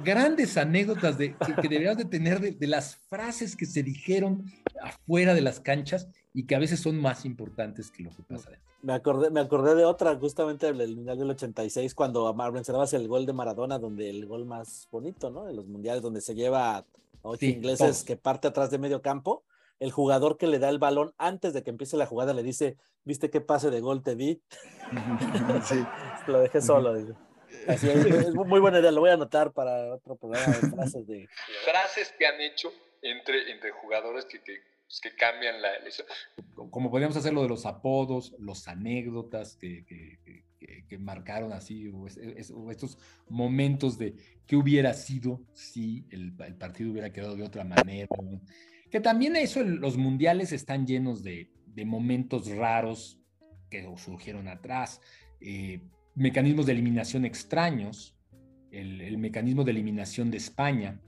grandes 0.02 0.56
anécdotas 0.56 1.18
de, 1.18 1.36
que, 1.36 1.68
deberías 1.68 1.96
de 1.96 2.04
tener 2.04 2.40
de, 2.40 2.66
las 2.66 2.96
frases 2.96 3.56
que 3.56 3.66
se 3.66 3.82
dijeron 3.82 4.44
afuera 4.82 5.34
de 5.34 5.40
las 5.40 5.60
canchas 5.60 6.08
y 6.32 6.46
que 6.46 6.54
a 6.54 6.58
veces 6.58 6.80
son 6.80 7.00
más 7.00 7.24
importantes 7.24 7.90
que 7.90 8.02
lo 8.02 8.10
que 8.10 8.22
pasa 8.22 8.50
dentro. 8.50 8.64
Me 8.82 8.92
acordé, 8.92 9.30
me 9.30 9.40
acordé 9.40 9.74
de 9.74 9.84
otra, 9.84 10.14
justamente 10.16 10.70
del 10.70 10.96
Mundial 10.96 11.18
del 11.18 11.30
86, 11.30 11.94
cuando 11.94 12.32
mencionabas 12.34 12.92
el 12.92 13.08
gol 13.08 13.24
de 13.24 13.32
Maradona, 13.32 13.78
donde 13.78 14.10
el 14.10 14.26
gol 14.26 14.44
más 14.44 14.88
bonito, 14.90 15.30
¿no? 15.30 15.44
De 15.44 15.54
los 15.54 15.66
mundiales, 15.66 16.02
donde 16.02 16.20
se 16.20 16.34
lleva 16.34 16.76
a 16.76 16.84
ocho 17.22 17.46
ingleses 17.46 18.04
que 18.04 18.16
parte 18.16 18.48
atrás 18.48 18.70
de 18.70 18.78
medio 18.78 19.00
campo. 19.00 19.42
El 19.80 19.90
jugador 19.90 20.36
que 20.36 20.46
le 20.46 20.58
da 20.58 20.68
el 20.68 20.78
balón 20.78 21.14
antes 21.16 21.54
de 21.54 21.62
que 21.62 21.70
empiece 21.70 21.96
la 21.96 22.06
jugada 22.06 22.34
le 22.34 22.42
dice, 22.42 22.76
¿viste 23.04 23.30
qué 23.30 23.40
pase 23.40 23.70
de 23.70 23.80
gol 23.80 24.02
te 24.02 24.16
di? 24.16 24.42
sí. 25.64 25.82
Lo 26.26 26.40
dejé 26.40 26.60
solo. 26.60 26.94
Es, 27.66 28.34
muy 28.34 28.60
buena 28.60 28.80
idea, 28.80 28.90
lo 28.90 29.00
voy 29.00 29.10
a 29.10 29.14
anotar 29.14 29.52
para 29.52 29.94
otro 29.94 30.16
programa 30.16 30.56
de 30.56 30.68
frases 30.70 31.06
de... 31.06 31.28
Frases 31.64 32.14
que 32.18 32.26
han 32.26 32.40
hecho 32.40 32.72
entre, 33.02 33.50
entre 33.50 33.70
jugadores 33.70 34.24
que, 34.24 34.42
que, 34.42 34.60
pues, 34.86 35.00
que 35.00 35.14
cambian 35.14 35.62
la... 35.62 35.70
Como 36.70 36.90
podríamos 36.90 37.16
hacer 37.16 37.32
lo 37.32 37.42
de 37.42 37.48
los 37.48 37.66
apodos, 37.66 38.34
los 38.38 38.68
anécdotas 38.68 39.56
que, 39.56 39.84
que 39.86 40.98
marcaron 40.98 41.52
así, 41.52 41.88
o, 41.88 42.06
estos 42.70 42.98
momentos 43.28 43.98
de 43.98 44.14
qué 44.46 44.56
hubiera 44.56 44.94
sido 44.94 45.40
si 45.52 46.06
el, 46.10 46.34
el, 46.44 46.56
partido 46.56 46.92
hubiera 46.92 47.12
quedado 47.12 47.36
de 47.36 47.42
otra 47.42 47.64
manera. 47.64 48.08
Que 48.90 49.00
también 49.00 49.36
eso, 49.36 49.62
los 49.62 49.96
mundiales 49.96 50.52
están 50.52 50.86
llenos 50.86 51.22
de, 51.22 51.50
de 51.66 51.84
momentos 51.84 52.48
raros 52.48 53.18
que 53.70 53.86
surgieron 53.96 54.48
atrás. 54.48 55.00
Eh, 55.40 55.80
mecanismos 56.14 56.66
de 56.66 56.72
eliminación 56.72 57.24
extraños, 57.24 58.16
el, 58.70 59.18
mecanismo 59.18 59.64
de 59.64 59.70
eliminación 59.70 60.30
de 60.30 60.38
España, 60.38 61.00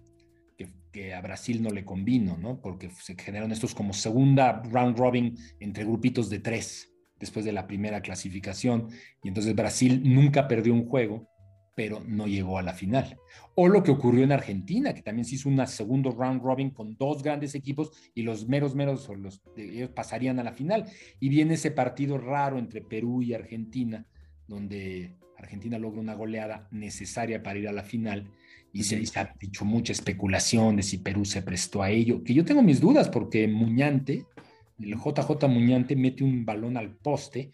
que, 0.93 1.13
a 1.13 1.21
Brasil 1.21 1.63
no 1.63 1.69
le 1.71 1.85
convino, 1.85 2.39
¿no? 2.39 2.61
Porque 2.61 2.91
se 2.91 3.17
generaron 3.17 3.53
estos 3.53 3.75
como 3.75 3.93
segunda 3.93 4.63
round 4.63 4.97
robin 4.97 5.37
entre 5.61 5.85
grupitos 5.85 6.31
de 6.31 6.39
tres 6.39 6.91
después 7.19 7.45
de 7.45 7.53
la 7.53 7.67
primera 7.67 8.01
clasificación, 8.01 8.89
y 9.23 9.29
entonces 9.29 9.55
Brasil 9.55 10.03
nunca 10.05 10.49
perdió 10.49 10.73
un 10.73 10.87
juego, 10.87 11.29
pero 11.77 12.03
no 12.07 12.27
llegó 12.27 12.59
a 12.59 12.63
la 12.63 12.73
final. 12.73 13.19
O 13.55 13.69
lo 13.69 13.83
que 13.83 13.91
ocurrió 13.91 14.25
en 14.25 14.33
Argentina, 14.33 14.95
que 14.95 15.03
también 15.03 15.27
se 15.27 15.35
hizo 15.35 15.51
una 15.51 15.67
segundo 15.67 16.11
round 16.11 16.43
robin 16.43 16.71
con 16.71 16.97
dos 16.97 17.23
grandes 17.23 17.55
equipos 17.55 17.91
y 18.15 18.23
los 18.23 18.49
meros 18.49 18.75
meros 18.75 19.07
los, 19.19 19.43
ellos 19.59 19.91
pasarían 19.91 20.39
a 20.39 20.45
la 20.45 20.53
final. 20.53 20.87
Y 21.21 21.29
viene 21.29 21.55
ese 21.55 21.71
partido 21.71 22.17
raro 22.17 22.59
entre 22.59 22.81
Perú 22.81 23.21
y 23.21 23.35
Argentina, 23.35 24.07
donde 24.47 25.15
Argentina 25.39 25.79
logra 25.79 26.01
una 26.01 26.15
goleada 26.15 26.69
necesaria 26.71 27.43
para 27.43 27.59
ir 27.59 27.69
a 27.69 27.73
la 27.73 27.83
final 27.83 28.31
y 28.73 28.83
se, 28.83 29.03
ha 29.19 29.35
dicho 29.41 29.65
mucha 29.65 29.93
especulación 29.93 30.77
de 30.77 30.83
si 30.83 30.99
Perú 30.99 31.25
se 31.25 31.43
prestó 31.43 31.83
a 31.83 31.91
ello, 31.91 32.23
que 32.23 32.35
yo 32.35 32.45
tengo 32.45 32.63
mis 32.63 32.81
dudas 32.81 33.09
porque 33.09 33.49
Muñante, 33.49 34.27
el 34.79 34.97
JJ 34.97 35.49
Muñante 35.49 35.97
mete 35.97 36.23
un 36.23 36.45
balón 36.45 36.77
al 36.77 36.95
poste 36.95 37.51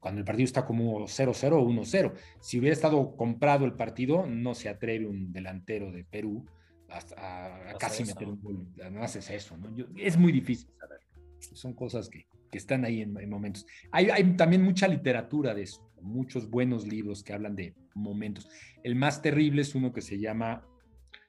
cuando 0.00 0.20
el 0.20 0.24
partido 0.26 0.44
está 0.44 0.66
como 0.66 1.00
0-0 1.00 1.52
o 1.52 1.66
1-0. 1.66 2.12
Si 2.40 2.58
hubiera 2.58 2.74
estado 2.74 3.16
comprado 3.16 3.64
el 3.64 3.72
partido, 3.72 4.26
no 4.26 4.54
se 4.54 4.68
atreve 4.68 5.06
un 5.06 5.32
delantero 5.32 5.90
de 5.90 6.04
Perú 6.04 6.44
a, 6.88 7.74
casi 7.78 8.04
meter 8.04 8.28
un 8.28 8.40
gol. 8.40 8.68
Además 8.80 9.16
es 9.16 9.30
eso, 9.30 9.56
¿no? 9.56 9.74
es 9.96 10.16
muy 10.16 10.30
difícil 10.30 10.68
saber. 10.78 11.00
Son 11.38 11.72
cosas 11.72 12.08
que, 12.08 12.26
que 12.50 12.58
están 12.58 12.84
ahí 12.84 13.02
en, 13.02 13.28
momentos. 13.28 13.66
Hay, 13.92 14.10
hay, 14.10 14.36
también 14.36 14.62
mucha 14.62 14.88
literatura 14.88 15.54
de 15.54 15.62
eso 15.62 15.86
muchos 16.06 16.48
buenos 16.48 16.86
libros 16.86 17.22
que 17.22 17.32
hablan 17.32 17.56
de 17.56 17.74
momentos. 17.94 18.48
El 18.82 18.94
más 18.94 19.22
terrible 19.22 19.62
es 19.62 19.74
uno 19.74 19.92
que 19.92 20.00
se 20.00 20.18
llama... 20.18 20.66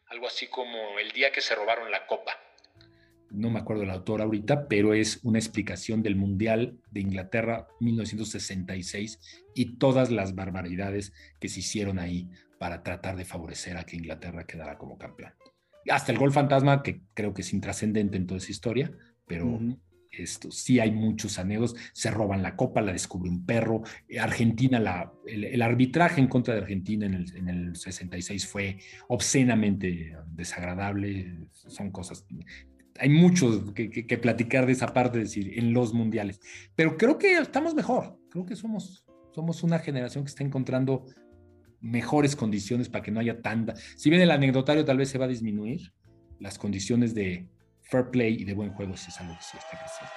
Algo 0.07 0.28
así 0.28 0.47
como 0.47 0.99
El 0.99 1.11
día 1.11 1.32
que 1.32 1.41
se 1.41 1.55
robaron 1.55 1.91
la 1.91 2.05
copa. 2.07 2.32
No 3.30 3.49
me 3.49 3.59
acuerdo 3.59 3.84
el 3.84 3.89
autor 3.89 4.22
ahorita, 4.22 4.70
pero 4.70 4.93
es 4.93 5.20
una 5.24 5.38
explicación 5.38 6.01
del 6.01 6.15
Mundial 6.15 6.80
de 6.91 7.01
Inglaterra 7.01 7.68
1966 7.82 9.43
y 9.53 9.78
todas 9.78 10.11
las 10.11 10.34
barbaridades 10.34 11.11
que 11.39 11.49
se 11.49 11.59
hicieron 11.59 11.99
ahí 11.99 12.30
para 12.57 12.84
tratar 12.84 13.18
de 13.18 13.26
favorecer 13.26 13.76
a 13.76 13.84
que 13.84 13.97
Inglaterra 13.97 14.45
quedara 14.45 14.78
como 14.78 14.97
campeón. 14.97 15.34
Hasta 15.89 16.13
el 16.13 16.18
gol 16.18 16.32
fantasma, 16.32 16.84
que 16.84 17.01
creo 17.13 17.34
que 17.34 17.41
es 17.41 17.53
intrascendente 17.53 18.15
en 18.15 18.28
toda 18.28 18.38
esa 18.38 18.51
historia, 18.51 18.91
pero 19.26 19.59
esto, 20.24 20.51
sí 20.51 20.80
hay 20.80 20.91
muchos 20.91 21.39
anhelos, 21.39 21.76
se 21.93 22.11
roban 22.11 22.43
la 22.43 22.55
copa, 22.55 22.82
la 22.82 22.93
descubre 22.93 23.30
un 23.30 23.45
perro. 23.45 23.84
Argentina, 24.20 24.80
la, 24.80 25.11
el, 25.26 25.61
arbitraje 25.61 26.22
en 26.22 26.28
contra 26.28 26.53
de 26.53 26.61
Argentina 26.61 27.05
en 27.05 27.13
el, 27.13 27.36
en 27.36 27.49
el 27.49 27.76
66 27.76 28.47
fue 28.47 28.78
obscenamente 29.07 30.15
desagradable, 30.28 31.47
son 31.51 31.91
cosas 31.91 32.26
hay 32.99 33.09
mucho 33.09 33.74
que, 33.74 33.89
que, 33.91 34.18
platicar 34.18 34.65
de 34.65 34.72
esa 34.72 34.88
parte, 34.88 35.20
decir, 35.20 35.57
en 35.57 35.74
los 35.74 35.93
mundiales. 35.93 36.39
Pero 36.76 36.97
creo 36.97 37.18
que 37.18 37.38
estamos 37.38 37.76
mejor. 37.76 38.20
Creo 38.30 38.45
que 38.45 38.55
somos, 38.55 39.05
somos 39.34 39.63
una 39.63 39.80
generación 39.80 40.24
que 40.24 40.30
está 40.30 40.43
encontrando 40.43 41.05
mejores 41.80 42.36
condiciones 42.36 42.89
para 42.89 43.03
que 43.03 43.11
no 43.11 43.20
haya 43.20 43.41
tanta. 43.41 43.76
Si 43.95 44.09
bien 44.09 44.22
el 44.22 44.32
anecdotario 44.32 44.84
tal 44.84 44.97
vez 44.97 45.09
se 45.09 45.18
va 45.18 45.26
a 45.26 45.30
disminuir, 45.30 45.93
las 46.39 46.57
condiciones 46.57 47.13
de, 47.13 47.47
fair 47.90 48.10
play 48.10 48.36
y 48.40 48.44
de 48.44 48.54
buen 48.54 48.72
juego 48.74 48.96
si 48.98 49.10
es 49.10 49.20
algo 49.20 49.36
que 49.36 49.44
sí 49.44 49.58
está 49.58 49.78
creciendo. 49.78 50.14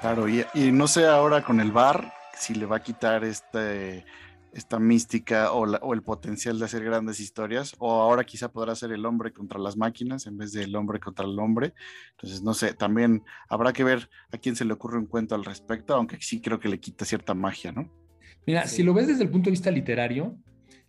Claro, 0.00 0.28
y, 0.28 0.72
no 0.72 0.88
sé 0.88 1.06
ahora 1.06 1.42
con 1.42 1.60
el 1.60 1.70
VAR 1.70 2.12
si 2.36 2.54
le 2.54 2.66
va 2.66 2.78
a 2.78 2.82
quitar 2.82 3.22
este, 3.22 4.04
esta 4.52 4.80
mística 4.80 5.52
o, 5.52 5.94
el 5.94 6.02
potencial 6.02 6.58
de 6.58 6.64
hacer 6.64 6.82
grandes 6.84 7.20
historias, 7.20 7.76
o 7.78 7.92
ahora 7.92 8.24
quizá 8.24 8.50
podrá 8.50 8.74
ser 8.74 8.90
el 8.90 9.06
hombre 9.06 9.32
contra 9.32 9.60
las 9.60 9.76
máquinas 9.76 10.26
en 10.26 10.36
vez 10.38 10.52
del 10.52 10.74
hombre 10.74 10.98
contra 10.98 11.24
el 11.24 11.38
hombre. 11.38 11.72
Entonces, 12.12 12.42
no 12.42 12.52
sé, 12.52 12.74
también 12.74 13.22
habrá 13.48 13.72
que 13.72 13.84
ver 13.84 14.08
a 14.32 14.38
quién 14.38 14.56
se 14.56 14.64
le 14.64 14.72
ocurre 14.72 14.98
un 14.98 15.06
cuento 15.06 15.36
al 15.36 15.44
respecto, 15.44 15.94
aunque 15.94 16.18
sí 16.20 16.40
creo 16.40 16.58
que 16.58 16.68
le 16.68 16.80
quita 16.80 17.04
cierta 17.04 17.34
magia, 17.34 17.70
¿no? 17.70 17.88
Mira, 18.44 18.66
si 18.66 18.82
lo 18.82 18.92
ves 18.92 19.06
desde 19.06 19.22
el 19.22 19.30
punto 19.30 19.46
de 19.46 19.52
vista 19.52 19.70
literario, 19.70 20.36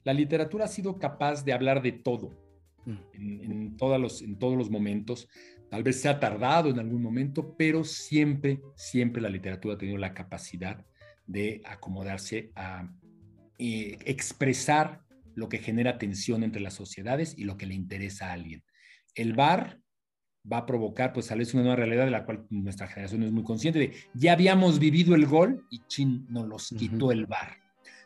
la 0.03 0.13
literatura 0.13 0.65
ha 0.65 0.69
sido 0.69 0.97
capaz 0.97 1.45
de 1.45 1.53
hablar 1.53 1.83
de 1.83 1.91
todo 1.91 2.31
en, 2.85 3.77
todos 3.77 3.99
los, 3.99 4.21
en 4.21 4.37
todos 4.37 4.57
los 4.57 4.69
momentos. 4.69 5.27
Tal 5.69 5.83
vez 5.83 6.01
se 6.01 6.09
ha 6.09 6.19
tardado 6.19 6.69
en 6.69 6.79
algún 6.79 7.01
momento, 7.01 7.55
pero 7.57 7.83
siempre, 7.83 8.61
siempre 8.75 9.21
la 9.21 9.29
literatura 9.29 9.75
ha 9.75 9.77
tenido 9.77 9.97
la 9.97 10.13
capacidad 10.13 10.85
de 11.25 11.61
acomodarse 11.65 12.51
a 12.55 12.89
eh, 13.57 13.97
expresar 14.05 15.01
lo 15.35 15.49
que 15.49 15.57
genera 15.57 15.97
tensión 15.97 16.43
entre 16.43 16.61
las 16.61 16.73
sociedades 16.73 17.35
y 17.37 17.45
lo 17.45 17.57
que 17.57 17.65
le 17.65 17.73
interesa 17.73 18.29
a 18.29 18.33
alguien. 18.33 18.63
El 19.15 19.33
bar 19.33 19.79
va 20.51 20.57
a 20.57 20.65
provocar, 20.65 21.13
pues, 21.13 21.27
tal 21.27 21.39
vez 21.39 21.53
una 21.53 21.63
nueva 21.63 21.77
realidad 21.77 22.05
de 22.05 22.11
la 22.11 22.25
cual 22.25 22.45
nuestra 22.49 22.87
generación 22.87 23.23
es 23.23 23.31
muy 23.31 23.43
consciente 23.43 23.79
de, 23.79 23.93
ya 24.13 24.33
habíamos 24.33 24.79
vivido 24.79 25.15
el 25.15 25.25
gol 25.25 25.65
y 25.69 25.79
Chin 25.87 26.25
nos 26.29 26.47
los 26.47 26.69
quitó 26.69 27.11
el 27.11 27.25
bar. 27.25 27.62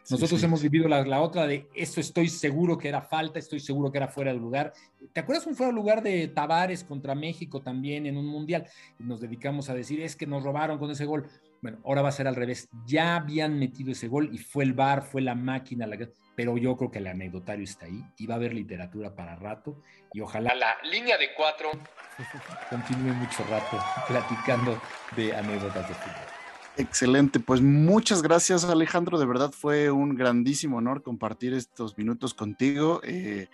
Nosotros 0.10 0.42
hemos 0.44 0.62
vivido 0.62 0.88
la, 0.88 1.22
otra 1.22 1.46
de 1.46 1.68
eso 1.74 2.00
estoy 2.00 2.30
seguro 2.30 2.78
que 2.78 2.88
era 2.88 3.02
falta, 3.02 3.40
estoy 3.40 3.60
seguro 3.60 3.92
que 3.92 3.98
era 3.98 4.08
fuera 4.08 4.32
de 4.32 4.40
lugar. 4.40 4.74
¿Te 5.12 5.20
acuerdas 5.20 5.46
un 5.48 5.56
fuera 5.56 5.72
de 5.72 5.76
lugar 5.76 6.02
de 6.02 6.28
Tavares 6.30 6.84
contra 6.84 7.14
México 7.14 7.62
también 7.62 8.06
en 8.06 8.16
un 8.18 8.26
mundial? 8.26 8.68
Nos 9.00 9.20
dedicamos 9.20 9.70
a 9.70 9.74
decir, 9.74 10.02
es 10.02 10.16
que 10.16 10.26
nos 10.26 10.44
robaron 10.44 10.78
con 10.78 10.92
ese 10.92 11.06
gol. 11.06 11.28
Bueno, 11.62 11.80
ahora 11.84 12.04
va 12.04 12.10
a 12.10 12.14
ser 12.14 12.28
al 12.28 12.36
revés. 12.36 12.70
Ya 12.86 13.18
habían 13.18 13.60
metido 13.60 13.92
ese 13.92 14.08
gol 14.08 14.30
y 14.32 14.38
fue 14.38 14.64
el 14.64 14.74
bar, 14.74 15.04
fue 15.04 15.22
la 15.22 15.36
máquina, 15.36 15.86
la... 15.88 15.98
pero 16.36 16.58
yo 16.58 16.78
creo 16.78 16.90
que 16.90 17.00
el 17.00 17.08
anecdotario 17.08 17.66
está 17.66 17.88
ahí 17.88 18.02
y 18.18 18.28
va 18.28 18.36
a 18.36 18.38
haber 18.38 18.54
literatura 18.54 19.14
para 19.14 19.36
rato 19.36 19.82
y 20.14 20.22
ojalá 20.22 20.56
la 20.56 20.78
línea 20.90 21.18
de 21.18 21.34
cuatro 21.36 21.72
continúe 22.70 23.14
mucho 23.14 23.44
rato 23.50 23.78
platicando 24.08 24.80
de 25.16 25.36
anécdotas 25.36 25.88
de 25.90 25.96
fútbol. 25.96 26.37
Excelente, 26.78 27.40
pues 27.40 27.60
muchas 27.60 28.22
gracias 28.22 28.64
Alejandro, 28.64 29.18
de 29.18 29.26
verdad 29.26 29.52
fue 29.52 29.90
un 29.90 30.16
grandísimo 30.16 30.78
honor 30.78 31.02
compartir 31.02 31.56
estos 31.56 31.98
minutos 31.98 32.36
contigo. 32.36 33.02
Eh, 33.04 33.48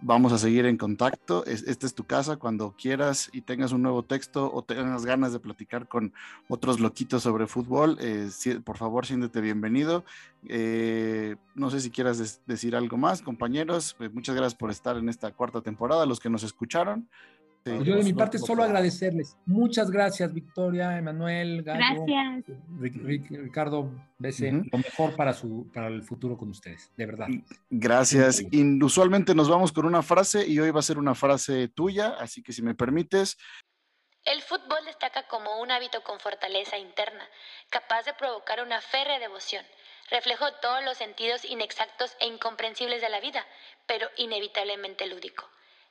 vamos 0.00 0.32
a 0.32 0.38
seguir 0.38 0.66
en 0.66 0.76
contacto, 0.76 1.46
esta 1.46 1.86
es 1.86 1.94
tu 1.94 2.02
casa 2.02 2.36
cuando 2.36 2.74
quieras 2.76 3.30
y 3.32 3.42
tengas 3.42 3.70
un 3.70 3.82
nuevo 3.82 4.02
texto 4.02 4.52
o 4.52 4.62
tengas 4.62 5.06
ganas 5.06 5.32
de 5.32 5.38
platicar 5.38 5.86
con 5.86 6.12
otros 6.48 6.80
loquitos 6.80 7.22
sobre 7.22 7.46
fútbol, 7.46 7.96
eh, 8.00 8.28
por 8.64 8.76
favor 8.76 9.06
siéntete 9.06 9.40
bienvenido. 9.40 10.04
Eh, 10.48 11.36
no 11.54 11.70
sé 11.70 11.80
si 11.80 11.90
quieras 11.90 12.42
decir 12.44 12.74
algo 12.74 12.96
más, 12.96 13.22
compañeros, 13.22 13.96
muchas 14.12 14.34
gracias 14.34 14.56
por 14.56 14.72
estar 14.72 14.96
en 14.96 15.08
esta 15.08 15.30
cuarta 15.30 15.60
temporada, 15.60 16.06
los 16.06 16.18
que 16.18 16.28
nos 16.28 16.42
escucharon. 16.42 17.08
Yo 17.64 17.96
de 17.96 18.04
mi 18.04 18.12
parte 18.12 18.38
solo 18.38 18.62
agradecerles. 18.62 19.38
Muchas 19.46 19.90
gracias, 19.90 20.32
Victoria, 20.34 20.98
Emanuel, 20.98 21.62
Gracias. 21.62 22.44
Ricardo, 22.78 23.90
lo 24.18 24.78
mejor 24.78 25.16
para, 25.16 25.32
su, 25.32 25.70
para 25.72 25.86
el 25.86 26.02
futuro 26.02 26.36
con 26.36 26.50
ustedes, 26.50 26.92
de 26.94 27.06
verdad. 27.06 27.26
Gracias. 27.70 28.42
Inusualmente 28.52 29.34
nos 29.34 29.48
vamos 29.48 29.72
con 29.72 29.86
una 29.86 30.02
frase 30.02 30.46
y 30.46 30.60
hoy 30.60 30.70
va 30.70 30.80
a 30.80 30.82
ser 30.82 30.98
una 30.98 31.14
frase 31.14 31.68
tuya, 31.68 32.16
así 32.18 32.42
que 32.42 32.52
si 32.52 32.60
me 32.60 32.74
permites. 32.74 33.38
El 34.24 34.42
fútbol 34.42 34.84
destaca 34.84 35.26
como 35.28 35.60
un 35.62 35.70
hábito 35.70 36.02
con 36.02 36.20
fortaleza 36.20 36.76
interna, 36.76 37.26
capaz 37.70 38.04
de 38.04 38.12
provocar 38.12 38.62
una 38.62 38.82
férrea 38.82 39.18
devoción. 39.18 39.64
Reflejó 40.10 40.44
todos 40.60 40.84
los 40.84 40.98
sentidos 40.98 41.46
inexactos 41.46 42.14
e 42.20 42.26
incomprensibles 42.26 43.00
de 43.00 43.08
la 43.08 43.20
vida, 43.20 43.42
pero 43.86 44.06
inevitablemente 44.18 45.06
lúdico. 45.06 45.48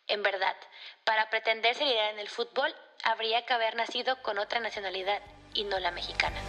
En 0.07 0.23
verdad, 0.23 0.55
para 1.03 1.29
pretender 1.29 1.75
ser 1.75 1.87
en 1.87 2.19
el 2.19 2.29
fútbol, 2.29 2.73
habría 3.03 3.45
que 3.45 3.53
haber 3.53 3.75
nacido 3.75 4.21
con 4.21 4.37
otra 4.37 4.59
nacionalidad 4.59 5.21
y 5.53 5.63
no 5.63 5.79
la 5.79 5.91
mexicana. 5.91 6.39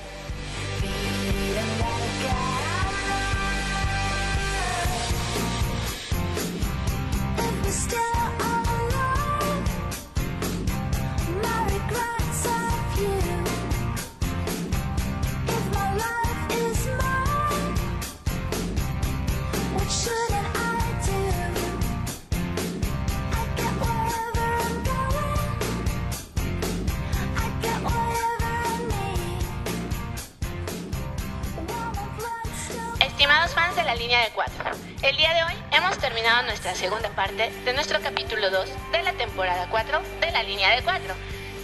Línea 33.97 34.21
de 34.25 34.31
4, 34.31 34.65
el 35.03 35.17
día 35.17 35.33
de 35.35 35.45
hoy 35.45 35.55
hemos 35.71 35.97
terminado 35.99 36.43
nuestra 36.43 36.75
segunda 36.75 37.09
parte 37.11 37.51
de 37.65 37.73
nuestro 37.73 38.01
capítulo 38.01 38.51
2 38.51 38.69
de 38.91 39.03
la 39.03 39.13
temporada 39.13 39.69
4 39.71 40.03
de 40.21 40.31
la 40.33 40.43
línea 40.43 40.71
de 40.75 40.83
4. 40.83 41.15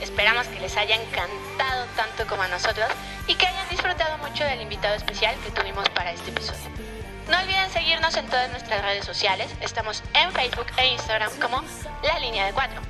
Esperamos 0.00 0.46
que 0.46 0.60
les 0.60 0.76
haya 0.76 0.94
encantado 0.94 1.86
tanto 1.96 2.26
como 2.28 2.42
a 2.42 2.48
nosotros 2.48 2.88
y 3.26 3.34
que 3.34 3.46
hayan 3.46 3.68
disfrutado 3.68 4.16
mucho 4.18 4.44
del 4.44 4.60
invitado 4.60 4.94
especial 4.94 5.34
que 5.42 5.50
tuvimos 5.50 5.88
para 5.90 6.12
este 6.12 6.30
episodio. 6.30 6.70
No 7.28 7.38
olviden 7.38 7.70
seguirnos 7.70 8.16
en 8.16 8.26
todas 8.26 8.48
nuestras 8.50 8.82
redes 8.82 9.04
sociales, 9.04 9.50
estamos 9.60 10.02
en 10.14 10.30
Facebook 10.32 10.66
e 10.76 10.86
Instagram 10.86 11.30
como 11.40 11.62
La 12.02 12.18
Línea 12.20 12.46
de 12.46 12.52
4, 12.52 12.80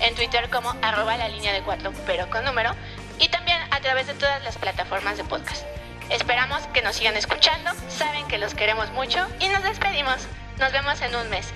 en 0.00 0.14
Twitter 0.16 0.50
como 0.50 0.74
arroba 0.82 1.16
la 1.16 1.28
línea 1.28 1.52
de 1.52 1.62
4 1.62 1.92
pero 2.06 2.28
con 2.28 2.44
número 2.44 2.74
y 3.18 3.28
también 3.28 3.58
a 3.70 3.80
través 3.80 4.08
de 4.08 4.14
todas 4.14 4.42
las 4.42 4.58
plataformas 4.58 5.16
de 5.16 5.24
podcast. 5.24 5.64
Esperamos 6.10 6.66
que 6.74 6.82
nos 6.82 6.96
sigan 6.96 7.16
escuchando, 7.16 7.70
saben 7.88 8.26
que 8.26 8.38
los 8.38 8.54
queremos 8.54 8.90
mucho 8.90 9.26
y 9.38 9.48
nos 9.48 9.62
despedimos. 9.62 10.26
Nos 10.58 10.72
vemos 10.72 11.00
en 11.00 11.14
un 11.14 11.30
mes. 11.30 11.46